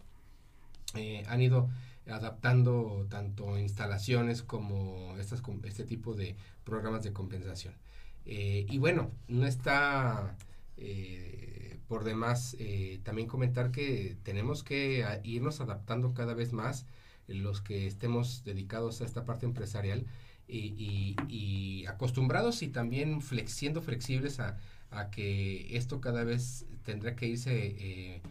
han 1.27 1.41
ido 1.41 1.69
adaptando 2.09 3.05
tanto 3.09 3.57
instalaciones 3.57 4.41
como 4.43 5.15
estas, 5.17 5.41
este 5.65 5.83
tipo 5.83 6.13
de 6.13 6.35
programas 6.63 7.03
de 7.03 7.13
compensación. 7.13 7.75
Eh, 8.25 8.65
y 8.69 8.77
bueno, 8.77 9.11
no 9.27 9.45
está 9.45 10.37
eh, 10.77 11.77
por 11.87 12.03
demás 12.03 12.55
eh, 12.59 12.99
también 13.03 13.27
comentar 13.27 13.71
que 13.71 14.17
tenemos 14.23 14.63
que 14.63 15.05
irnos 15.23 15.61
adaptando 15.61 16.13
cada 16.13 16.33
vez 16.33 16.53
más 16.53 16.85
los 17.27 17.61
que 17.61 17.87
estemos 17.87 18.43
dedicados 18.43 19.01
a 19.01 19.05
esta 19.05 19.25
parte 19.25 19.45
empresarial 19.45 20.05
y, 20.47 21.85
acostumbrados 21.87 22.61
y 22.61 22.67
también 22.67 23.21
siendo 23.45 23.81
flexibles 23.81 24.39
a, 24.39 24.57
a, 24.89 25.09
que 25.09 25.77
esto 25.77 26.01
cada 26.01 26.23
vez 26.25 26.65
tendrá 26.83 27.15
que 27.15 27.27
irse 27.27 28.21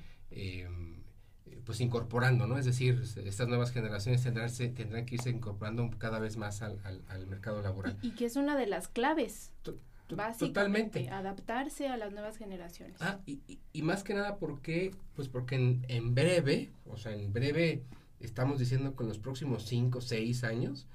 pues 1.64 1.80
incorporando, 1.80 2.46
¿no? 2.46 2.58
Es 2.58 2.64
decir, 2.64 3.02
estas 3.24 3.48
nuevas 3.48 3.72
generaciones 3.72 4.22
tendrán, 4.22 4.50
tendrán 4.52 5.06
que 5.06 5.16
irse 5.16 5.30
incorporando 5.30 5.88
cada 5.98 6.18
vez 6.18 6.36
más 6.36 6.62
al, 6.62 6.78
al, 7.08 7.26
mercado 7.26 7.62
laboral. 7.62 7.98
Y, 8.02 8.12
que 8.12 8.26
es 8.26 8.36
una 8.36 8.56
de 8.56 8.66
las 8.66 8.88
claves. 8.88 9.52
Básicamente, 10.11 11.08
adaptarse 11.08 11.86
a 11.86 11.96
las 11.96 12.12
nuevas 12.12 12.36
generaciones. 12.36 12.96
Ah, 13.00 13.20
y, 13.26 13.61
y, 13.72 13.82
más 13.82 14.02
que 14.02 14.12
nada 14.12 14.38
porque, 14.38 14.90
pues 15.14 15.28
porque 15.28 15.54
en, 15.54 15.84
en, 15.86 16.16
breve, 16.16 16.72
o 16.84 16.96
sea, 16.96 17.12
en 17.12 17.32
breve, 17.32 17.84
estamos 18.18 18.58
diciendo 18.58 18.96
que 18.96 19.04
en 19.04 19.08
los 19.08 19.20
próximos 19.20 19.66
cinco, 19.66 20.00
seis 20.00 20.42
años, 20.42 20.88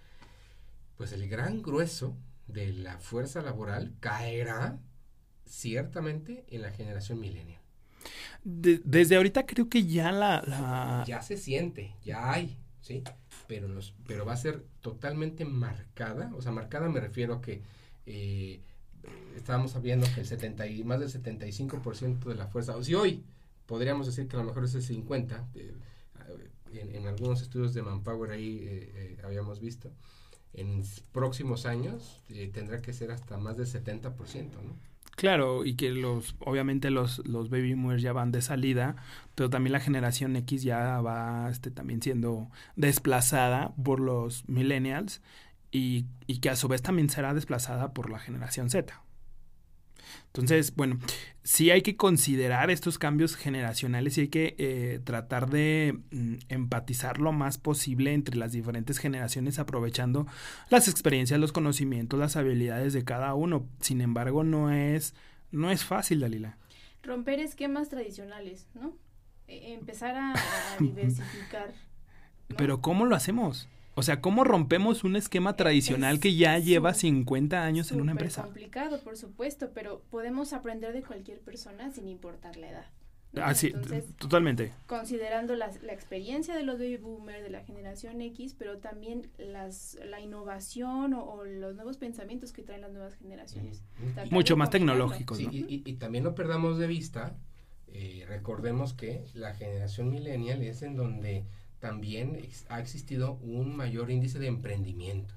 pues 0.98 1.14
el 1.14 1.30
gran 1.30 1.62
grueso 1.62 2.18
de 2.48 2.74
la 2.74 3.00
fuerza 3.00 3.42
laboral 3.42 3.94
caerá 4.02 4.80
ciertamente 5.46 6.46
en 6.50 6.62
la 6.62 6.72
generación 6.72 7.22
milenial 7.22 7.65
desde 8.46 9.16
ahorita 9.16 9.48
creo 9.48 9.68
que 9.70 9.86
ya 9.86 10.12
la, 10.12 11.04
Ya 11.08 11.22
se 11.24 11.36
siente, 11.36 11.96
ya 12.06 12.32
hay, 12.32 12.56
¿sí? 12.80 13.04
Pero, 13.48 13.68
los, 13.68 13.96
pero 14.06 14.24
va 14.24 14.34
a 14.34 14.38
ser 14.38 14.64
totalmente 14.82 15.46
marcada, 15.46 16.32
o 16.36 16.42
sea, 16.44 16.52
marcada 16.52 16.88
me 16.88 17.00
refiero 17.00 17.34
a 17.34 17.42
que 17.42 17.64
eh, 18.06 18.62
estábamos 19.36 19.82
viendo 19.82 20.08
que 20.14 20.22
el 20.22 20.28
70 20.28 20.68
y 20.68 20.84
más 20.84 21.00
del 21.00 21.10
75% 21.10 22.26
de 22.26 22.36
la 22.36 22.48
fuerza, 22.48 22.78
o 22.78 22.84
si 22.84 22.94
hoy 22.94 23.24
podríamos 23.66 24.06
decir 24.06 24.28
que 24.28 24.36
a 24.36 24.40
lo 24.40 24.46
mejor 24.46 24.66
es 24.66 24.76
el 24.76 24.84
50, 24.84 25.48
eh, 25.56 25.74
en, 26.74 27.08
algunos 27.08 27.42
estudios 27.42 27.74
de 27.74 27.82
Manpower 27.82 28.30
ahí 28.30 28.60
eh, 28.64 29.18
habíamos 29.24 29.60
visto, 29.60 29.92
en 30.54 30.84
próximos 31.12 31.66
años 31.66 32.22
tendrá 32.54 32.82
que 32.82 32.94
ser 32.94 33.12
hasta 33.12 33.38
más 33.38 33.58
del 33.58 33.66
70%, 33.66 34.14
¿no? 34.64 34.78
Claro, 35.16 35.64
y 35.66 35.76
que 35.76 35.92
los, 35.92 36.36
obviamente 36.40 36.92
los, 36.92 37.26
los 37.26 37.50
baby 37.50 37.74
boomers 37.74 38.02
ya 38.02 38.12
van 38.12 38.32
de 38.32 38.42
salida, 38.42 38.98
pero 39.34 39.50
también 39.50 39.72
la 39.72 39.80
generación 39.80 40.36
X 40.36 40.64
ya 40.64 41.00
va 41.00 41.50
este, 41.50 41.72
también 41.72 42.02
siendo 42.02 42.50
desplazada 42.76 43.74
por 43.82 44.02
los 44.02 44.48
millennials 44.50 45.22
y, 45.72 46.06
y 46.28 46.40
que 46.40 46.50
a 46.50 46.58
su 46.58 46.68
vez 46.68 46.82
también 46.82 47.10
será 47.10 47.34
desplazada 47.34 47.94
por 47.94 48.10
la 48.10 48.20
generación 48.20 48.70
Z. 48.70 49.05
Entonces, 50.28 50.76
bueno, 50.76 51.00
sí 51.44 51.72
hay 51.72 51.82
que 51.82 51.96
considerar 51.96 52.72
estos 52.72 52.98
cambios 52.98 53.36
generacionales 53.36 54.18
y 54.18 54.22
hay 54.22 54.28
que 54.28 54.56
eh, 54.58 55.00
tratar 55.04 55.50
de 55.50 55.98
mm, 56.12 56.36
empatizar 56.50 57.20
lo 57.20 57.32
más 57.32 57.58
posible 57.58 58.14
entre 58.14 58.36
las 58.36 58.52
diferentes 58.52 58.98
generaciones 58.98 59.60
aprovechando 59.60 60.28
las 60.70 60.88
experiencias, 60.88 61.40
los 61.40 61.52
conocimientos, 61.52 62.20
las 62.20 62.36
habilidades 62.36 62.94
de 62.94 63.04
cada 63.04 63.34
uno. 63.36 63.68
Sin 63.80 64.02
embargo, 64.02 64.44
no 64.44 64.72
es, 64.72 65.14
no 65.52 65.72
es 65.72 65.86
fácil, 65.86 66.20
Dalila. 66.20 66.58
Romper 67.04 67.40
esquemas 67.40 67.90
tradicionales, 67.90 68.68
¿no? 68.74 68.98
E, 69.48 69.74
empezar 69.74 70.16
a, 70.16 70.34
diversificar. 70.80 71.74
Pero 72.58 72.82
¿cómo 72.82 73.06
lo 73.06 73.16
hacemos? 73.16 73.70
O 73.96 74.04
sea, 74.04 74.20
¿cómo 74.20 74.44
rompemos 74.44 75.04
un 75.04 75.16
esquema 75.16 75.56
tradicional 75.56 76.20
que 76.20 76.36
ya 76.36 76.60
lleva 76.60 76.94
50 76.94 77.64
años 77.64 77.92
en 77.92 78.02
una 78.02 78.12
empresa? 78.12 78.42
Es 78.42 78.46
complicado, 78.46 79.02
por 79.02 79.18
supuesto, 79.18 79.72
pero 79.74 80.02
podemos 80.10 80.52
aprender 80.52 80.94
de 80.94 81.02
cualquier 81.02 81.40
persona 81.40 81.90
sin 81.92 82.10
importar 82.10 82.58
la 82.58 82.70
edad. 82.70 82.86
Así, 83.42 83.74
ah, 83.76 84.02
totalmente. 84.18 84.72
Considerando 84.86 85.56
la, 85.56 85.70
la, 85.82 85.94
experiencia 85.94 86.56
de 86.56 86.64
los 86.64 86.78
baby 86.78 86.98
boomers, 86.98 87.44
de 87.44 87.50
la 87.50 87.62
generación 87.62 88.22
X, 88.22 88.56
pero 88.58 88.78
también 88.78 89.30
las, 89.38 89.98
la 90.06 90.22
innovación 90.22 91.14
o, 91.14 91.44
los 91.44 91.76
nuevos 91.76 91.98
pensamientos 91.98 92.54
que 92.54 92.64
traen 92.64 92.82
las 92.82 92.92
nuevas 92.92 93.16
generaciones. 93.16 93.84
Mucho 94.30 94.56
más 94.56 94.70
tecnológicos. 94.70 95.40
¿no? 95.40 95.52
y, 95.52 95.84
y, 95.86 95.94
también 95.94 96.24
no 96.24 96.34
perdamos 96.34 96.78
de 96.78 96.88
vista, 96.88 97.36
eh, 97.88 98.26
recordemos 98.28 98.94
que 98.94 99.24
la 99.34 99.54
generación 99.54 100.10
millennial 100.10 100.62
es 100.62 100.82
en 100.82 100.96
donde 100.96 101.46
también 101.86 102.40
ha 102.70 102.80
existido 102.80 103.34
un 103.44 103.78
mayor 103.78 104.10
índice 104.10 104.40
de 104.40 104.48
emprendimiento. 104.48 105.36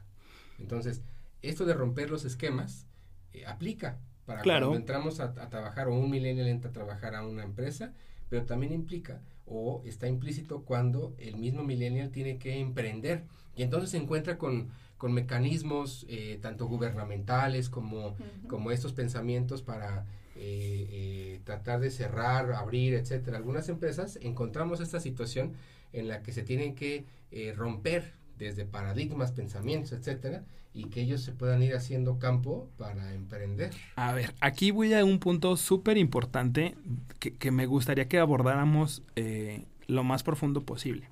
Entonces, 0.58 1.02
esto 1.42 1.66
de 1.66 1.74
romper 1.74 2.08
los 2.08 2.24
esquemas 2.24 2.86
eh, 3.34 3.44
aplica 3.44 3.98
para 4.24 4.42
cuando 4.42 4.74
entramos 4.74 5.20
a, 5.20 5.34
trabajar 5.50 5.88
o 5.88 5.94
un 5.94 6.08
millennial 6.08 6.48
entra 6.48 6.70
a 6.70 6.72
trabajar 6.72 7.14
a 7.14 7.26
una 7.26 7.42
empresa, 7.42 7.92
pero 8.30 8.46
también 8.46 8.72
implica 8.72 9.20
o 9.44 9.82
está 9.84 10.08
implícito 10.08 10.62
cuando 10.62 11.14
el 11.18 11.36
mismo 11.36 11.64
millennial 11.64 12.08
tiene 12.12 12.38
que 12.38 12.58
emprender 12.58 13.24
y 13.54 13.62
entonces 13.62 13.90
se 13.90 13.98
encuentra 13.98 14.38
con, 14.38 14.70
con 14.96 15.12
mecanismos 15.12 16.06
eh, 16.08 16.38
tanto 16.40 16.64
gubernamentales 16.66 17.68
como, 17.68 18.16
como 18.48 18.70
estos 18.70 18.94
pensamientos 18.94 19.60
para 19.60 20.06
eh, 20.34 21.40
tratar 21.44 21.80
de 21.80 21.90
cerrar, 21.90 22.52
abrir, 22.52 22.94
etcétera. 22.94 23.36
Algunas 23.36 23.68
empresas 23.68 24.18
encontramos 24.22 24.80
esta 24.80 24.98
situación 24.98 25.52
en 25.92 26.08
la 26.08 26.22
que 26.22 26.32
se 26.32 26.42
tienen 26.42 26.74
que 26.74 27.04
eh, 27.30 27.52
romper 27.56 28.12
desde 28.38 28.64
paradigmas, 28.64 29.32
pensamientos, 29.32 29.92
etcétera, 29.92 30.44
y 30.72 30.84
que 30.84 31.00
ellos 31.00 31.22
se 31.22 31.32
puedan 31.32 31.62
ir 31.62 31.74
haciendo 31.74 32.18
campo 32.18 32.68
para 32.76 33.14
emprender. 33.14 33.70
A 33.96 34.12
ver, 34.12 34.34
aquí 34.40 34.70
voy 34.70 34.94
a 34.94 35.04
un 35.04 35.18
punto 35.18 35.56
súper 35.56 35.98
importante 35.98 36.76
que, 37.18 37.34
que, 37.34 37.50
me 37.50 37.66
gustaría 37.66 38.06
que 38.06 38.18
abordáramos 38.18 39.02
eh, 39.16 39.64
lo 39.88 40.04
más 40.04 40.22
profundo 40.22 40.62
posible. 40.62 41.08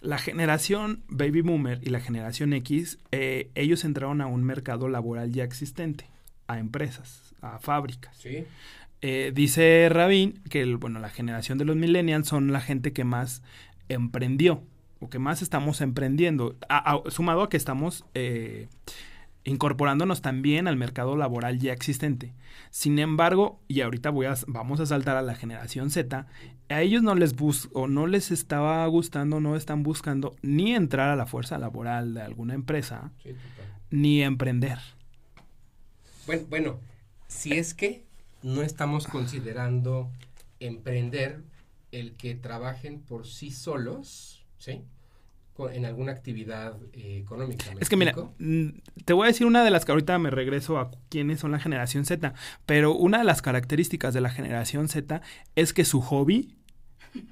La 0.00 0.18
generación 0.18 1.02
baby 1.08 1.40
boomer 1.40 1.80
y 1.82 1.90
la 1.90 2.00
generación 2.00 2.52
X, 2.52 2.98
eh, 3.10 3.50
ellos 3.54 3.84
entraron 3.84 4.20
a 4.20 4.26
un 4.26 4.44
mercado 4.44 4.88
laboral 4.88 5.32
ya 5.32 5.42
existente, 5.42 6.08
a 6.46 6.58
empresas, 6.58 7.34
a 7.40 7.58
fábricas. 7.58 8.16
Sí. 8.16 8.44
Eh, 9.02 9.32
dice 9.34 9.88
Rabin 9.90 10.42
que 10.48 10.64
bueno, 10.76 11.00
la 11.00 11.10
generación 11.10 11.58
de 11.58 11.64
los 11.64 11.76
millennials 11.76 12.28
son 12.28 12.52
la 12.52 12.60
gente 12.60 12.92
que 12.92 13.04
más 13.04 13.42
emprendió 13.88 14.62
o 15.00 15.08
que 15.08 15.18
más 15.18 15.42
estamos 15.42 15.80
emprendiendo, 15.80 16.56
sumado 17.08 17.42
a 17.42 17.48
que 17.48 17.56
estamos 17.56 18.04
eh, 18.14 18.68
incorporándonos 19.44 20.22
también 20.22 20.66
al 20.66 20.76
mercado 20.76 21.16
laboral 21.16 21.58
ya 21.58 21.72
existente. 21.72 22.34
Sin 22.70 22.98
embargo, 22.98 23.60
y 23.68 23.80
ahorita 23.80 24.10
voy 24.10 24.26
a, 24.26 24.34
vamos 24.46 24.80
a 24.80 24.86
saltar 24.86 25.16
a 25.16 25.22
la 25.22 25.34
generación 25.34 25.90
Z, 25.90 26.26
a 26.68 26.82
ellos 26.82 27.02
no 27.02 27.14
les 27.14 27.36
bus 27.36 27.68
o 27.72 27.86
no 27.86 28.06
les 28.06 28.30
estaba 28.30 28.86
gustando, 28.86 29.40
no 29.40 29.54
están 29.54 29.82
buscando 29.82 30.34
ni 30.42 30.74
entrar 30.74 31.10
a 31.10 31.16
la 31.16 31.26
fuerza 31.26 31.58
laboral 31.58 32.14
de 32.14 32.22
alguna 32.22 32.54
empresa, 32.54 33.12
ni 33.90 34.22
emprender. 34.22 34.78
Bueno, 36.26 36.42
bueno, 36.48 36.80
si 37.28 37.52
es 37.52 37.72
que 37.72 38.04
no 38.42 38.62
estamos 38.62 39.06
considerando 39.06 40.10
emprender 40.58 41.42
el 42.00 42.14
que 42.16 42.34
trabajen 42.34 43.00
por 43.00 43.26
sí 43.26 43.50
solos, 43.50 44.44
¿sí? 44.58 44.82
en 45.72 45.86
alguna 45.86 46.12
actividad 46.12 46.76
eh, 46.92 47.18
económica. 47.22 47.64
es 47.80 47.88
que 47.88 47.96
mira, 47.96 48.14
mm, 48.38 48.68
te 49.04 49.12
voy 49.12 49.24
a 49.24 49.28
decir 49.28 49.46
una 49.46 49.64
de 49.64 49.70
las 49.70 49.84
que 49.84 49.92
ahorita 49.92 50.18
me 50.18 50.30
regreso 50.30 50.78
a 50.78 50.90
quiénes 51.08 51.40
son 51.40 51.52
la 51.52 51.58
generación 51.58 52.04
Z, 52.04 52.34
pero 52.66 52.94
una 52.94 53.18
de 53.18 53.24
las 53.24 53.40
características 53.42 54.12
de 54.12 54.20
la 54.20 54.30
generación 54.30 54.88
Z 54.88 55.22
es 55.54 55.72
que 55.72 55.84
su 55.84 56.02
hobby, 56.02 56.54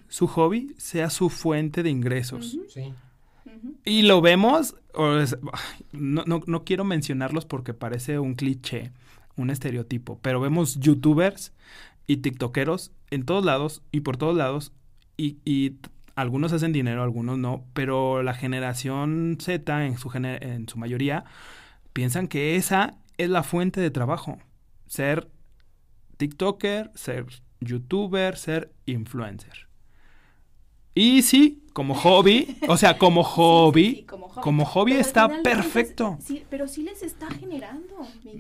su 0.09 0.27
hobby 0.27 0.75
sea 0.79 1.11
su 1.11 1.29
fuente 1.29 1.83
de 1.83 1.91
ingresos. 1.91 2.57
Sí. 2.69 2.95
Y 3.85 4.03
lo 4.03 4.21
vemos, 4.21 4.75
no, 5.93 6.25
no, 6.25 6.43
no 6.47 6.65
quiero 6.65 6.85
mencionarlos 6.85 7.45
porque 7.45 7.75
parece 7.75 8.19
un 8.19 8.35
cliché, 8.35 8.93
un 9.37 9.51
estereotipo, 9.51 10.19
pero 10.23 10.41
vemos 10.41 10.81
youtubers 10.81 11.53
y 12.07 12.19
tiktokeros 12.19 12.93
en 13.11 13.25
todos 13.25 13.45
lados 13.45 13.83
y 13.93 14.01
por 14.01 14.17
todos 14.17 14.37
lados 14.37 14.73
y, 15.17 15.39
y 15.45 15.77
algunos 16.17 16.53
hacen 16.53 16.73
dinero, 16.73 17.03
algunos 17.03 17.39
no, 17.39 17.65
pero 17.73 18.23
la 18.23 18.35
generación 18.35 19.39
Z 19.41 19.87
en 19.87 19.99
su, 19.99 20.11
en 20.15 20.69
su 20.69 20.79
mayoría 20.79 21.25
piensan 21.93 22.29
que 22.29 22.57
esa 22.57 22.99
es 23.19 23.31
la 23.31 23.43
fuente 23.43 23.81
de 23.81 23.91
trabajo. 23.91 24.39
Ser 24.87 25.29
TikToker, 26.17 26.91
ser 26.95 27.27
YouTuber, 27.61 28.37
ser 28.37 28.73
influencer. 28.87 29.69
Y 30.95 31.23
sí, 31.23 31.65
como 31.73 31.95
hobby, 31.95 32.57
o 32.69 32.77
sea, 32.77 32.99
como 32.99 33.25
hobby, 33.25 34.07
como 34.43 34.65
hobby, 34.65 34.93
está 34.93 35.43
perfecto. 35.43 36.19
sí, 36.21 36.45
pero 36.51 36.69
sí 36.69 36.83
les 36.83 37.03
está 37.03 37.31
generando. 37.31 37.95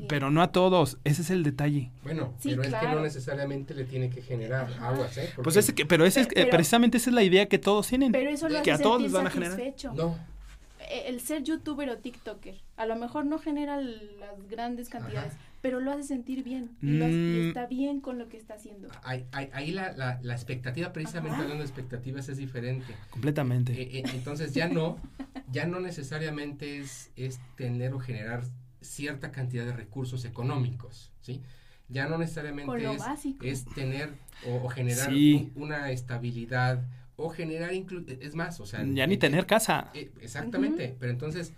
Pero 0.08 0.30
no 0.30 0.42
a 0.42 0.52
todos, 0.52 0.98
ese 1.04 1.22
es 1.22 1.30
el 1.30 1.42
detalle. 1.42 1.90
Bueno, 2.02 2.34
pero 2.42 2.62
es 2.62 2.74
que 2.74 2.86
no 2.88 3.00
necesariamente 3.00 3.74
le 3.74 3.84
tiene 3.84 4.10
que 4.10 4.22
generar 4.22 4.68
aguas, 4.80 5.16
¿eh? 5.18 5.32
Pues 5.42 5.56
ese 5.56 5.74
que, 5.74 5.86
pero 5.86 6.04
ese 6.04 6.26
precisamente 6.50 6.98
esa 6.98 7.10
es 7.10 7.14
la 7.14 7.22
idea 7.22 7.46
que 7.46 7.58
todos 7.58 7.86
tienen. 7.86 8.12
Pero 8.12 8.30
eso 8.30 8.48
lo 8.48 8.62
que 8.62 8.72
a 8.72 8.78
todos 8.78 9.00
les 9.02 9.12
van 9.12 9.26
a 9.26 9.30
generar. 9.30 9.60
No. 9.94 10.33
E, 10.90 11.08
el 11.08 11.20
ser 11.20 11.42
youtuber 11.42 11.88
o 11.90 11.98
tiktoker, 11.98 12.56
a 12.76 12.86
lo 12.86 12.96
mejor 12.96 13.26
no 13.26 13.38
genera 13.38 13.80
las 13.80 14.48
grandes 14.48 14.88
cantidades, 14.88 15.34
pero 15.60 15.80
lo 15.80 15.92
hace 15.92 16.02
sentir 16.02 16.44
bien 16.44 16.76
y, 16.82 16.86
mm. 16.86 17.48
está 17.48 17.66
bien 17.66 18.00
con 18.00 18.18
lo 18.18 18.28
que 18.28 18.36
está 18.36 18.54
haciendo. 18.54 18.88
Ahí, 19.02 19.26
ahí 19.32 19.70
la, 19.70 19.92
la, 19.92 20.20
la, 20.22 20.34
expectativa, 20.34 20.92
precisamente 20.92 21.36
hablando 21.36 21.62
de 21.62 21.64
expectativas, 21.64 22.28
es 22.28 22.36
diferente. 22.36 22.94
Completamente. 23.10 23.72
Eh, 23.72 23.98
eh, 23.98 24.02
entonces 24.14 24.52
ya 24.52 24.68
no, 24.68 24.98
ya 25.52 25.66
no 25.66 25.80
necesariamente 25.80 26.78
es, 26.78 27.10
es 27.16 27.40
tener 27.56 27.94
o 27.94 27.98
generar 27.98 28.42
cierta 28.82 29.32
cantidad 29.32 29.64
de 29.64 29.72
recursos 29.72 30.24
económicos, 30.24 31.10
¿sí? 31.22 31.40
Ya 31.88 32.08
no 32.08 32.18
necesariamente 32.18 32.84
es, 32.92 33.02
es, 33.42 33.64
tener 33.74 34.10
o, 34.46 34.68
generar 34.68 35.10
una 35.54 35.90
estabilidad 35.90 36.82
o 37.16 37.30
generar 37.30 37.72
es 37.72 38.34
más, 38.34 38.60
o 38.60 38.66
sea, 38.66 38.84
ya 38.84 39.06
ni 39.06 39.16
tener 39.16 39.46
casa. 39.46 39.90
Eh, 39.94 40.10
exactamente, 40.20 40.96
pero 40.98 41.12
entonces 41.12 41.52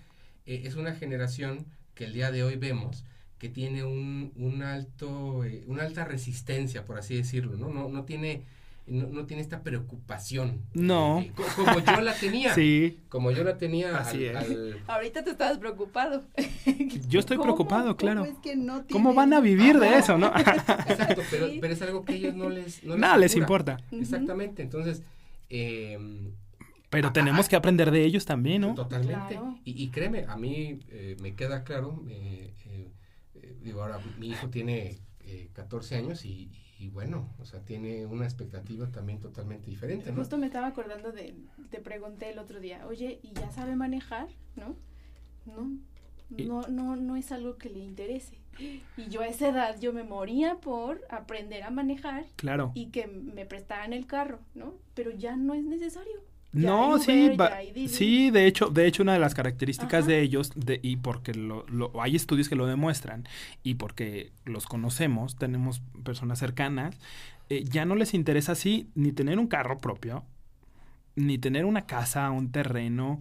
es 0.44 0.76
una 0.76 0.94
generación 0.94 1.66
que 1.94 2.04
el 2.04 2.12
día 2.12 2.30
de 2.30 2.44
hoy 2.44 2.56
vemos 2.56 3.04
que 3.38 3.48
tiene 3.48 3.84
un, 3.84 4.32
un 4.36 4.62
alto, 4.62 5.44
eh, 5.44 5.64
una 5.66 5.82
alta 5.82 6.04
resistencia, 6.04 6.84
por 6.84 6.98
así 6.98 7.16
decirlo, 7.16 7.56
¿no? 7.56 7.68
No, 7.68 7.88
no 7.88 8.04
tiene... 8.04 8.42
No, 8.88 9.26
tiene 9.26 9.42
esta 9.42 9.64
preocupación. 9.64 10.60
No. 10.72 11.18
Eh, 11.18 11.32
como 11.56 11.80
yo 11.80 12.00
la 12.02 12.14
tenía. 12.14 12.54
Sí. 12.54 13.00
Como 13.08 13.32
yo 13.32 13.42
la 13.42 13.58
tenía. 13.58 13.98
Así 13.98 14.28
al, 14.28 14.80
Ahorita 14.86 15.24
tú 15.24 15.30
estabas 15.30 15.58
preocupado. 15.58 16.22
Yo 17.08 17.18
estoy 17.18 17.36
preocupado, 17.36 17.96
claro. 17.96 18.28
¿Cómo, 18.92 19.12
van 19.12 19.32
a 19.32 19.40
vivir 19.40 19.80
de 19.80 19.98
eso, 19.98 20.16
no? 20.16 20.28
Exacto, 20.36 21.22
pero, 21.32 21.48
pero, 21.60 21.72
es 21.72 21.82
algo 21.82 22.04
que 22.04 22.12
a 22.12 22.14
ellos 22.14 22.36
no 22.36 22.48
les. 22.48 22.84
No 22.84 22.96
Nada 22.96 23.16
les, 23.16 23.34
importa. 23.34 23.78
Exactamente. 23.90 24.62
Entonces. 24.62 25.02
Eh, 25.50 25.98
pero 26.90 27.12
tenemos 27.12 27.48
que 27.48 27.56
aprender 27.56 27.90
de 27.90 28.04
ellos 28.04 28.24
también, 28.24 28.62
¿no? 28.62 28.74
Totalmente. 28.74 29.38
Y, 29.64 29.82
y, 29.82 29.88
créeme, 29.90 30.24
a 30.28 30.36
mí 30.36 30.80
me 31.20 31.34
queda 31.34 31.64
claro. 31.64 32.04
Eh, 32.08 33.56
digo, 33.62 33.82
ahora 33.82 34.00
mi 34.18 34.28
hijo 34.28 34.48
tiene 34.48 34.98
14 35.52 35.94
eh, 35.94 35.98
años 35.98 36.24
y, 36.24 36.50
bueno, 36.92 37.34
o 37.38 37.44
sea, 37.44 37.60
tiene 37.60 38.06
una 38.06 38.24
expectativa 38.24 38.90
también 38.90 39.20
totalmente 39.20 39.70
diferente, 39.70 40.10
¿no? 40.10 40.18
Justo 40.18 40.38
me 40.38 40.46
estaba 40.46 40.68
acordando 40.68 41.12
de, 41.12 41.34
te 41.70 41.80
pregunté 41.80 42.30
el 42.30 42.38
otro 42.38 42.60
día, 42.60 42.86
oye, 42.86 43.18
¿y 43.22 43.32
ya 43.32 43.50
sabe 43.50 43.76
manejar? 43.76 44.28
¿No? 44.54 44.76
No, 45.46 45.78
no, 46.30 46.62
no, 46.62 46.96
no 46.96 47.16
es 47.16 47.32
algo 47.32 47.56
que 47.56 47.70
le 47.70 47.80
interese. 47.80 48.38
Y 48.58 49.10
yo 49.10 49.20
a 49.20 49.26
esa 49.26 49.48
edad 49.48 49.76
yo 49.80 49.92
me 49.92 50.02
moría 50.02 50.56
por 50.56 51.02
aprender 51.10 51.62
a 51.62 51.70
manejar. 51.70 52.26
Claro. 52.36 52.72
Y 52.74 52.86
que 52.86 53.06
me 53.06 53.44
prestaran 53.44 53.92
el 53.92 54.06
carro, 54.06 54.40
¿no? 54.54 54.74
Pero 54.94 55.10
ya 55.10 55.36
no 55.36 55.54
es 55.54 55.64
necesario. 55.64 56.22
No, 56.52 56.98
sí, 56.98 57.36
sí, 57.88 58.30
de 58.30 58.46
hecho, 58.46 58.70
de 58.70 58.86
hecho 58.86 59.02
una 59.02 59.12
de 59.12 59.18
las 59.18 59.34
características 59.34 60.06
de 60.06 60.22
ellos, 60.22 60.52
de, 60.54 60.80
y 60.82 60.96
porque 60.96 61.34
lo, 61.34 61.66
hay 62.00 62.16
estudios 62.16 62.48
que 62.48 62.56
lo 62.56 62.66
demuestran, 62.66 63.28
y 63.62 63.74
porque 63.74 64.32
los 64.46 64.64
conocemos, 64.64 65.36
tenemos 65.36 65.82
personas 66.02 66.38
cercanas, 66.38 66.98
eh, 67.50 67.64
ya 67.64 67.84
no 67.84 67.94
les 67.94 68.14
interesa 68.14 68.52
así 68.52 68.88
ni 68.94 69.12
tener 69.12 69.38
un 69.38 69.48
carro 69.48 69.78
propio, 69.78 70.24
ni 71.14 71.36
tener 71.36 71.66
una 71.66 71.84
casa, 71.84 72.30
un 72.30 72.50
terreno, 72.50 73.20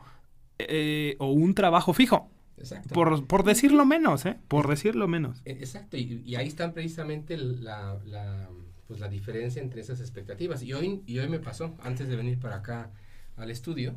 eh, 0.58 1.18
o 1.20 1.32
un 1.32 1.56
trabajo 1.56 1.92
fijo. 1.92 2.30
Exacto. 2.58 2.94
Por, 2.94 3.28
por 3.28 3.44
decirlo 3.44 3.86
menos, 3.86 4.26
¿eh? 4.26 4.38
Por 4.48 4.68
decirlo 4.68 5.08
menos. 5.08 5.42
E, 5.46 5.52
exacto, 5.52 5.98
y, 5.98 6.36
ahí 6.36 6.48
está 6.48 6.74
precisamente 6.74 7.38
la, 7.38 7.98
la, 8.06 8.50
pues 8.88 9.00
la 9.00 9.08
diferencia 9.10 9.62
entre 9.62 9.82
esas 9.82 10.00
expectativas. 10.00 10.64
Y 10.64 10.74
hoy, 10.74 11.02
y 11.06 11.20
hoy 11.20 11.28
me 11.28 11.40
pasó, 11.40 11.76
antes 11.82 12.08
de 12.08 12.16
venir 12.16 12.40
para 12.40 12.58
acá 12.58 12.92
al 13.38 13.52
estudio, 13.52 13.96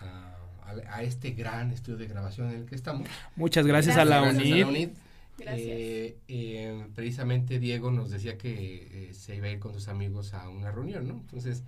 a, 0.00 1.02
este 1.02 1.30
gran 1.30 1.70
estudio 1.70 1.98
de 1.98 2.06
grabación 2.06 2.50
en 2.50 2.56
el 2.56 2.66
que 2.66 2.74
estamos. 2.74 3.08
Muchas 3.36 3.66
gracias, 3.66 3.96
a 3.96 4.04
la 4.04 4.22
UNID. 4.22 4.90
Eh, 5.40 6.18
eh, 6.26 6.86
precisamente 6.94 7.58
Diego 7.58 7.90
nos 7.90 8.10
decía 8.10 8.36
que 8.36 9.08
eh, 9.10 9.14
se 9.14 9.36
iba 9.36 9.46
a 9.46 9.50
ir 9.50 9.60
con 9.60 9.72
sus 9.72 9.88
amigos 9.88 10.34
a 10.34 10.48
una 10.48 10.70
reunión, 10.72 11.06
¿no? 11.06 11.14
Entonces, 11.14 11.62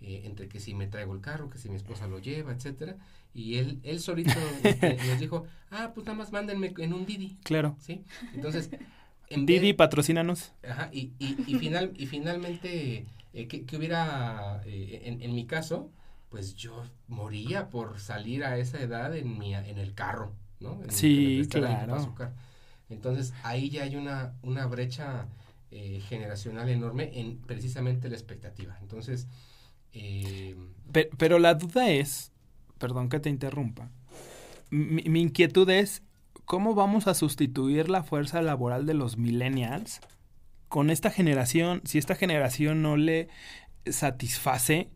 entre 0.00 0.48
que 0.48 0.58
si 0.58 0.74
me 0.74 0.88
traigo 0.88 1.14
el 1.14 1.20
carro, 1.20 1.48
que 1.48 1.58
si 1.58 1.68
mi 1.68 1.76
esposa 1.76 2.08
lo 2.08 2.18
lleva, 2.18 2.52
etcétera, 2.52 2.96
y 3.34 3.58
él, 3.58 3.80
él 3.82 4.00
solito 4.00 4.32
nos, 5.08 5.20
dijo, 5.20 5.46
ah, 5.70 5.92
pues 5.94 6.06
nada 6.06 6.18
más 6.18 6.32
mándenme 6.32 6.72
en 6.78 6.92
un 6.92 7.06
Didi. 7.06 7.38
Claro. 7.42 7.76
¿Sí? 7.80 8.04
Entonces, 8.34 8.70
en 9.28 9.46
Didi, 9.46 9.72
patrocínanos. 9.72 10.52
Ajá, 10.68 10.90
y, 10.92 11.12
y, 11.18 11.36
y, 11.46 11.58
final, 11.58 11.92
y 11.96 12.06
finalmente, 12.06 13.06
que, 13.32 13.76
hubiera, 13.76 14.62
en, 14.64 15.22
en 15.22 15.34
mi 15.34 15.46
caso, 15.46 15.90
pues 16.32 16.54
yo 16.56 16.82
moría 17.08 17.68
por 17.68 18.00
salir 18.00 18.42
a 18.42 18.56
esa 18.56 18.80
edad 18.80 19.14
en 19.14 19.38
mi 19.38 19.54
en 19.54 19.78
el 19.78 19.92
carro, 19.92 20.32
¿no? 20.60 20.80
sí, 20.88 21.46
claro. 21.50 22.14
Entonces 22.88 23.34
ahí 23.42 23.68
ya 23.68 23.82
hay 23.84 23.96
una, 23.96 24.34
una 24.42 24.66
brecha 24.66 25.26
eh, 25.70 26.00
generacional 26.08 26.70
enorme 26.70 27.10
en 27.14 27.38
precisamente 27.38 28.08
la 28.08 28.16
expectativa. 28.16 28.76
Entonces... 28.80 29.28
Eh, 29.94 30.56
pero, 31.18 31.38
la 31.38 31.54
duda 31.54 31.90
es, 31.90 32.31
perdón 32.82 33.08
que 33.08 33.20
te 33.20 33.30
interrumpa, 33.30 33.92
mi, 34.68 35.04
mi 35.04 35.20
inquietud 35.20 35.70
es, 35.70 36.02
¿cómo 36.46 36.74
vamos 36.74 37.06
a 37.06 37.14
sustituir 37.14 37.88
la 37.88 38.02
fuerza 38.02 38.42
laboral 38.42 38.86
de 38.86 38.94
los 38.94 39.18
millennials 39.18 40.00
con 40.66 40.90
esta 40.90 41.08
generación 41.08 41.80
si 41.84 41.98
esta 41.98 42.16
generación 42.16 42.82
no 42.82 42.96
le 42.96 43.28
satisface 43.86 44.90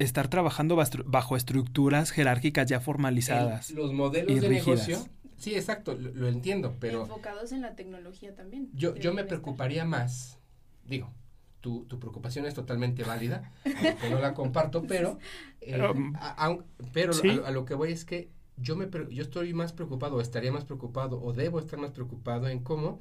estar 0.00 0.26
trabajando 0.26 0.76
bajo 1.04 1.36
estructuras 1.36 2.10
jerárquicas 2.10 2.66
ya 2.66 2.80
formalizadas. 2.80 3.70
los 3.70 3.92
modelos 3.92 4.40
de 4.40 4.48
negocio. 4.48 4.98
Sí, 5.36 5.54
exacto, 5.54 5.94
lo, 5.94 6.26
entiendo, 6.26 6.76
pero... 6.80 7.02
Enfocados 7.02 7.52
en 7.52 7.60
la 7.62 7.76
tecnología 7.76 8.34
también. 8.34 8.68
Yo, 8.74 8.96
yo 8.96 9.14
me 9.14 9.24
preocuparía 9.24 9.84
más, 9.84 10.40
digo, 10.84 11.12
tu, 11.60 11.84
tu 11.86 11.98
preocupación 11.98 12.46
es 12.46 12.54
totalmente 12.54 13.04
válida, 13.04 13.52
que 13.64 14.10
no 14.10 14.18
la 14.18 14.34
comparto, 14.34 14.82
pero, 14.86 15.18
eh, 15.60 15.78
Um, 15.90 16.14
a, 16.16 16.46
a- 16.46 16.58
pero 16.92 17.12
sí. 17.12 17.28
a, 17.28 17.34
lo- 17.34 17.46
a 17.46 17.50
lo 17.50 17.64
que 17.64 17.74
voy 17.74 17.92
es 17.92 18.04
que 18.04 18.30
yo, 18.56 18.76
me, 18.76 18.88
yo 19.10 19.22
estoy 19.22 19.54
más 19.54 19.72
preocupado, 19.72 20.16
o 20.16 20.20
estaría 20.20 20.52
más 20.52 20.64
preocupado, 20.64 21.20
o 21.22 21.32
debo 21.32 21.58
estar 21.58 21.78
más 21.78 21.92
preocupado 21.92 22.48
en 22.48 22.60
cómo 22.60 23.00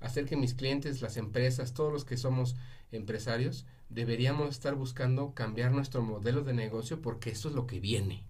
hacer 0.00 0.26
que 0.26 0.36
mis 0.36 0.54
clientes, 0.54 1.00
las 1.02 1.16
empresas, 1.16 1.72
todos 1.74 1.92
los 1.92 2.04
que 2.04 2.16
somos 2.16 2.56
empresarios, 2.92 3.66
deberíamos 3.88 4.50
estar 4.50 4.74
buscando 4.74 5.34
cambiar 5.34 5.72
nuestro 5.72 6.02
modelo 6.02 6.42
de 6.42 6.52
negocio 6.54 7.00
porque 7.00 7.30
eso 7.30 7.48
es 7.48 7.54
lo 7.54 7.66
que 7.66 7.80
viene, 7.80 8.24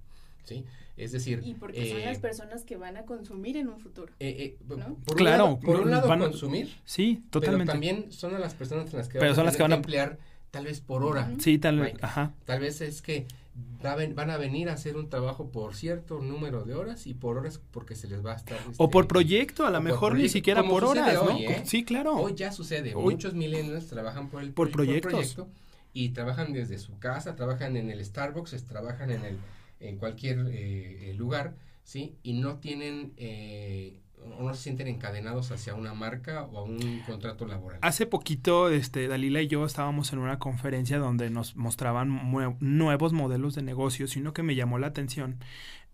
¿sí? 0.45 0.65
Es 0.97 1.11
decir, 1.13 1.41
Y 1.45 1.55
porque 1.55 1.89
son 1.91 2.01
eh, 2.01 2.05
las 2.07 2.19
personas 2.19 2.65
que 2.65 2.77
van 2.77 2.97
a 2.97 3.03
consumir 3.05 3.57
en 3.57 3.69
un 3.69 3.79
futuro. 3.81 4.13
eh, 4.21 4.57
eh, 4.61 4.65
¿no? 4.77 4.95
por 5.05 5.17
Claro, 5.17 5.45
un 5.47 5.51
lado, 5.55 5.61
por 5.61 5.81
un 5.81 5.91
lado 5.91 6.09
van 6.09 6.23
a- 6.23 6.27
consumir, 6.27 6.73
Sí, 6.85 7.23
totalmente. 7.31 7.65
pero 7.67 7.73
también 7.73 8.13
son 8.13 8.35
a 8.35 8.39
las 8.39 8.55
personas 8.55 8.93
en 8.93 8.99
las 8.99 9.09
que 9.09 9.15
Pero 9.19 9.25
vamos 9.33 9.37
son 9.37 9.43
a 9.43 9.47
las 9.47 9.55
tener 9.57 9.59
que 9.59 9.63
van 9.63 9.73
a- 9.73 9.77
emplear 9.77 10.19
tal 10.53 10.65
vez 10.67 10.81
por 10.81 11.03
hora. 11.03 11.33
Sí, 11.41 11.59
tal 11.59 11.81
Right. 11.81 11.99
ajá. 12.03 12.33
Tal 12.45 12.61
vez 12.61 12.81
es 12.81 13.03
que 13.03 13.27
van 13.83 14.31
a 14.31 14.37
venir 14.37 14.69
a 14.69 14.73
hacer 14.75 14.97
un 14.97 15.09
trabajo 15.11 15.51
por 15.51 15.75
cierto 15.75 16.21
número 16.21 16.65
de 16.65 16.75
horas 16.75 17.07
y 17.07 17.15
por 17.15 17.39
horas 17.39 17.61
porque 17.71 17.95
se 17.95 18.09
les 18.09 18.25
va 18.25 18.33
a 18.33 18.37
estar... 18.37 18.57
O 18.67 18.71
este, 18.71 18.89
por 18.89 19.07
proyecto, 19.09 19.67
a 19.67 19.71
lo 19.71 19.79
o 19.79 19.81
mejor 19.83 20.17
ni 20.17 20.29
siquiera 20.29 20.63
por 20.63 20.85
horas, 20.85 21.13
¿no? 21.15 21.23
hoy, 21.37 21.45
¿eh? 21.47 21.63
Sí, 21.65 21.85
claro. 21.85 22.15
Hoy 22.17 22.35
ya 22.35 22.51
sucede, 22.53 22.95
Hoy- 22.95 23.15
muchos 23.15 23.35
millennials 23.35 23.87
trabajan 23.89 24.29
por 24.29 24.43
el 24.43 24.53
Por 24.53 24.71
proye- 24.71 25.01
proyectos. 25.01 25.35
proyecto 25.35 25.49
y 25.93 26.09
trabajan 26.11 26.53
desde 26.53 26.79
su 26.79 26.99
casa, 26.99 27.37
trabajan 27.37 27.77
en 27.77 27.91
el 27.91 28.05
Starbucks, 28.05 28.65
trabajan 28.65 29.11
en 29.11 29.25
el 29.25 29.37
en 29.89 29.99
cualquier 29.99 30.39
eh, 30.49 31.11
eh, 31.11 31.15
lugar, 31.15 31.57
¿sí? 31.83 32.17
Y 32.23 32.35
no 32.35 32.57
tienen 32.57 33.13
eh, 33.17 34.01
o 34.39 34.43
no 34.43 34.55
se 34.55 34.63
sienten 34.63 34.89
encadenados 34.89 35.51
hacia 35.53 35.75
una 35.75 35.95
marca 35.95 36.45
o 36.45 36.59
a 36.59 36.63
un 36.63 37.01
contrato 37.07 37.47
laboral. 37.47 37.79
Hace 37.83 38.07
poquito, 38.07 38.71
este, 38.71 39.07
Dalila 39.07 39.43
y 39.43 39.49
yo 39.49 39.65
estábamos 39.65 40.13
en 40.13 40.19
una 40.19 40.39
conferencia 40.39 40.99
donde 40.99 41.31
nos 41.31 41.57
mostraban 41.57 42.33
nuevos 42.61 43.13
modelos 43.13 43.55
de 43.55 43.63
negocios 43.63 44.17
y 44.17 44.21
uno 44.21 44.33
que 44.33 44.43
me 44.43 44.55
llamó 44.55 44.79
la 44.79 44.87
atención 44.87 45.39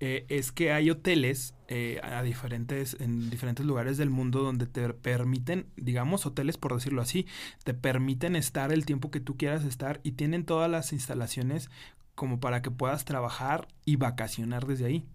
eh, 0.02 0.24
es 0.28 0.50
que 0.50 0.72
hay 0.72 0.88
hoteles 0.88 1.54
eh, 1.68 2.00
a 2.02 2.22
diferentes, 2.22 2.96
en 3.00 3.28
diferentes 3.28 3.66
lugares 3.66 3.98
del 3.98 4.08
mundo 4.08 4.42
donde 4.42 4.66
te 4.66 4.88
permiten, 4.94 5.66
digamos, 5.76 6.24
hoteles 6.24 6.56
por 6.56 6.74
decirlo 6.74 7.02
así, 7.02 7.26
te 7.64 7.74
permiten 7.74 8.34
estar 8.34 8.72
el 8.72 8.86
tiempo 8.86 9.10
que 9.10 9.20
tú 9.20 9.36
quieras 9.36 9.62
estar 9.64 10.00
y 10.02 10.12
tienen 10.12 10.46
todas 10.46 10.70
las 10.70 10.94
instalaciones 10.94 11.68
como 12.20 12.38
para 12.38 12.60
que 12.60 12.70
puedas 12.70 13.06
trabajar 13.06 13.66
y 13.86 13.96
vacacionar 13.96 14.66
desde 14.66 14.84
ahí. 14.84 15.06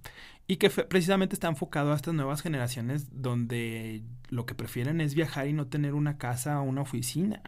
Y 0.47 0.55
que 0.55 0.71
precisamente 0.71 1.35
está 1.35 1.47
enfocado 1.49 1.93
a 1.93 1.95
estas 1.95 2.15
nuevas 2.15 2.41
generaciones 2.41 3.21
donde 3.21 4.01
lo 4.29 4.47
que 4.47 4.55
prefieren 4.55 5.01
es 5.01 5.13
viajar 5.13 5.47
y 5.47 5.53
no 5.53 5.67
tener 5.67 5.93
una 5.93 6.17
casa 6.17 6.59
o 6.59 6.63
una 6.63 6.81
oficina. 6.81 7.43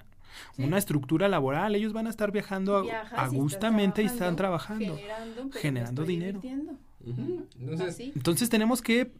Sí. 0.55 0.63
Una 0.63 0.77
estructura 0.77 1.27
laboral, 1.27 1.73
ellos 1.73 1.91
van 1.91 2.05
a 2.05 2.11
estar 2.11 2.31
viajando 2.31 2.77
a- 2.77 2.85
y 2.85 4.03
y 4.03 4.05
están 4.05 4.35
trabajando. 4.35 4.95
Generando, 4.95 5.49
generando 5.59 6.03
dinero. 6.05 6.41
Entonces, 8.15 8.49
tenemos 8.49 8.83
que, 8.83 9.11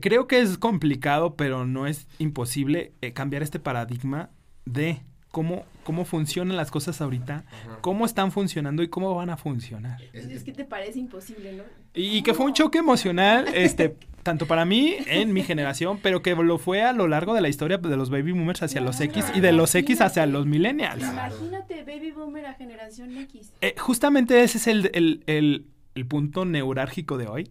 creo 0.00 0.26
que 0.26 0.40
es 0.40 0.56
complicado, 0.56 1.36
pero 1.36 1.66
no 1.66 1.86
es 1.86 2.08
imposible 2.18 2.94
eh, 3.02 3.12
cambiar 3.12 3.42
este 3.42 3.58
paradigma 3.58 4.30
de 4.64 5.02
cómo, 5.30 5.64
cómo 5.84 6.04
funcionan 6.04 6.56
las 6.56 6.70
cosas 6.70 7.00
ahorita, 7.00 7.44
ajá. 7.46 7.78
cómo 7.80 8.06
están 8.06 8.32
funcionando 8.32 8.82
y 8.82 8.88
cómo 8.88 9.14
van 9.14 9.30
a 9.30 9.36
funcionar. 9.36 10.00
Es- 10.12 10.44
que 10.44 10.52
te 10.52 10.64
parece 10.64 10.98
imposible, 10.98 11.52
¿no? 11.52 11.62
Y 11.94 12.22
que 12.22 12.34
fue 12.34 12.46
un 12.46 12.52
choque 12.54 12.78
emocional, 12.78 13.46
este, 13.54 13.96
tanto 14.22 14.46
para 14.46 14.64
mí 14.64 14.94
en 15.06 15.32
mi 15.32 15.42
generación, 15.42 15.98
pero 16.02 16.22
que 16.22 16.34
lo 16.34 16.58
fue 16.58 16.82
a 16.82 16.92
lo 16.92 17.08
largo 17.08 17.34
de 17.34 17.40
la 17.40 17.48
historia 17.48 17.78
de 17.78 17.96
los 17.96 18.10
baby 18.10 18.32
boomers 18.32 18.62
hacia 18.62 18.80
los 18.80 19.00
X 19.00 19.24
y 19.34 19.40
de 19.40 19.52
los 19.52 19.74
X 19.74 20.00
hacia 20.00 20.26
los 20.26 20.46
millennials. 20.46 20.98
Claro. 20.98 21.34
Imagínate 21.36 21.82
baby 21.84 22.10
boomer 22.12 22.46
a 22.46 22.54
generación 22.54 23.16
X. 23.16 23.52
Eh, 23.60 23.74
justamente 23.78 24.42
ese 24.42 24.58
es 24.58 24.66
el, 24.66 24.90
el, 24.94 25.22
el, 25.26 25.66
el 25.94 26.06
punto 26.06 26.44
neurálgico 26.44 27.16
de 27.18 27.26
hoy. 27.26 27.50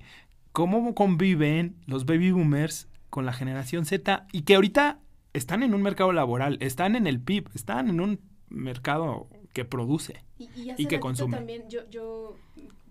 Cómo 0.51 0.93
conviven 0.95 1.75
los 1.85 2.05
baby 2.05 2.31
boomers 2.31 2.87
con 3.09 3.25
la 3.25 3.33
generación 3.33 3.85
Z 3.85 4.25
y 4.31 4.41
que 4.41 4.55
ahorita 4.55 4.99
están 5.37 5.63
en 5.63 5.73
un 5.73 5.81
mercado 5.81 6.11
laboral, 6.11 6.57
están 6.61 6.95
en 6.95 7.07
el 7.07 7.21
PIB, 7.21 7.49
están 7.53 7.89
en 7.89 7.99
un 8.01 8.19
mercado 8.49 9.29
que 9.53 9.65
produce. 9.65 10.23
Y, 10.37 10.45
y, 10.55 10.73
Y 10.77 10.85
que 10.87 10.99
consume. 10.99 11.37
también 11.37 11.69
yo, 11.69 11.89
yo 11.89 12.37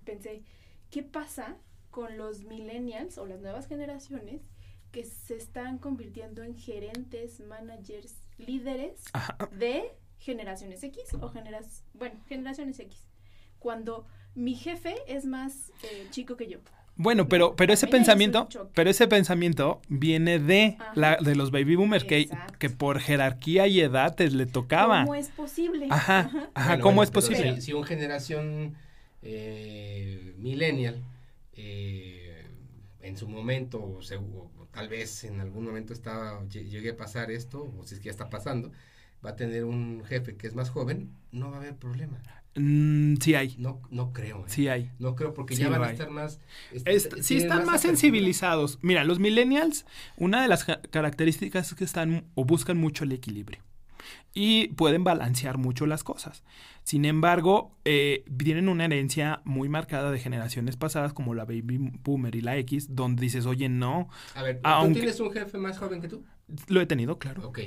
pensé, 0.05 0.42
¿qué 0.90 1.03
pasa 1.03 1.57
con 1.90 2.16
los 2.18 2.44
millennials 2.44 3.18
o 3.18 3.26
las 3.26 3.40
nuevas 3.40 3.66
generaciones 3.68 4.42
que 4.92 5.05
se 5.05 5.36
están 5.36 5.78
convirtiendo 5.78 6.42
en 6.42 6.57
gerentes, 6.57 7.40
managers, 7.40 8.16
líderes 8.38 9.05
Ajá. 9.12 9.36
de 9.53 9.92
generaciones 10.18 10.82
X 10.82 11.14
o 11.20 11.28
generas, 11.28 11.84
bueno, 11.94 12.20
generaciones 12.26 12.78
X? 12.80 13.07
Cuando 13.59 14.07
mi 14.34 14.55
jefe 14.55 14.94
es 15.07 15.24
más 15.24 15.72
eh, 15.82 16.07
chico 16.11 16.36
que 16.36 16.47
yo. 16.49 16.59
Bueno, 16.97 17.28
pero, 17.28 17.55
pero 17.57 17.72
ese 17.72 17.86
es 17.86 17.92
pensamiento, 17.92 18.49
pero 18.74 18.88
ese 18.90 19.07
pensamiento 19.07 19.80
viene 19.88 20.38
de 20.38 20.76
Ajá. 20.78 20.92
la, 20.94 21.16
de 21.16 21.36
los 21.36 21.51
baby 21.51 21.76
boomers 21.76 22.05
que, 22.05 22.28
que 22.59 22.70
por 22.70 23.01
jerarquía 23.01 23.66
y 23.66 23.80
edad 23.80 24.14
les 24.18 24.32
le 24.32 24.47
tocaba. 24.47 25.01
¿Cómo 25.03 25.14
es 25.14 25.28
posible? 25.28 25.86
Ajá, 25.90 26.30
ajá, 26.55 26.68
Bueno, 26.68 26.82
¿cómo 26.82 26.94
bueno, 26.97 27.03
es 27.05 27.11
posible? 27.11 27.55
Si, 27.57 27.61
si 27.62 27.72
una 27.74 27.86
generación 27.86 28.74
eh, 29.22 30.34
millennial 30.38 31.03
eh, 31.55 32.44
en 33.03 33.16
su 33.16 33.28
momento, 33.28 33.82
o, 33.82 34.03
se- 34.03 34.16
o 34.16 34.51
tal 34.72 34.88
vez 34.88 35.24
en 35.24 35.40
algún 35.40 35.64
momento 35.64 35.92
estaba, 35.92 36.42
lle- 36.44 36.64
llegue 36.68 36.90
a 36.90 36.97
pasar 36.97 37.30
esto, 37.30 37.72
o 37.78 37.84
si 37.84 37.94
es 37.94 38.01
que 38.01 38.07
ya 38.07 38.11
está 38.12 38.30
pasando, 38.30 38.72
va 39.24 39.30
a 39.30 39.36
tener 39.36 39.64
un 39.64 40.03
jefe 40.05 40.36
que 40.36 40.47
es 40.47 40.55
más 40.55 40.70
joven, 40.70 41.11
no 41.32 41.51
va 41.51 41.57
a 41.57 41.61
haber 41.61 41.76
problema. 41.76 42.18
Mm, 42.57 43.16
sí 43.20 43.34
hay, 43.34 43.54
No, 43.59 43.80
no 43.90 44.12
creo. 44.12 44.40
¿eh? 44.40 44.44
sí 44.48 44.68
hay. 44.68 44.90
No 44.98 45.14
creo 45.14 45.34
porque 45.34 45.54
Sí 45.57 45.62
ya 45.62 45.68
van 45.68 45.82
a 45.84 45.90
estar 45.90 46.11
más... 46.11 46.40
est- 46.72 46.88
Est- 46.88 47.09
tienen 47.09 47.24
sí 47.24 47.36
están 47.36 47.66
más 47.66 47.82
sensibilizados. 47.82 48.78
Mira, 48.82 49.04
los 49.04 49.18
millennials, 49.18 49.84
una 50.16 50.40
de 50.42 50.48
las 50.48 50.64
características 50.64 51.68
es 51.68 51.74
que 51.74 51.84
están 51.84 52.24
o 52.34 52.44
buscan 52.44 52.78
mucho 52.78 53.04
el 53.04 53.12
equilibrio 53.12 53.61
y 54.32 54.68
pueden 54.68 55.02
balancear 55.04 55.59
mucho 55.59 55.86
las 55.86 56.04
cosas. 56.04 56.44
Sin 56.84 57.04
embargo, 57.04 57.76
eh, 57.84 58.24
tienen 58.38 58.68
una 58.68 58.84
herencia 58.84 59.40
muy 59.44 59.68
marcada 59.68 60.11
de 60.12 60.18
generaciones 60.18 60.76
pasadas 60.76 61.12
como 61.12 61.34
la 61.34 61.44
baby 61.44 61.78
boomer 62.04 62.34
y 62.36 62.40
la 62.42 62.57
X, 62.59 62.94
donde 62.94 63.22
dices, 63.22 63.46
oye, 63.46 63.68
no, 63.68 64.09
A 64.34 64.42
ver, 64.42 64.57
¿tú 64.57 64.61
Aunque- 64.68 65.00
tienes 65.00 65.18
un 65.20 65.32
jefe 65.32 65.59
más 65.59 65.78
joven 65.78 66.00
que 66.00 66.09
tú? 66.09 66.22
lo 66.68 66.80
he 66.80 66.86
tenido, 66.86 67.18
claro. 67.18 67.48
Ok. 67.48 67.59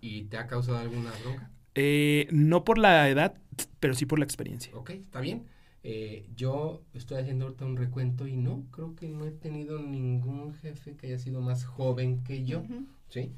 ¿Y 0.00 0.24
te 0.24 0.36
ha 0.38 0.46
causado 0.46 0.78
alguna 0.78 1.10
bronca? 1.22 1.50
Eh, 1.76 2.26
no 2.32 2.64
por 2.64 2.78
la 2.78 3.08
edad, 3.08 3.38
pero 3.80 3.94
sí 3.94 4.06
por 4.06 4.18
la 4.18 4.24
experiencia. 4.24 4.74
Ok, 4.74 4.90
está 4.90 5.20
bien. 5.20 5.46
Eh, 5.84 6.26
yo 6.34 6.82
estoy 6.94 7.18
haciendo 7.18 7.44
ahorita 7.44 7.64
un 7.64 7.76
recuento 7.76 8.26
y 8.26 8.36
no, 8.36 8.64
creo 8.72 8.96
que 8.96 9.08
no 9.08 9.24
he 9.24 9.30
tenido 9.30 9.78
ningún 9.78 10.52
jefe 10.54 10.96
que 10.96 11.06
haya 11.06 11.18
sido 11.18 11.42
más 11.42 11.64
joven 11.64 12.24
que 12.24 12.44
yo. 12.44 12.64
¿sí? 13.08 13.30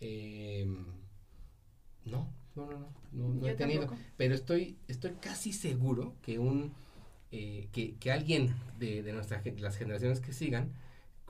Eh, 0.00 0.66
no, 2.04 2.28
no, 2.54 2.66
no, 2.66 2.92
no, 3.12 3.28
no, 3.34 3.46
he 3.48 3.54
tenido. 3.54 3.86
tampoco. 3.86 4.00
Pero 4.16 4.34
estoy, 4.34 4.76
estoy 4.86 5.12
casi 5.20 5.52
seguro 5.52 6.14
que 6.22 6.38
un, 6.38 6.72
eh, 7.32 7.68
que, 7.72 7.96
que 7.96 8.12
alguien 8.12 8.54
de, 8.78 9.02
de 9.02 9.12
nuestras 9.12 9.44
las 9.58 9.76
generaciones 9.76 10.20
que 10.20 10.32
sigan, 10.32 10.72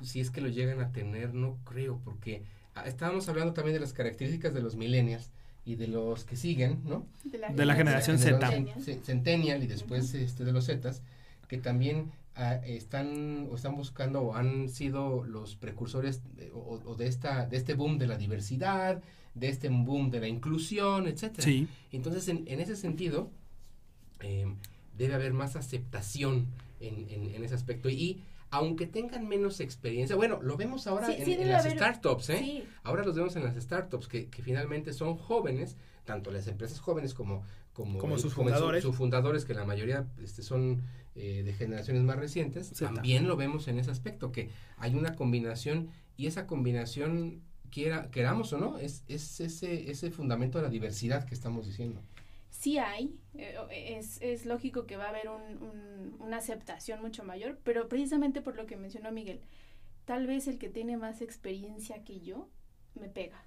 si 0.03 0.21
es 0.21 0.31
que 0.31 0.41
lo 0.41 0.49
llegan 0.49 0.81
a 0.81 0.93
tener, 0.93 1.33
no 1.33 1.59
creo, 1.65 2.01
porque 2.05 2.43
ah, 2.75 2.85
estábamos 2.87 3.29
hablando 3.29 3.55
también 3.55 3.75
de 3.75 3.81
las 3.81 3.93
características 3.93 4.53
de 4.53 4.63
los 4.63 4.77
millennials 4.77 5.31
y 5.65 5.75
de 5.77 5.87
los 5.89 6.25
que 6.25 6.37
siguen, 6.37 6.81
¿no? 6.85 7.07
De 7.25 7.39
la 7.39 7.75
generación 7.75 8.19
Z. 8.19 8.47
Generación 8.49 9.03
Centennial 9.05 9.63
y 9.63 9.67
después 9.67 10.15
este, 10.15 10.45
de 10.45 10.53
los 10.53 10.67
Zetas, 10.67 11.03
que 11.49 11.59
también 11.59 12.11
ah, 12.35 12.55
están 12.65 13.49
o 13.51 13.57
están 13.57 13.77
buscando 13.77 14.21
o 14.23 14.35
han 14.35 14.69
sido 14.69 15.25
los 15.25 15.57
precursores 15.57 16.23
de- 16.37 16.51
o, 16.53 16.81
o 16.85 16.95
de 16.95 17.07
esta 17.07 17.47
de 17.47 17.57
este 17.57 17.75
boom 17.75 17.99
de 17.99 18.07
la 18.07 18.17
diversidad, 18.17 19.03
de 19.35 19.49
este 19.49 19.69
boom 19.69 20.11
de 20.11 20.21
la 20.21 20.29
inclusión, 20.29 21.07
etcétera. 21.07 21.43
Sí, 21.45 21.69
Entonces, 21.93 22.29
en, 22.29 22.45
en 22.47 22.61
ese 22.61 22.75
sentido, 22.77 23.31
eh, 24.21 24.47
debe 24.97 25.15
haber 25.15 25.33
más 25.33 25.57
aceptación 25.57 26.47
en, 26.81 27.07
en- 27.11 27.35
en 27.35 27.45
ese 27.45 27.55
aspecto. 27.55 27.89
Y 27.91 28.23
aunque 28.51 28.87
tengan 28.87 29.29
menos 29.29 29.61
experiencia, 29.61 30.17
bueno, 30.17 30.41
lo 30.43 30.57
vemos 30.57 30.87
ahora 30.87 31.07
Sí, 31.07 31.15
en, 31.19 31.25
sí 31.25 31.33
en 31.33 31.39
debe 31.41 31.51
las 31.53 31.65
haber- 31.65 31.77
startups, 31.77 32.31
¿eh? 32.31 32.39
Sí, 32.39 32.65
Ahora 32.83 33.05
los 33.05 33.15
vemos 33.15 33.37
en 33.37 33.45
las 33.45 33.55
startups 33.57 34.09
que, 34.09 34.29
que 34.29 34.43
finalmente 34.43 34.93
son 34.93 35.17
jóvenes, 35.17 35.77
tanto 36.05 36.31
las 36.31 36.47
empresas 36.49 36.81
jóvenes 36.81 37.15
como 37.15 37.43
como, 37.73 37.99
Como 37.99 38.19
sus 38.19 38.33
su- 38.33 38.43
fundadores. 38.43 38.83
sus 38.83 38.97
fundadores, 38.97 39.45
que 39.45 39.55
la 39.55 39.65
mayoría 39.65 40.05
este, 40.23 40.43
son 40.43 40.83
eh, 41.15 41.43
de 41.45 41.53
generaciones 41.55 42.03
más 42.03 42.17
recientes, 42.17 42.73
también 42.73 43.29
lo 43.29 43.37
vemos 43.37 43.69
en 43.69 43.79
ese 43.79 43.91
aspecto, 43.93 44.33
que 44.33 44.51
hay 44.77 44.95
una 44.97 45.15
combinación 45.15 45.89
y 46.17 46.27
esa 46.27 46.47
combinación, 46.49 47.41
quiera, 47.71 48.11
queramos 48.11 48.53
o 48.53 48.59
no, 48.59 48.79
es, 48.79 49.05
es 49.07 49.41
ese, 49.41 49.91
ese 49.91 50.11
fundamento 50.11 50.59
de 50.59 50.65
la 50.65 50.71
diversidad 50.71 51.25
que 51.25 51.35
estamos 51.35 51.67
diciendo. 51.67 52.03
Sí 52.51 52.79
hay, 52.79 53.17
eh, 53.35 53.57
es, 53.99 54.21
es 54.21 54.45
lógico 54.47 54.87
que 54.87 54.97
va 54.97 55.07
a 55.07 55.09
haber 55.11 55.29
un- 55.31 55.63
un- 55.63 56.17
una 56.21 56.37
aceptación 56.39 57.01
mucho 57.01 57.25
mayor, 57.25 57.59
pero 57.65 57.89
precisamente 57.89 58.43
por 58.43 58.57
lo 58.57 58.67
que 58.67 58.77
mencionó 58.77 59.11
Miguel, 59.13 59.41
tal 60.05 60.27
vez 60.27 60.47
el 60.49 60.59
que 60.59 60.69
tiene 60.69 60.97
más 60.97 61.23
experiencia 61.23 62.05
que 62.05 62.21
yo 62.21 62.49
me 62.95 63.09
pega. 63.09 63.45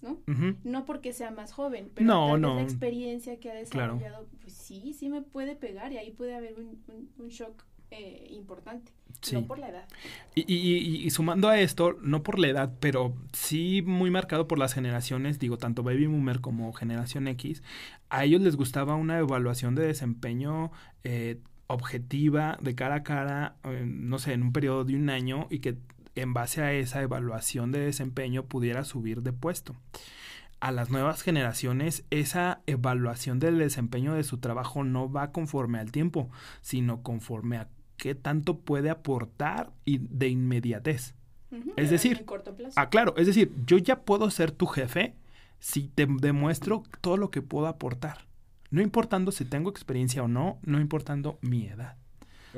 ¿no? 0.00 0.20
No 0.64 0.84
porque 0.84 1.12
sea 1.12 1.30
más 1.30 1.52
joven, 1.52 1.92
pero 1.94 2.08
No, 2.08 2.26
tal 2.26 2.32
vez 2.32 2.40
no. 2.40 2.54
la 2.56 2.62
experiencia 2.62 3.38
que 3.38 3.50
ha 3.52 3.64
Claro. 3.66 3.94
desarrollado, 3.94 4.28
pues 4.40 4.52
sí, 4.54 4.94
sí 4.94 5.08
me 5.08 5.22
puede 5.22 5.54
pegar 5.54 5.92
y 5.92 5.98
ahí 5.98 6.10
puede 6.10 6.34
haber 6.34 6.54
un, 6.58 6.82
un- 6.88 7.12
un 7.18 7.28
shock 7.28 7.64
eh, 7.92 8.26
importante, 8.30 8.90
Sí. 9.20 9.34
no 9.36 9.46
por 9.46 9.58
la 9.58 9.68
edad. 9.68 9.86
Y, 10.34 10.40
y- 10.52 10.78
y- 10.78 11.06
y 11.06 11.10
sumando 11.10 11.48
a 11.48 11.60
esto, 11.60 11.96
no 12.02 12.22
por 12.22 12.38
la 12.38 12.48
edad, 12.48 12.72
pero 12.80 13.14
sí 13.32 13.82
muy 13.86 14.10
marcado 14.10 14.48
por 14.48 14.58
las 14.58 14.72
generaciones, 14.74 15.38
digo, 15.38 15.58
tanto 15.58 15.82
Baby 15.82 16.06
Boomer 16.06 16.40
como 16.40 16.72
Generación 16.72 17.28
X, 17.28 17.62
a 18.10 18.24
ellos 18.24 18.40
les 18.40 18.56
gustaba 18.56 18.96
una 18.96 19.18
evaluación 19.18 19.74
de 19.74 19.86
desempeño 19.86 20.72
eh, 21.04 21.38
objetiva, 21.68 22.58
de 22.60 22.74
cara 22.74 22.96
a 22.96 23.02
cara, 23.02 23.56
eh, 23.64 23.84
no 23.86 24.18
sé, 24.18 24.32
en 24.34 24.42
un 24.42 24.52
periodo 24.52 24.84
de 24.84 24.94
un 24.96 25.08
año 25.10 25.46
y 25.50 25.58
que 25.60 25.78
en 26.14 26.34
base 26.34 26.62
a 26.62 26.72
esa 26.74 27.00
evaluación 27.02 27.72
de 27.72 27.80
desempeño 27.80 28.44
pudiera 28.44 28.84
subir 28.84 29.22
de 29.22 29.32
puesto. 29.32 29.74
A 30.60 30.70
las 30.70 30.90
nuevas 30.90 31.22
generaciones, 31.22 32.04
esa 32.10 32.60
evaluación 32.66 33.38
del 33.40 33.58
desempeño 33.58 34.14
de 34.14 34.22
su 34.22 34.38
trabajo 34.38 34.84
no 34.84 35.10
va 35.10 35.32
conforme 35.32 35.78
al 35.80 35.90
tiempo, 35.90 36.30
sino 36.60 37.02
conforme 37.02 37.56
a 37.56 37.68
qué 38.02 38.16
tanto 38.16 38.58
puede 38.58 38.90
aportar 38.90 39.70
y 39.84 39.98
de 39.98 40.26
inmediatez. 40.28 41.14
Es 41.76 41.88
decir, 41.90 42.18
el 42.18 42.24
corto 42.24 42.56
plazo. 42.56 42.74
Ah, 42.80 42.88
claro, 42.90 43.14
es 43.16 43.28
decir, 43.28 43.52
yo 43.64 43.78
ya 43.78 44.00
puedo 44.00 44.28
ser 44.30 44.50
tu 44.50 44.66
jefe 44.66 45.14
si 45.60 45.86
te 45.86 46.08
demuestro 46.08 46.82
todo 47.00 47.16
lo 47.16 47.30
que 47.30 47.42
puedo 47.42 47.68
aportar. 47.68 48.26
No 48.70 48.82
importando 48.82 49.30
si 49.30 49.44
tengo 49.44 49.70
experiencia 49.70 50.24
o 50.24 50.26
no, 50.28 50.58
no 50.64 50.80
importando 50.80 51.38
mi 51.42 51.66
edad. 51.66 51.96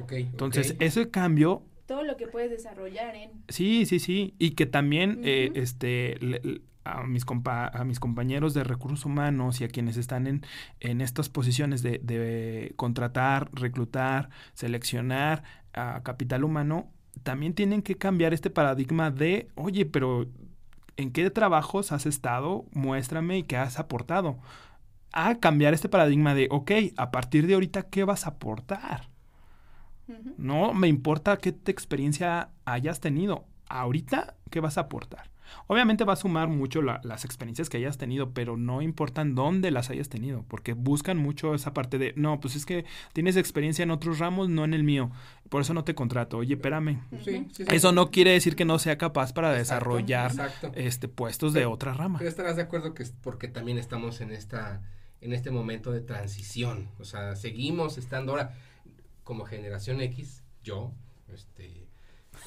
Ok, 0.01 0.13
Entonces, 0.13 0.71
ok. 0.71 0.77
ese 0.83 1.11
cambio, 1.11 1.63
Todo 1.85 2.05
lo 2.05 2.17
que 2.17 2.27
puedes 2.27 2.51
desarrollar 2.51 3.15
en... 3.15 3.31
sí, 3.49 3.85
sí, 3.85 3.99
sí. 3.99 4.33
Y 4.39 4.53
que 4.53 4.65
también 4.65 5.21
eh, 5.25 5.51
este, 5.57 6.17
le- 6.21 6.41
le- 6.43 6.63
a, 6.85 7.03
mis 7.05 7.27
compa- 7.27 7.71
a 7.73 7.85
mis 7.85 8.01
compañeros 8.01 8.55
de 8.55 8.65
recursos 8.65 9.05
humanos 9.05 9.61
y 9.61 9.65
a 9.65 9.69
quienes 9.69 9.97
están 9.97 10.27
en, 10.27 10.47
en 10.81 11.01
estas 11.01 11.29
posiciones 11.29 11.83
de, 11.83 12.01
de 12.03 12.73
contratar, 12.77 13.51
reclutar, 13.53 14.31
seleccionar 14.53 15.43
a 15.73 16.03
capital 16.03 16.45
humano, 16.45 16.91
también 17.23 17.55
tienen 17.55 17.83
que 17.83 17.97
cambiar 17.97 18.35
este 18.35 18.51
paradigma 18.51 19.11
de, 19.11 19.49
oye, 19.55 19.87
pero 19.87 20.27
¿en 20.97 21.11
qué 21.13 21.31
trabajos 21.31 21.93
has 21.93 22.07
estado? 22.07 22.67
Muéstrame 22.73 23.39
y 23.39 23.43
qué 23.45 23.57
has 23.57 23.79
aportado. 23.79 24.39
A 25.13 25.37
cambiar 25.37 25.75
este 25.75 25.89
paradigma 25.89 26.35
de, 26.35 26.49
ok, 26.51 26.73
a 26.97 27.11
partir 27.11 27.47
de 27.47 27.55
ahorita, 27.55 27.85
¿qué 27.85 28.05
vas 28.05 28.27
a 28.27 28.31
aportar? 28.31 29.09
No 30.37 30.75
me 30.75 30.89
importa 30.89 31.39
qué 31.39 31.53
te 31.53 31.71
experiencia 31.71 32.51
hayas 32.65 33.01
tenido. 33.01 33.47
Ahorita, 33.69 34.35
¿qué 34.51 34.61
vas 34.61 34.77
a 34.77 34.83
aportar? 34.83 35.31
Obviamente 35.67 36.05
va 36.05 36.15
a 36.15 36.17
sumar 36.17 36.49
mucho 36.49 36.83
la- 36.83 37.01
las 37.05 37.25
experiencias 37.25 37.69
que 37.69 37.77
hayas 37.79 37.99
tenido, 37.99 38.31
pero 38.33 38.57
no 38.57 38.83
importan 38.83 39.35
dónde 39.35 39.71
las 39.71 39.91
hayas 39.91 40.09
tenido, 40.09 40.45
porque 40.49 40.73
buscan 40.73 41.19
mucho 41.19 41.55
esa 41.55 41.73
parte 41.75 41.99
de, 41.99 42.13
no, 42.17 42.41
pues 42.41 42.57
es 42.57 42.67
que 42.67 42.85
tienes 43.13 43.37
experiencia 43.37 43.83
en 43.83 43.91
otros 43.91 44.19
ramos, 44.19 44.49
no 44.49 44.65
en 44.65 44.75
el 44.75 44.85
mío, 44.85 45.11
por 45.49 45.61
eso 45.63 45.75
no 45.75 45.85
te 45.85 45.95
contrato. 45.95 46.39
Oye, 46.39 46.55
espérame. 46.55 47.01
Sí, 47.23 47.47
sí, 47.53 47.65
sí. 47.65 47.65
Eso 47.69 47.93
no 47.93 48.11
quiere 48.11 48.33
decir 48.33 48.57
que 48.57 48.65
no 48.65 48.79
sea 48.79 48.99
capaz 48.99 49.33
para 49.33 49.57
Exacto, 49.59 49.85
desarrollar 49.85 50.31
exacto. 50.31 50.73
este 50.75 51.09
puestos 51.09 51.53
de 51.53 51.67
otra 51.67 51.93
rama. 51.95 52.19
Pero 52.19 52.31
estarás 52.31 52.57
de 52.57 52.63
acuerdo 52.63 52.95
que 52.95 53.03
es 53.03 53.13
porque 53.13 53.49
también 53.49 53.79
estamos 53.79 54.21
en 54.21 54.31
esta 54.33 54.83
en 55.21 55.33
este 55.33 55.51
momento 55.51 55.91
de 55.91 56.03
transición, 56.03 56.91
o 56.99 57.05
sea, 57.05 57.35
seguimos 57.35 57.97
estando 57.97 58.33
ahora 58.33 58.53
como 59.23 59.47
generación 59.47 60.03
X, 60.03 60.43
yo, 60.63 60.93
este, 61.33 61.84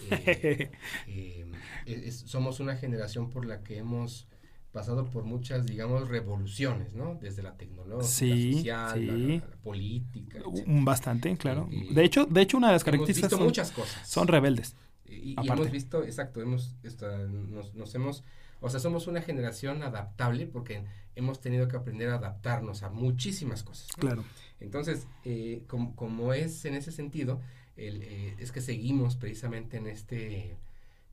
eh, 0.10 0.72
eh, 1.08 1.45
es- 1.86 2.20
somos 2.20 2.60
una 2.60 2.76
generación 2.76 3.30
por 3.30 3.45
la 3.45 3.64
que 3.64 3.78
hemos 3.78 4.28
pasado 4.72 5.06
por 5.10 5.24
muchas, 5.24 5.66
digamos, 5.66 6.08
revoluciones, 6.10 6.93
¿no? 6.93 7.16
Desde 7.16 7.41
la 7.41 7.56
tecnológica, 7.58 8.08
Sí, 8.08 8.54
social, 8.54 9.00
sí. 9.00 9.06
la, 9.06 9.14
la- 9.14 9.36
la 9.48 9.58
política. 9.64 10.39
Un 10.66 10.86
Bastante, 10.86 11.36
claro. 11.38 11.68
De 11.91 12.04
hecho, 12.04 12.26
de 12.26 12.41
hecho 12.41 12.58
una 12.58 12.68
de 12.68 12.74
las 12.74 12.82
Hemos 12.84 12.86
características 12.86 13.30
visto 13.32 13.38
son, 13.38 13.45
muchas 13.48 13.72
cosas. 13.72 14.08
son 14.08 14.28
rebeldes. 14.28 14.76
Y, 15.10 15.36
hemos 15.50 15.72
visto, 15.72 16.04
exacto, 16.04 16.41
hemos, 16.41 16.76
esta, 16.84 17.18
nos, 17.28 17.74
nos 17.74 17.95
hemos, 17.95 18.24
o 18.60 18.70
sea, 18.70 18.80
somos 18.80 19.08
una 19.08 19.22
generación 19.22 19.82
adaptable 19.82 20.45
porque 20.48 20.84
hemos 21.16 21.39
tenido 21.39 21.68
que 21.70 21.78
aprender 21.78 22.10
a 22.10 22.16
adaptarnos 22.16 22.84
a 22.84 22.89
muchísimas 22.89 23.64
cosas. 23.64 23.88
¿no? 23.98 24.02
Claro. 24.02 24.24
Entonces, 24.60 25.08
eh, 25.24 25.64
como, 25.68 25.95
como 25.95 26.34
es 26.34 26.66
en 26.66 26.76
ese 26.76 26.91
sentido, 26.91 27.39
el, 27.78 28.01
eh, 28.03 28.36
es 28.39 28.51
que 28.51 28.61
seguimos 28.61 29.15
precisamente 29.15 29.78
en 29.78 29.88
este, 29.88 30.57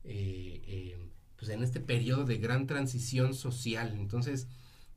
eh, 0.03 0.61
eh, 0.67 0.97
pues 1.37 1.49
en 1.51 1.63
este 1.63 1.79
periodo 1.79 2.25
de 2.25 2.37
gran 2.37 2.67
transición 2.67 3.33
social. 3.33 3.93
Entonces, 3.93 4.47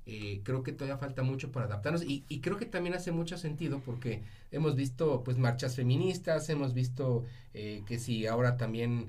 eh, 0.06 0.40
creo 0.44 0.62
que 0.62 0.72
todavía 0.72 0.96
falta 0.98 1.22
mucho 1.22 1.52
para 1.52 1.66
adaptarnos 1.66 2.02
y, 2.02 2.24
y 2.28 2.40
creo 2.40 2.56
que 2.56 2.66
también 2.66 2.94
hace 2.94 3.12
mucho 3.12 3.36
sentido 3.38 3.80
porque 3.84 4.22
hemos 4.50 4.74
visto 4.74 5.22
pues 5.24 5.36
marchas 5.38 5.76
feministas, 5.76 6.48
hemos 6.48 6.72
visto 6.74 7.24
que 7.52 7.98
si 7.98 8.26
ahora 8.26 8.56
también 8.56 9.08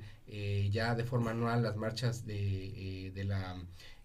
ya 0.72 0.96
de 0.96 1.04
forma 1.06 1.32
anual 1.32 1.64
las 1.64 1.76
marchas 1.78 2.26
de, 2.26 3.12
de 3.16 3.24
la 3.24 3.56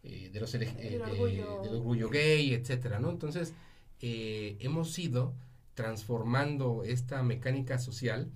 eh, 0.04 0.30
de 0.32 0.38
los 0.40 0.54
eh, 0.54 0.58
Del 0.58 0.90
de- 0.92 1.00
orgullo. 1.02 1.62
del 1.62 1.74
orgullo 1.76 2.10
gay, 2.10 2.52
etcétera, 2.52 3.00
¿no? 3.00 3.10
Entonces 3.10 3.54
eh, 4.02 4.56
hemos 4.60 4.96
ido 4.98 5.32
transformando 5.74 6.84
esta 6.84 7.22
mecánica 7.22 7.78
social 7.78 8.28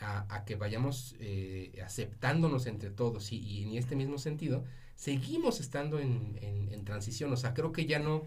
a, 0.00 0.26
a 0.34 0.44
que 0.44 0.56
vayamos 0.56 1.16
eh, 1.20 1.80
aceptándonos 1.84 2.66
entre 2.66 2.90
todos 2.90 3.32
y, 3.32 3.36
y 3.38 3.64
en 3.64 3.76
este 3.76 3.96
mismo 3.96 4.18
sentido 4.18 4.64
seguimos 4.94 5.60
estando 5.60 5.98
en, 5.98 6.38
en- 6.42 6.72
en 6.72 6.84
transición, 6.84 7.32
o 7.32 7.36
sea, 7.36 7.54
creo 7.54 7.72
que 7.72 7.86
ya 7.86 7.98
no 7.98 8.22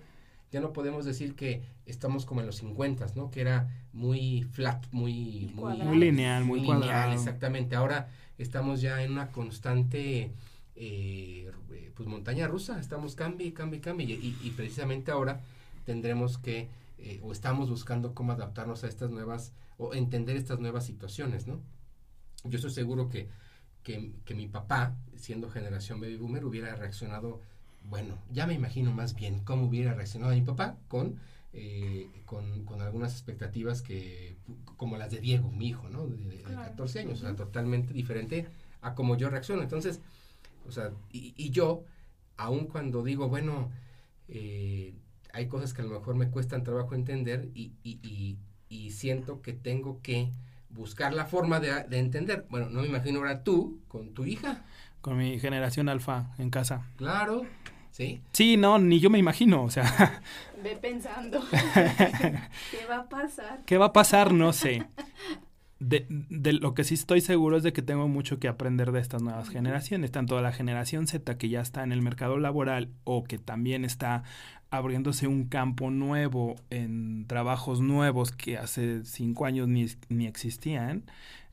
ya 0.52 0.62
no 0.62 0.74
podemos 0.74 1.06
decir 1.06 1.36
que 1.36 1.62
estamos 1.86 2.26
como 2.26 2.42
en 2.42 2.48
los 2.48 2.56
50, 2.58 3.06
¿no? 3.16 3.30
Que 3.30 3.42
era 3.42 3.70
muy 3.94 4.42
flat, 4.52 4.84
muy 4.92 5.52
muy, 5.54 5.78
lineal, 6.00 6.44
muy 6.46 6.60
lineal, 6.62 6.80
cuadrado. 6.80 7.14
exactamente. 7.14 7.76
Ahora 7.76 8.10
estamos 8.40 8.82
ya 8.82 9.04
en 9.04 9.12
una 9.12 9.32
constante 9.32 10.32
eh, 10.76 11.52
pues 11.96 12.08
montaña 12.10 12.48
rusa, 12.48 12.80
estamos 12.80 13.14
cambie, 13.16 13.54
cambie, 13.54 13.80
cambie 13.80 14.08
y, 14.08 14.14
y- 14.42 14.48
y 14.48 14.50
precisamente 14.52 15.12
ahora 15.12 15.40
tendremos 15.86 16.38
que 16.40 16.68
eh, 17.00 17.20
o 17.24 17.32
estamos 17.32 17.70
buscando 17.70 18.14
cómo 18.14 18.32
adaptarnos 18.34 18.84
a 18.84 18.88
estas 18.88 19.12
nuevas 19.12 19.54
o 19.78 19.94
entender 19.94 20.36
estas 20.38 20.60
nuevas 20.60 20.86
situaciones, 20.86 21.48
¿no? 21.48 21.62
Yo 22.44 22.58
estoy 22.58 22.72
seguro 22.72 23.10
que, 23.10 23.30
que, 23.84 24.14
que 24.26 24.36
mi 24.36 24.48
papá, 24.48 24.98
siendo 25.16 25.50
generación 25.50 26.00
baby 26.02 26.18
boomer, 26.18 26.46
hubiera 26.46 26.76
reaccionado, 26.76 27.42
bueno, 27.84 28.18
ya 28.32 28.48
me 28.48 28.54
imagino 28.54 28.92
más 28.92 29.14
bien 29.16 29.40
cómo 29.44 29.66
hubiera 29.68 29.94
reaccionado 29.94 30.34
mi 30.34 30.42
papá 30.42 30.78
con, 30.88 31.20
eh, 31.54 32.10
con, 32.26 32.64
con 32.66 32.82
algunas 32.82 33.14
expectativas 33.14 33.82
que, 33.82 34.38
como 34.78 34.98
las 34.98 35.12
de 35.12 35.20
Diego, 35.20 35.52
mi 35.52 35.68
hijo, 35.70 35.90
¿no? 35.90 36.08
De, 36.08 36.18
de- 36.18 36.38
de 36.38 36.44
Claro. 36.44 36.64
14 36.70 37.00
años, 37.00 37.20
o 37.20 37.26
sea, 37.26 37.36
totalmente 37.36 37.94
diferente 37.94 38.48
a 38.82 38.96
como 38.96 39.18
yo 39.18 39.30
reacciono. 39.30 39.62
Entonces, 39.64 40.00
o 40.68 40.72
sea, 40.72 40.92
y, 41.12 41.34
y 41.38 41.50
yo, 41.52 41.84
aun 42.38 42.68
cuando 42.68 43.04
digo, 43.04 43.28
bueno, 43.28 43.72
eh, 44.28 44.94
hay 45.34 45.48
cosas 45.48 45.74
que 45.74 45.82
a 45.82 45.86
lo 45.86 45.92
mejor 46.00 46.16
me 46.16 46.30
cuestan 46.30 46.64
trabajo 46.64 46.96
entender 46.96 47.50
y, 47.54 47.74
y, 47.84 48.00
y, 48.04 48.38
y 48.70 48.92
siento 48.92 49.42
que 49.42 49.54
tengo 49.54 50.02
que 50.02 50.32
buscar 50.70 51.14
la 51.14 51.26
forma 51.26 51.60
de, 51.60 51.84
de 51.84 52.00
entender. 52.00 52.46
Bueno, 52.50 52.70
no 52.70 52.82
me 52.82 52.88
imagino 52.88 53.20
ahora 53.20 53.44
tú 53.44 53.80
con 53.88 54.14
tu 54.14 54.26
hija, 54.26 54.64
Con 55.02 55.18
mi 55.18 55.40
generación 55.40 55.90
alfa 55.90 56.32
en 56.38 56.50
casa. 56.50 56.86
claro, 56.98 57.44
¿sí? 57.92 58.22
Sí, 58.34 58.58
no, 58.58 58.78
ni 58.80 59.00
yo 59.00 59.10
me 59.10 59.18
imagino, 59.20 59.64
o 59.64 59.70
sea, 59.70 60.22
Ve 60.64 60.76
pensando. 60.76 61.42
¿Qué 62.72 62.86
va 62.90 62.98
a 62.98 63.10
pasar? 63.10 63.62
¿qué 63.66 63.78
va 63.78 63.86
a 63.88 63.94
pasar? 63.94 64.34
No 64.34 64.52
sé. 64.54 64.86
De, 65.80 66.06
de 66.10 66.52
lo 66.52 66.74
que 66.74 66.84
sí 66.84 66.96
estoy 66.96 67.22
seguro 67.22 67.56
es 67.56 67.64
de 67.64 67.72
que 67.72 67.82
tengo 67.82 68.10
mucho 68.10 68.38
que 68.38 68.50
aprender 68.50 68.92
de 68.92 69.00
estas 69.00 69.22
nuevas 69.22 69.48
generaciones, 69.48 70.12
tanto 70.12 70.36
de 70.36 70.42
la 70.42 70.52
generación 70.52 71.08
Z 71.08 71.38
que 71.38 71.48
ya 71.48 71.62
está 71.62 71.84
en 71.84 71.94
el 71.94 72.02
mercado 72.02 72.38
laboral 72.38 72.90
o 73.06 73.24
que 73.24 73.38
también 73.38 73.86
está 73.86 74.24
abriéndose 74.72 75.28
un 75.28 75.46
campo 75.46 75.90
nuevo 75.92 76.56
en 76.70 77.26
trabajos 77.28 77.82
nuevos 77.82 78.32
que 78.32 78.58
hace 78.58 79.04
cinco 79.06 79.46
años 79.46 79.68
ni, 79.68 79.88
ni 80.10 80.28
existían. 80.28 81.04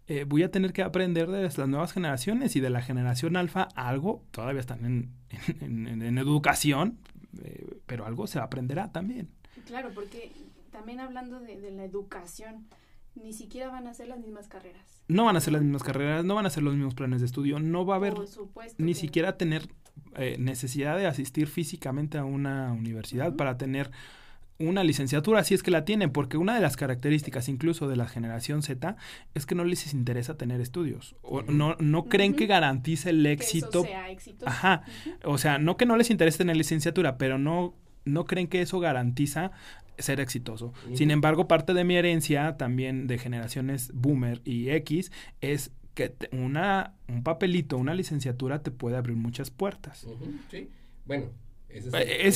eh, 0.09 0.25
voy 0.25 0.43
a 0.45 0.51
tener 0.51 0.73
que 0.73 0.83
aprender 0.83 1.29
de 1.29 1.43
las 1.43 1.59
nuevas 1.69 1.93
generaciones 1.93 2.55
y 2.57 2.61
de 2.61 2.71
la 2.71 2.81
generación 2.83 3.37
alfa 3.37 3.63
algo, 3.75 4.23
todavía 4.31 4.61
están 4.61 4.85
en, 4.85 5.11
en- 5.61 5.89
en- 5.89 6.03
en 6.03 6.19
educación, 6.19 6.99
eh, 7.43 7.67
pero 7.87 8.07
algo 8.07 8.27
se 8.27 8.39
aprenderá 8.39 8.93
también. 8.93 9.29
Claro, 9.67 9.91
porque 9.95 10.31
también 10.71 11.01
hablando 11.01 11.41
de, 11.41 11.61
de 11.61 11.71
la 11.73 11.85
educación, 11.85 12.67
ni 13.17 13.33
siquiera 13.33 13.69
van 13.71 13.87
a 13.87 13.95
ser 13.95 14.09
las 14.09 14.19
mismas 14.21 14.47
carreras. 14.47 15.03
No 15.09 15.25
van 15.25 15.37
a 15.37 15.41
ser 15.41 15.55
las 15.55 15.63
mismas 15.63 15.83
carreras, 15.83 16.25
no 16.25 16.35
van 16.35 16.45
a 16.47 16.51
ser 16.51 16.63
los 16.63 16.75
mismos 16.75 16.95
planes 16.95 17.21
de 17.21 17.27
estudio, 17.27 17.59
no 17.59 17.87
va 17.87 17.95
a 17.95 17.97
haber 17.97 18.15
Por 18.15 18.29
supuesto. 18.29 18.75
ni 18.83 18.93
siquiera 18.95 19.37
tener 19.39 19.67
eh, 20.17 20.37
necesidad 20.39 20.97
de 20.97 21.07
asistir 21.07 21.47
físicamente 21.47 22.19
a 22.19 22.25
una 22.25 22.73
universidad 22.73 23.37
para 23.37 23.59
tener 23.59 23.91
una 24.59 24.85
licenciatura, 24.85 25.45
si 25.45 25.55
es 25.55 25.63
que 25.63 25.71
la 25.71 25.85
tienen, 25.85 26.11
porque 26.11 26.39
una 26.39 26.55
de 26.55 26.61
las 26.61 26.77
características 26.77 27.49
incluso 27.49 27.89
de 27.89 27.97
la 27.97 28.09
generación 28.09 28.63
Z 28.63 28.97
es 29.35 29.45
que 29.45 29.55
no 29.55 29.65
les 29.65 29.93
interesa 29.93 30.37
tener 30.37 30.61
estudios, 30.61 31.15
o 31.23 31.43
no, 31.43 31.77
no 31.79 32.05
creen 32.05 32.35
que 32.35 32.47
garantice 32.47 33.11
el 33.11 33.27
éxito. 33.27 33.83
Que 33.83 33.89
eso 33.89 33.99
sea 33.99 34.11
exitoso. 34.11 34.51
Ajá, 34.51 34.83
o 35.25 35.37
sea, 35.37 35.59
no 35.59 35.77
que 35.77 35.85
no 35.85 35.97
les 35.97 36.11
interese 36.11 36.39
tener 36.39 36.57
licenciatura, 36.57 37.19
pero 37.19 37.39
no, 37.39 37.75
no 38.05 38.25
creen 38.25 38.49
que 38.49 38.63
eso 38.63 38.81
garantiza 38.81 39.51
ser 39.99 40.21
exitoso. 40.21 40.73
Sin 40.95 41.11
embargo, 41.11 41.49
parte 41.49 41.75
de 41.75 41.85
mi 41.85 41.97
herencia 41.97 42.57
también 42.57 43.07
de 43.07 43.19
generaciones 43.19 43.91
boomer 43.95 44.41
y 44.45 44.71
X 44.71 45.11
es 45.41 45.71
que 45.97 46.15
una, 46.31 46.93
un 47.09 47.23
papelito, 47.23 47.79
una 47.79 47.95
licenciatura 47.95 48.63
te 48.63 48.71
puede 48.71 48.99
abrir 48.99 49.17
muchas 49.17 49.51
puertas. 49.51 50.07
Sí, 50.51 50.69
bueno, 51.07 51.31
ese 51.69 51.89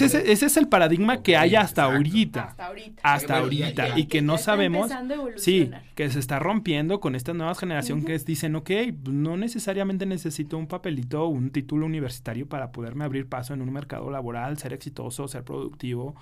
es, 0.06 0.14
el, 0.14 0.26
ese, 0.28 0.46
es 0.46 0.56
el 0.56 0.68
paradigma 0.68 1.22
que 1.22 1.36
hay 1.36 1.56
hasta 1.56 1.84
ahorita. 1.84 2.42
Hasta 2.42 2.66
ahorita. 2.66 3.02
Hasta 3.04 3.38
ahorita. 3.38 3.98
y 3.98 4.06
que 4.06 4.22
no 4.22 4.38
sabemos. 4.38 4.90
Sí, 5.36 5.70
que 5.94 6.10
se 6.10 6.18
está 6.18 6.38
rompiendo 6.38 7.00
con 7.00 7.14
esta 7.14 7.34
nueva 7.34 7.54
generación 7.54 8.04
que 8.04 8.18
dicen, 8.18 8.56
ok, 8.56 8.70
no 9.10 9.36
necesariamente 9.36 10.06
necesito 10.06 10.56
un 10.58 10.66
papelito 10.66 11.24
o 11.24 11.28
un 11.28 11.50
título 11.50 11.86
universitario 11.86 12.48
para 12.48 12.72
poderme 12.72 13.04
abrir 13.04 13.28
paso 13.28 13.54
en 13.54 13.60
un 13.60 13.72
mercado 13.72 14.10
laboral, 14.10 14.58
ser 14.58 14.72
exitoso, 14.72 15.28
ser 15.28 15.44
productivo 15.44 16.16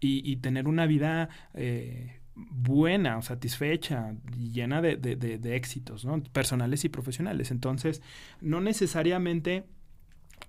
y, 0.00 0.36
tener 0.36 0.66
una 0.66 0.86
vida 0.86 1.28
eh, 1.54 2.19
buena 2.50 3.20
satisfecha 3.22 4.14
y 4.36 4.50
llena 4.50 4.80
de, 4.80 4.96
de, 4.96 5.16
de, 5.16 5.56
éxitos, 5.56 6.04
¿no? 6.04 6.22
Personales 6.22 6.84
y 6.84 6.88
profesionales. 6.88 7.50
Entonces, 7.50 8.02
no 8.40 8.60
necesariamente. 8.60 9.64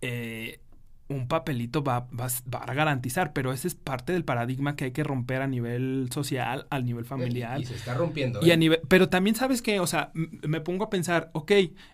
Eh, 0.01 0.59
un 1.11 1.27
papelito 1.27 1.83
va, 1.83 2.07
va, 2.17 2.27
a 2.59 2.73
garantizar, 2.73 3.33
pero 3.33 3.51
ese 3.51 3.67
es 3.67 3.75
parte 3.75 4.13
del 4.13 4.23
paradigma 4.23 4.75
que 4.75 4.85
hay 4.85 4.91
que 4.91 5.03
romper 5.03 5.41
a 5.41 5.47
nivel 5.47 6.09
social, 6.11 6.67
al 6.69 6.85
nivel 6.85 7.05
familiar. 7.05 7.59
Y 7.59 7.65
se 7.65 7.75
está 7.75 7.93
rompiendo. 7.93 8.39
Y 8.41 8.51
a 8.51 8.53
¿eh? 8.53 8.57
nivel, 8.57 8.79
pero 8.87 9.09
también 9.09 9.35
sabes 9.35 9.61
que, 9.61 9.79
o 9.79 9.87
sea, 9.87 10.11
me 10.13 10.61
pongo 10.61 10.85
a 10.85 10.89
pensar, 10.89 11.29
ok, 11.33 11.51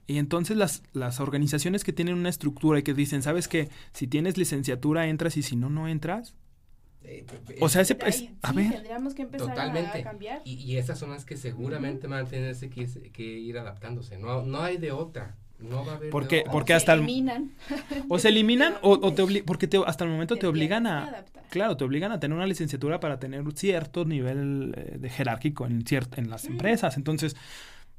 y 0.07 0.17
entonces 0.17 0.55
las, 0.55 0.83
las 0.93 1.19
organizaciones 1.19 1.83
que 1.83 1.93
tienen 1.93 2.15
una 2.15 2.29
estructura 2.29 2.79
y 2.79 2.83
que 2.83 2.93
dicen, 2.93 3.21
¿sabes 3.21 3.47
qué? 3.47 3.69
Si 3.93 4.07
tienes 4.07 4.37
licenciatura 4.37 5.07
entras 5.07 5.35
y 5.37 5.43
si 5.43 5.55
no, 5.55 5.69
no 5.69 5.87
entras. 5.87 6.35
Eh, 7.07 7.25
o 7.61 7.69
sea, 7.69 7.81
ese... 7.81 7.97
Es, 8.05 8.25
a 8.41 8.51
ver. 8.51 8.71
Tendríamos 8.71 9.13
que 9.13 9.21
empezar 9.21 9.47
totalmente. 9.47 9.99
a 9.99 10.03
cambiar. 10.03 10.41
Y, 10.43 10.55
y 10.55 10.77
esas 10.77 10.99
son 10.99 11.11
las 11.11 11.25
que 11.25 11.37
seguramente 11.37 12.07
van 12.07 12.25
a 12.25 12.29
tener 12.29 12.55
que, 12.57 13.11
que 13.11 13.23
ir 13.23 13.57
adaptándose. 13.57 14.17
No, 14.17 14.43
no 14.43 14.61
hay 14.61 14.77
de 14.77 14.91
otra. 14.91 15.35
No 15.59 15.83
va 15.83 15.93
a 15.93 15.95
haber 15.95 16.11
porque, 16.11 16.37
de 16.37 16.43
porque 16.51 16.73
hasta 16.73 16.93
eliminan. 16.93 17.51
o 18.09 18.19
se 18.19 18.29
eliminan 18.29 18.75
o, 18.81 19.11
te 19.13 19.21
obligan, 19.23 19.45
porque 19.45 19.67
te, 19.67 19.79
hasta 19.83 20.03
el 20.03 20.11
momento 20.11 20.35
te, 20.35 20.45
obligan 20.45 20.85
a, 20.85 21.25
claro, 21.49 21.75
te 21.77 21.83
obligan 21.83 22.11
a 22.11 22.19
tener 22.19 22.37
una 22.37 22.45
licenciatura 22.45 22.99
para 22.99 23.19
tener 23.19 23.41
un 23.41 23.55
cierto 23.55 24.05
nivel 24.05 24.75
eh, 24.77 24.97
de 24.99 25.09
jerárquico 25.09 25.65
en 25.65 25.83
ciert, 25.85 26.15
en 26.17 26.29
las 26.29 26.45
empresas. 26.45 26.95
Entonces, 26.97 27.35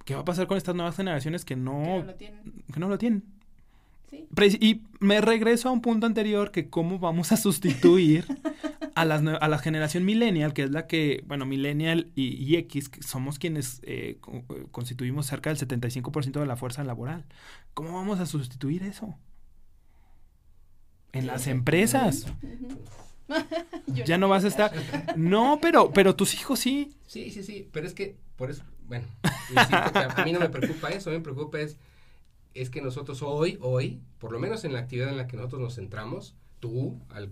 ¿qué 0.05 0.15
va 0.15 0.21
a 0.21 0.25
pasar 0.25 0.47
con 0.47 0.57
estas 0.57 0.77
nuevas 0.77 0.95
generaciones 0.95 1.45
que 1.45 1.57
no, 1.57 1.83
que 1.83 1.89
no 1.89 2.05
lo 2.05 2.15
tienen? 2.15 2.65
Que 2.73 2.81
no 2.81 2.89
lo 2.89 2.99
tienen? 2.99 3.25
Y 4.61 4.83
me 5.01 5.21
regreso 5.21 5.69
a 5.69 5.73
un 5.73 5.83
punto 5.83 6.07
anterior 6.07 6.51
que 6.51 6.71
cómo 6.71 6.99
vamos 6.99 7.33
a 7.33 7.37
sustituir 7.37 8.25
a, 8.95 9.05
las, 9.05 9.23
a 9.23 9.49
la 9.49 9.59
generación 9.59 10.05
millennial, 10.05 10.53
que 10.53 10.63
es 10.65 10.71
la 10.71 10.87
que, 10.87 11.23
bueno, 11.27 11.45
millennial 11.45 12.11
y, 12.15 12.57
X, 12.57 12.89
que 12.89 13.03
somos 13.03 13.39
quienes 13.39 13.81
eh, 13.83 14.19
eh, 14.33 14.67
constituimos 14.71 15.27
cerca 15.27 15.53
del 15.53 15.59
75% 15.59 16.41
de 16.41 16.47
la 16.47 16.57
fuerza 16.57 16.85
laboral. 16.85 17.27
¿Cómo 17.75 17.95
vamos 17.95 18.21
a 18.21 18.27
sustituir 18.27 18.83
eso? 18.83 19.17
En 21.13 21.27
las 21.27 21.47
empresas. 21.47 22.27
ya 23.87 24.19
no 24.19 24.29
vas 24.29 24.45
a 24.45 24.49
estar. 24.49 24.73
No, 25.17 25.59
pero, 25.61 25.93
pero 25.93 26.17
tus 26.17 26.35
hijos 26.35 26.59
sí. 26.61 26.95
Sí, 27.07 27.31
sí, 27.31 27.43
sí. 27.43 27.69
Pero 27.73 27.87
es 27.87 27.95
que, 27.95 28.17
por 28.37 28.51
eso, 28.51 28.63
bueno, 28.87 29.07
a 29.55 30.23
mí 30.25 30.33
no 30.33 30.41
me 30.41 30.49
preocupa 30.49 30.89
eso, 30.89 31.11
me 31.11 31.21
preocupa 31.21 31.61
es 31.61 31.77
es 32.61 32.71
que 32.71 32.81
nosotros 32.81 33.23
hoy, 33.23 33.59
hoy, 33.61 34.01
por 34.19 34.33
lo 34.33 34.39
menos 34.39 34.65
en 34.65 34.73
la 34.73 34.81
actividad 34.81 35.11
en 35.11 35.17
la 35.17 35.27
que 35.27 35.37
nosotros 35.37 35.61
nos 35.61 35.75
centramos, 35.77 36.35
tú, 36.61 37.01
al, 37.11 37.31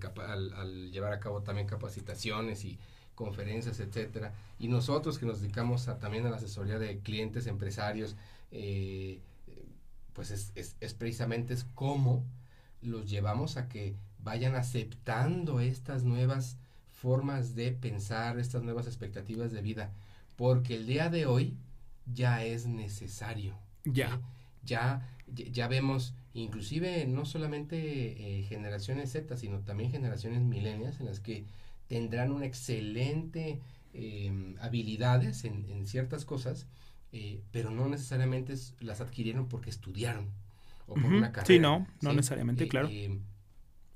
al, 0.54 0.92
llevar 0.92 1.12
a 1.12 1.20
cabo 1.20 1.42
también 1.42 1.66
capacitaciones 1.66 2.64
y 2.64 2.78
conferencias, 3.14 3.80
etcétera, 3.80 4.34
y 4.58 4.68
nosotros 4.68 5.18
que 5.18 5.26
nos 5.26 5.40
dedicamos 5.40 5.88
a, 5.88 5.98
también 5.98 6.26
a 6.26 6.30
la 6.30 6.36
asesoría 6.36 6.78
de 6.78 6.98
clientes, 7.00 7.46
empresarios, 7.46 8.16
eh, 8.52 9.20
pues 10.12 10.30
es, 10.30 10.52
es, 10.54 10.76
es, 10.80 10.94
precisamente 10.94 11.54
es 11.54 11.64
cómo 11.74 12.24
los 12.82 13.08
llevamos 13.08 13.56
a 13.56 13.68
que 13.68 13.96
vayan 14.22 14.54
aceptando 14.54 15.60
estas 15.60 16.04
nuevas 16.04 16.58
formas 16.90 17.54
de 17.54 17.72
pensar, 17.72 18.38
estas 18.38 18.62
nuevas 18.62 18.86
expectativas 18.86 19.50
de 19.50 19.62
vida, 19.62 19.92
porque 20.36 20.74
el 20.74 20.86
día 20.86 21.10
de 21.10 21.26
hoy 21.26 21.56
ya 22.06 22.44
es 22.44 22.66
necesario. 22.66 23.58
Ya 23.84 24.20
ya, 24.66 25.08
ya 25.26 25.68
vemos 25.68 26.14
inclusive 26.34 27.06
no 27.06 27.24
solamente 27.24 28.38
eh, 28.38 28.42
generaciones 28.44 29.10
Z, 29.12 29.36
sino 29.36 29.60
también 29.60 29.90
generaciones 29.90 30.42
milenias 30.42 31.00
en 31.00 31.06
las 31.06 31.20
que 31.20 31.44
tendrán 31.88 32.32
una 32.32 32.46
excelente 32.46 33.60
eh, 33.94 34.54
habilidades 34.60 35.44
en, 35.44 35.86
ciertas 35.86 36.24
cosas, 36.24 36.66
eh, 37.12 37.40
pero 37.50 37.70
no 37.70 37.88
necesariamente 37.88 38.54
las 38.80 39.00
adquirieron 39.00 39.48
porque 39.48 39.70
estudiaron 39.70 40.30
o 40.86 40.94
por 40.94 41.06
una 41.06 41.32
carrera. 41.32 41.46
Sí, 41.46 41.58
no, 41.58 41.86
no 42.02 42.12
necesariamente, 42.12 42.68
claro. 42.68 42.90
Y, 42.90 43.20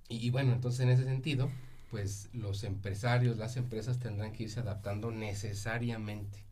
y, 0.09 0.31
bueno, 0.31 0.53
entonces 0.53 0.81
en 0.81 0.89
ese 0.89 1.05
sentido, 1.05 1.51
pues 1.91 2.31
los 2.33 2.65
empresarios, 2.65 3.37
las 3.37 3.57
empresas 3.57 3.99
tendrán 3.99 4.33
que 4.33 4.45
irse 4.45 4.61
adaptando 4.61 5.11
necesariamente. 5.11 6.45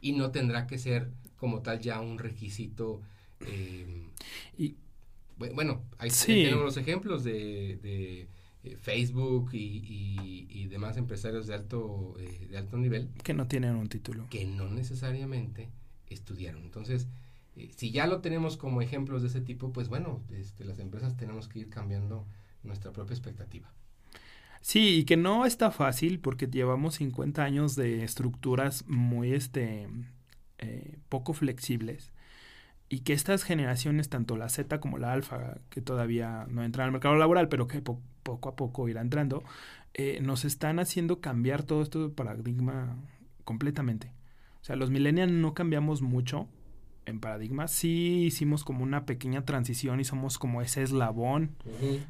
Y 0.00 0.12
no 0.12 0.30
tendrá 0.32 0.66
que 0.66 0.78
ser 0.78 1.10
como 1.36 1.62
tal 1.62 1.80
ya 1.80 2.00
un 2.00 2.18
requisito. 2.18 3.00
Eh, 3.46 4.06
y 4.56 4.76
bueno, 5.36 5.82
ahí 5.98 6.10
tenemos 6.10 6.64
los 6.64 6.76
ejemplos 6.76 7.24
de, 7.24 7.78
de 7.82 8.28
eh, 8.62 8.76
Facebook 8.80 9.50
y, 9.52 10.46
y, 10.48 10.66
demás 10.68 10.96
empresarios 10.96 11.46
de 11.46 11.54
alto, 11.54 12.14
eh, 12.18 12.48
de 12.50 12.56
alto 12.56 12.78
nivel. 12.78 13.10
Que 13.22 13.34
no 13.34 13.46
tienen 13.46 13.76
un 13.76 13.88
título. 13.88 14.26
Que 14.30 14.44
no 14.46 14.68
necesariamente 14.70 15.70
estudiaron. 16.08 16.62
Entonces, 16.62 17.08
si 17.76 17.90
ya 17.90 18.06
lo 18.06 18.20
tenemos 18.20 18.56
como 18.56 18.80
ejemplos 18.80 19.22
de 19.22 19.28
ese 19.28 19.40
tipo, 19.40 19.72
pues 19.72 19.88
bueno, 19.88 20.22
este, 20.30 20.64
las 20.64 20.78
empresas 20.78 21.16
tenemos 21.16 21.48
que 21.48 21.60
ir 21.60 21.68
cambiando 21.68 22.26
nuestra 22.62 22.92
propia 22.92 23.14
expectativa. 23.14 23.72
Sí, 24.64 25.00
y 25.00 25.04
que 25.04 25.18
no 25.18 25.44
está 25.44 25.70
fácil 25.70 26.20
porque 26.20 26.46
llevamos 26.46 26.94
50 26.94 27.44
años 27.44 27.76
de 27.76 28.02
estructuras 28.02 28.86
muy 28.88 29.34
este 29.34 29.86
eh, 30.56 30.96
poco 31.10 31.34
flexibles 31.34 32.13
y 32.94 33.00
que 33.00 33.12
estas 33.12 33.42
generaciones, 33.42 34.08
tanto 34.08 34.36
la 34.36 34.48
Z 34.48 34.78
como 34.78 34.98
la 34.98 35.12
alfa, 35.12 35.58
que 35.68 35.80
todavía 35.80 36.46
no 36.48 36.62
entran 36.62 36.86
al 36.86 36.92
mercado 36.92 37.16
laboral, 37.16 37.48
pero 37.48 37.66
que 37.66 37.82
poco 37.82 38.48
a 38.48 38.54
poco 38.54 38.88
irá 38.88 39.00
entrando, 39.00 39.42
eh, 39.94 40.20
nos 40.22 40.44
están 40.44 40.78
haciendo 40.78 41.20
cambiar 41.20 41.64
todo 41.64 41.82
esto 41.82 42.06
de 42.06 42.14
paradigma 42.14 42.96
completamente. 43.42 44.12
O 44.62 44.64
sea, 44.64 44.76
los 44.76 44.90
millennials 44.90 45.32
no 45.32 45.54
cambiamos 45.54 46.02
mucho 46.02 46.46
en 47.04 47.18
paradigma, 47.18 47.66
sí 47.66 48.26
hicimos 48.26 48.62
como 48.62 48.84
una 48.84 49.06
pequeña 49.06 49.44
transición 49.44 49.98
y 49.98 50.04
somos 50.04 50.38
como 50.38 50.62
ese 50.62 50.84
eslabón. 50.84 51.56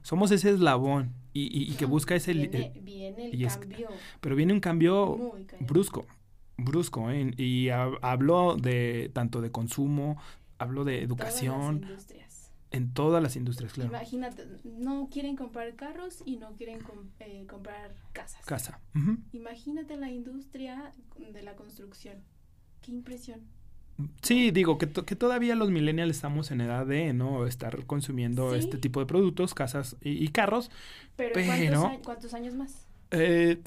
Somos 0.02 0.32
ese 0.32 0.50
eslabón 0.50 1.14
y, 1.32 1.72
que 1.76 1.86
busca 1.86 2.14
ese... 2.14 2.34
Viene, 2.34 2.72
viene 2.82 3.30
el 3.30 3.48
cambio. 3.48 3.88
pero 4.20 4.36
viene 4.36 4.52
un 4.52 4.60
cambio 4.60 5.32
brusco 5.60 6.04
brusco, 6.56 7.10
¿eh? 7.10 7.32
Y 7.36 7.68
hablo 7.70 8.56
de 8.56 9.10
tanto 9.12 9.40
de 9.40 9.50
consumo, 9.50 10.18
hablo 10.64 10.84
de 10.84 11.02
educación. 11.02 11.80
Todas 11.80 11.80
las 11.80 11.90
industrias. 11.90 12.52
En 12.70 12.92
todas 12.92 13.22
las 13.22 13.36
industrias, 13.36 13.72
claro. 13.72 13.90
Imagínate, 13.90 14.46
no 14.64 15.08
quieren 15.10 15.36
comprar 15.36 15.76
carros 15.76 16.22
y 16.24 16.36
no 16.36 16.54
quieren 16.56 16.80
eh, 17.20 17.46
comprar 17.48 17.94
casas. 18.12 18.44
Casa. 18.44 18.80
Imagínate 19.32 19.96
la 19.96 20.10
industria 20.10 20.92
de 21.32 21.42
la 21.42 21.54
construcción. 21.54 22.16
Qué 22.82 22.90
impresión. 22.90 23.42
Sí, 24.22 24.50
digo 24.50 24.76
que, 24.76 24.90
que 24.90 25.14
todavía 25.14 25.54
los 25.54 25.70
millennials 25.70 26.16
estamos 26.16 26.50
en 26.50 26.62
edad 26.62 26.84
de 26.84 27.12
no 27.12 27.46
estar 27.46 27.86
consumiendo 27.86 28.56
este 28.56 28.76
tipo 28.76 28.98
de 28.98 29.06
productos, 29.06 29.54
casas 29.54 29.96
y, 30.00 30.26
carros. 30.28 30.72
Pero, 31.14 31.34
¿cuántos, 31.34 32.04
¿cuántos, 32.04 32.34
años 32.34 32.54
más? 32.54 32.88
Eh, 33.12 33.62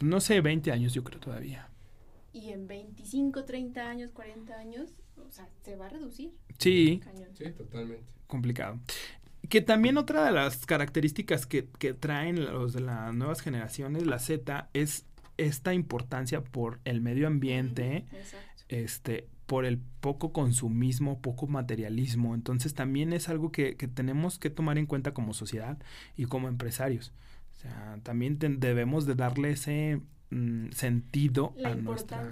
no 0.00 0.20
sé, 0.20 0.40
20 0.40 0.72
años 0.72 0.92
yo 0.94 1.04
creo 1.04 1.20
todavía 1.20 1.68
y 2.32 2.50
en 2.50 2.66
25, 2.66 3.44
30 3.44 3.88
años, 3.88 4.10
40 4.12 4.54
años, 4.54 4.90
o 5.16 5.30
sea, 5.30 5.48
se 5.64 5.76
va 5.76 5.86
a 5.86 5.88
reducir. 5.88 6.32
Sí. 6.58 7.00
Sí, 7.34 7.44
totalmente. 7.50 8.04
Complicado. 8.26 8.80
Que 9.48 9.60
también 9.60 9.98
otra 9.98 10.24
de 10.24 10.32
las 10.32 10.66
características 10.66 11.46
que, 11.46 11.68
que 11.78 11.94
traen 11.94 12.44
los 12.44 12.72
de 12.72 12.80
las 12.80 13.14
nuevas 13.14 13.40
generaciones, 13.40 14.06
la 14.06 14.18
Z, 14.18 14.68
es 14.72 15.04
esta 15.36 15.74
importancia 15.74 16.42
por 16.42 16.80
el 16.84 17.00
medio 17.00 17.26
ambiente, 17.26 18.06
este, 18.68 19.26
por 19.46 19.64
el 19.64 19.78
poco 20.00 20.32
consumismo, 20.32 21.20
poco 21.20 21.46
materialismo. 21.46 22.34
Entonces 22.34 22.74
también 22.74 23.12
es 23.12 23.28
algo 23.28 23.52
que, 23.52 23.76
que 23.76 23.88
tenemos 23.88 24.38
que 24.38 24.50
tomar 24.50 24.78
en 24.78 24.86
cuenta 24.86 25.12
como 25.12 25.34
sociedad 25.34 25.78
y 26.16 26.26
como 26.26 26.48
empresarios. 26.48 27.12
O 27.56 27.60
sea, 27.60 27.98
también 28.02 28.38
debemos 28.38 29.06
de 29.06 29.14
darle 29.14 29.50
ese 29.50 30.00
mm, 30.30 30.70
sentido 30.70 31.54
a 31.64 31.74
nuestra... 31.74 32.30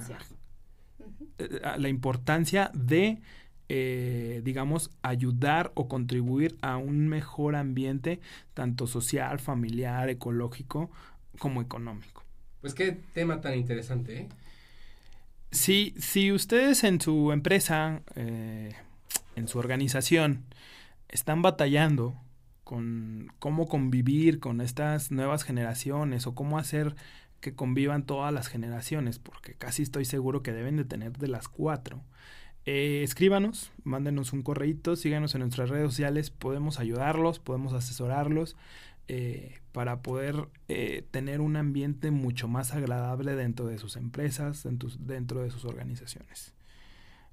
La 1.79 1.89
importancia 1.89 2.71
de, 2.75 3.21
eh, 3.69 4.41
digamos, 4.45 4.91
ayudar 5.03 5.73
o 5.75 5.89
contribuir 5.89 6.57
a 6.63 6.77
un 6.77 7.09
mejor 7.09 7.57
ambiente, 7.57 8.21
tanto 8.55 8.87
social, 8.87 9.39
familiar, 9.39 10.09
ecológico, 10.09 10.91
como 11.39 11.63
económico. 11.63 12.25
Pues 12.61 12.75
qué 12.75 12.93
tema 13.15 13.41
tan 13.41 13.55
interesante, 13.55 14.19
¿eh? 14.19 14.29
Si, 15.53 15.95
si 15.99 16.31
ustedes 16.31 16.85
en 16.85 17.01
su 17.01 17.33
empresa, 17.33 18.03
eh, 18.15 18.73
en 19.35 19.49
su 19.49 19.59
organización, 19.59 20.45
están 21.09 21.43
batallando 21.43 22.15
con 22.63 23.33
cómo 23.41 23.67
convivir 23.67 24.39
con 24.39 24.61
estas 24.61 25.11
nuevas 25.11 25.43
generaciones 25.43 26.29
o 26.29 26.37
cómo 26.37 26.57
hacer 26.57 26.95
que 27.41 27.55
convivan 27.55 28.05
todas 28.05 28.33
las 28.33 28.49
generaciones, 28.49 29.19
porque 29.19 29.55
casi 29.55 29.83
estoy 29.83 30.05
seguro 30.05 30.43
que 30.43 30.53
deben 30.53 30.77
de 30.77 30.85
tener 30.85 31.17
de 31.19 31.29
las 31.29 31.49
cuatro. 31.49 32.03
Eh, 32.67 33.03
escríbanos, 33.03 33.73
mándenos 33.85 34.33
un 34.33 34.43
correíto, 34.43 34.95
síganos 34.95 35.35
en 35.35 35.41
nuestras 35.41 35.71
redes 35.71 35.91
sociales, 35.91 36.31
podemos 36.31 36.79
ayudarlos, 36.79 37.39
podemos 37.39 37.73
asesorarlos 37.73 38.57
eh, 39.09 39.59
para 39.73 40.03
poder 40.03 40.49
eh, 40.69 41.05
tener 41.11 41.41
un 41.41 41.57
ambiente 41.57 42.11
mucho 42.11 42.47
más 42.49 42.75
agradable 42.75 43.35
dentro 43.35 43.67
de 43.67 43.79
sus 43.79 43.97
empresas, 43.97 44.63
dentro, 44.63 44.91
dentro 44.99 45.43
de 45.43 45.51
sus 45.51 45.65
organizaciones. 45.65 46.53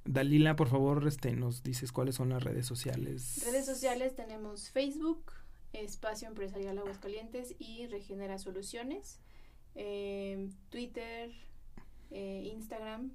Dalila, 0.05 0.55
por 0.55 0.69
favor, 0.69 1.05
este, 1.05 1.35
nos 1.35 1.63
dices 1.63 1.91
cuáles 1.91 2.15
son 2.15 2.29
las 2.29 2.43
redes 2.43 2.65
sociales. 2.65 3.43
Redes 3.45 3.65
sociales 3.65 4.15
tenemos 4.15 4.69
Facebook, 4.69 5.33
Espacio 5.73 6.29
Empresarial 6.29 6.77
Aguascalientes 6.77 7.53
y 7.59 7.85
Regenera 7.87 8.39
Soluciones. 8.39 9.19
Em, 9.79 10.49
Twitter, 10.69 11.31
eh, 12.09 12.51
Instagram. 12.51 13.11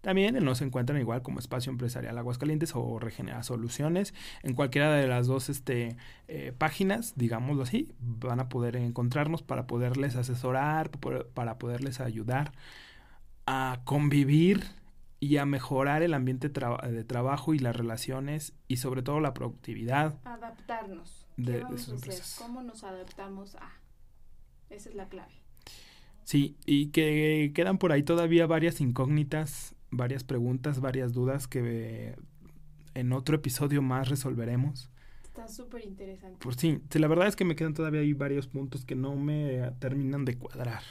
También 0.00 0.34
nos 0.42 0.62
encuentran 0.62 0.98
igual 0.98 1.22
como 1.22 1.38
Espacio 1.38 1.70
Empresarial 1.70 2.16
Aguascalientes 2.18 2.72
o 2.74 2.98
Regenera 2.98 3.42
Soluciones. 3.42 4.14
En 4.42 4.54
cualquiera 4.54 4.92
de 4.94 5.06
las 5.06 5.26
dos 5.26 5.48
este, 5.48 5.96
eh, 6.26 6.52
páginas, 6.56 7.12
digámoslo 7.14 7.62
así, 7.62 7.92
van 8.00 8.40
a 8.40 8.48
poder 8.48 8.74
encontrarnos 8.76 9.42
para 9.42 9.68
poderles 9.68 10.16
asesorar, 10.16 10.90
para 10.90 11.58
poderles 11.58 12.00
ayudar 12.00 12.52
a 13.46 13.82
convivir 13.84 14.64
y 15.20 15.36
a 15.36 15.46
mejorar 15.46 16.02
el 16.02 16.14
ambiente 16.14 16.48
de 16.48 17.04
trabajo 17.04 17.54
y 17.54 17.60
las 17.60 17.76
relaciones 17.76 18.54
y 18.66 18.78
sobre 18.78 19.02
todo 19.02 19.20
la 19.20 19.34
productividad. 19.34 20.18
Adaptarnos. 20.24 21.26
De, 21.36 21.60
sus 21.78 21.90
empresas. 21.90 22.36
¿Cómo 22.40 22.62
nos 22.62 22.82
adaptamos 22.82 23.54
a? 23.54 23.70
Esa 24.68 24.88
es 24.88 24.94
la 24.96 25.08
clave. 25.08 25.41
Sí, 26.24 26.56
y 26.66 26.88
que 26.88 27.52
quedan 27.54 27.78
por 27.78 27.92
ahí 27.92 28.02
todavía 28.02 28.46
varias 28.46 28.80
incógnitas, 28.80 29.74
varias 29.90 30.24
preguntas, 30.24 30.80
varias 30.80 31.12
dudas 31.12 31.48
que 31.48 32.16
en 32.94 33.12
otro 33.12 33.36
episodio 33.36 33.82
más 33.82 34.08
resolveremos. 34.08 34.90
Está 35.24 35.48
súper 35.48 35.84
interesante. 35.84 36.38
Pues 36.40 36.56
sí, 36.56 36.80
la 36.92 37.08
verdad 37.08 37.26
es 37.26 37.36
que 37.36 37.44
me 37.44 37.56
quedan 37.56 37.74
todavía 37.74 38.00
ahí 38.00 38.12
varios 38.12 38.46
puntos 38.46 38.84
que 38.84 38.94
no 38.94 39.16
me 39.16 39.70
terminan 39.78 40.24
de 40.24 40.36
cuadrar. 40.36 40.82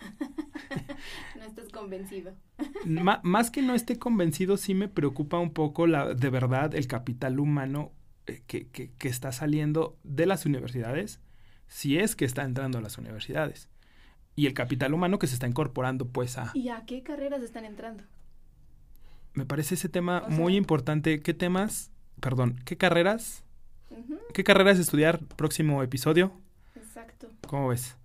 no 1.38 1.44
estás 1.44 1.68
convencido. 1.68 2.34
más 3.22 3.50
que 3.50 3.62
no 3.62 3.74
esté 3.74 3.98
convencido, 3.98 4.56
sí 4.56 4.74
me 4.74 4.88
preocupa 4.88 5.38
un 5.38 5.52
poco 5.52 5.86
la, 5.86 6.14
de 6.14 6.30
verdad 6.30 6.74
el 6.74 6.88
capital 6.88 7.38
humano 7.38 7.92
eh, 8.26 8.42
que, 8.46 8.68
que, 8.68 8.92
que 8.92 9.08
está 9.08 9.32
saliendo 9.32 9.96
de 10.02 10.26
las 10.26 10.44
universidades, 10.44 11.20
si 11.68 11.98
es 11.98 12.16
que 12.16 12.24
está 12.24 12.42
entrando 12.42 12.78
a 12.78 12.82
las 12.82 12.98
universidades 12.98 13.68
y 14.36 14.46
el 14.46 14.54
capital 14.54 14.94
humano 14.94 15.18
que 15.18 15.26
se 15.26 15.34
está 15.34 15.46
incorporando 15.46 16.06
pues 16.06 16.38
a... 16.38 16.50
¿Y 16.54 16.68
a 16.68 16.84
qué 16.86 17.02
carreras 17.02 17.42
están 17.42 17.64
entrando? 17.64 18.02
Me 19.34 19.44
parece 19.44 19.74
ese 19.74 19.88
tema 19.88 20.24
muy 20.28 20.56
importante. 20.56 21.20
¿Qué 21.20 21.34
temas? 21.34 21.90
Perdón, 22.20 22.60
¿qué 22.64 22.76
carreras? 22.76 23.42
¿Qué 24.32 24.44
carreras 24.44 24.78
estudiar? 24.78 25.20
Próximo 25.36 25.82
episodio. 25.82 26.32
Exacto. 26.74 27.28
¿Cómo 27.46 27.68
ves? 27.68 27.96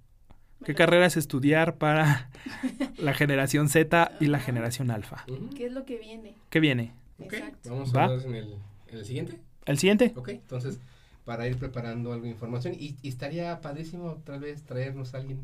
¿Qué 0.66 0.76
carreras 0.76 1.18
estudiar 1.18 1.78
para 1.78 2.30
la 2.98 3.14
generación 3.14 3.70
Z 3.70 4.12
y 4.20 4.26
la 4.26 4.40
generación 4.40 4.92
alfa? 4.92 5.26
¿Qué 5.56 5.68
es 5.68 5.72
lo 5.72 5.86
que 5.86 5.98
viene? 5.98 6.36
¿Qué 6.50 6.60
viene? 6.60 6.94
Exacto. 7.20 7.70
Vamos 7.70 7.96
a 7.96 8.08
ver 8.08 8.26
en 8.26 8.36
el, 8.36 8.56
en 8.88 8.98
el 8.98 9.06
siguiente. 9.06 9.40
¿El 9.66 9.78
siguiente? 9.78 10.14
Ok, 10.16 10.30
entonces, 10.30 10.80
para 11.26 11.48
ir 11.48 11.58
preparando 11.58 12.12
algo 12.12 12.26
de 12.26 12.32
información. 12.32 12.74
Y, 12.74 12.98
y 13.02 13.10
estaría 13.10 13.62
padrísimo 13.62 14.06
otra 14.06 14.38
vez 14.38 14.64
traernos 14.64 15.14
a 15.14 15.20
alguien 15.20 15.40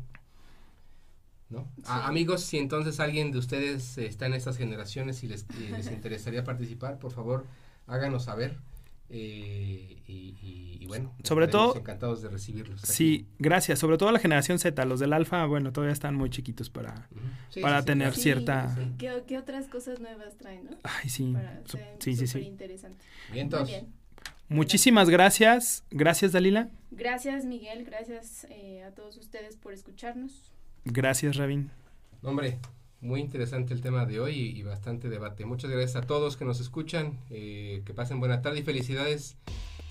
¿no? 1.48 1.68
amigos, 1.84 2.42
si 2.42 2.58
entonces 2.58 2.98
alguien 3.00 3.32
de 3.32 3.38
ustedes 3.38 3.98
está 3.98 4.26
en 4.26 4.34
estas 4.34 4.56
generaciones 4.56 5.22
y 5.22 5.28
les, 5.28 5.46
les 5.70 5.90
interesaría 5.90 6.44
participar, 6.44 6.98
por 6.98 7.12
favor, 7.12 7.46
háganos 7.86 8.24
saber. 8.24 8.58
Eh, 9.08 10.02
y, 10.08 10.84
bueno, 10.86 11.14
sobre 11.22 11.48
todo 11.48 11.76
encantados 11.76 12.22
de 12.22 12.28
recibirlos. 12.28 12.80
Sí, 12.80 13.26
gracias. 13.38 13.78
Sobre 13.78 13.98
todo 13.98 14.10
la 14.10 14.18
generación 14.18 14.58
Z, 14.58 14.84
los 14.84 15.00
del 15.00 15.12
alfa, 15.12 15.44
bueno, 15.46 15.72
todavía 15.72 15.92
están 15.92 16.14
muy 16.14 16.30
chiquitos 16.30 16.70
para, 16.70 17.08
para 17.60 17.84
tener 17.84 18.14
cierta. 18.14 18.76
¿Qué, 18.98 19.38
otras 19.38 19.68
cosas 19.68 20.00
nuevas 20.00 20.36
traen? 20.36 20.66
¿no? 20.70 20.76
Ay, 20.82 21.08
sí, 21.08 21.34
sí, 22.00 22.16
sí, 22.16 22.26
sí. 22.26 22.38
Interesante. 22.40 23.04
Bien, 23.32 23.48
bien. 23.64 23.92
Muchísimas 24.48 25.10
gracias. 25.10 25.84
Gracias, 25.90 26.32
Dalila. 26.32 26.68
Gracias, 26.92 27.44
Miguel. 27.44 27.84
Gracias 27.84 28.46
eh, 28.50 28.84
a 28.84 28.92
todos 28.92 29.16
ustedes 29.16 29.56
por 29.56 29.72
escucharnos. 29.72 30.52
Gracias, 30.86 31.36
Rabin. 31.36 31.70
Hombre, 32.22 32.58
muy 33.00 33.20
interesante 33.20 33.74
el 33.74 33.80
tema 33.80 34.06
de 34.06 34.20
hoy 34.20 34.34
y, 34.34 34.62
bastante 34.62 35.08
debate. 35.08 35.44
Muchas 35.44 35.70
gracias 35.70 35.96
a 35.96 36.02
todos 36.06 36.36
que 36.36 36.44
nos 36.44 36.60
escuchan. 36.60 37.18
Eh, 37.30 37.82
que 37.84 37.92
pasen 37.92 38.20
buena 38.20 38.40
tarde 38.40 38.60
y 38.60 38.62
felicidades 38.62 39.36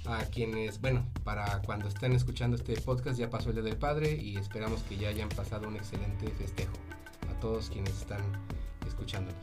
a 0.06 0.24
quienes, 0.26 0.80
bueno, 0.82 1.06
para 1.24 1.62
cuando 1.64 1.88
estén 1.88 2.14
escuchando 2.14 2.56
este 2.56 2.80
podcast 2.80 3.20
ya 3.20 3.30
pasó 3.30 3.50
el 3.50 3.56
Día 3.56 3.64
del 3.64 3.78
Padre 3.78 4.16
y 4.16 4.38
esperamos 4.38 4.84
que 4.84 4.98
ya 4.98 5.10
hayan 5.10 5.30
pasado 5.30 5.68
un 5.68 5.76
excelente 5.76 6.28
festejo 6.30 6.74
a 7.30 7.40
todos 7.40 7.70
quienes 7.70 7.98
están 7.98 8.22
escuchándonos. 8.88 9.42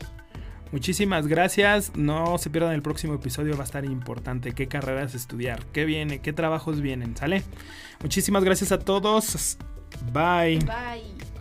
Muchísimas 0.71 1.27
gracias. 1.27 1.95
No 1.97 2.39
se 2.39 2.49
pierdan 2.49 2.73
el 2.73 2.83
próximo 2.83 3.15
episodio, 3.15 3.57
va 3.57 3.63
a 3.63 3.67
estar 3.67 3.85
importante. 3.85 4.53
¿Qué 4.53 4.69
carreras 4.69 5.15
estudiar? 5.15 5.67
¿Qué 5.67 5.85
viene? 5.85 6.21
¿Qué 6.21 6.33
trabajos 6.33 6.81
vienen? 6.81 7.15
¿Sale? 7.15 7.43
Muchísimas 8.01 8.43
gracias 8.43 8.73
a 8.73 8.79
todos. 8.79 9.59
Bye. 10.13 10.61
Bye. 10.61 11.32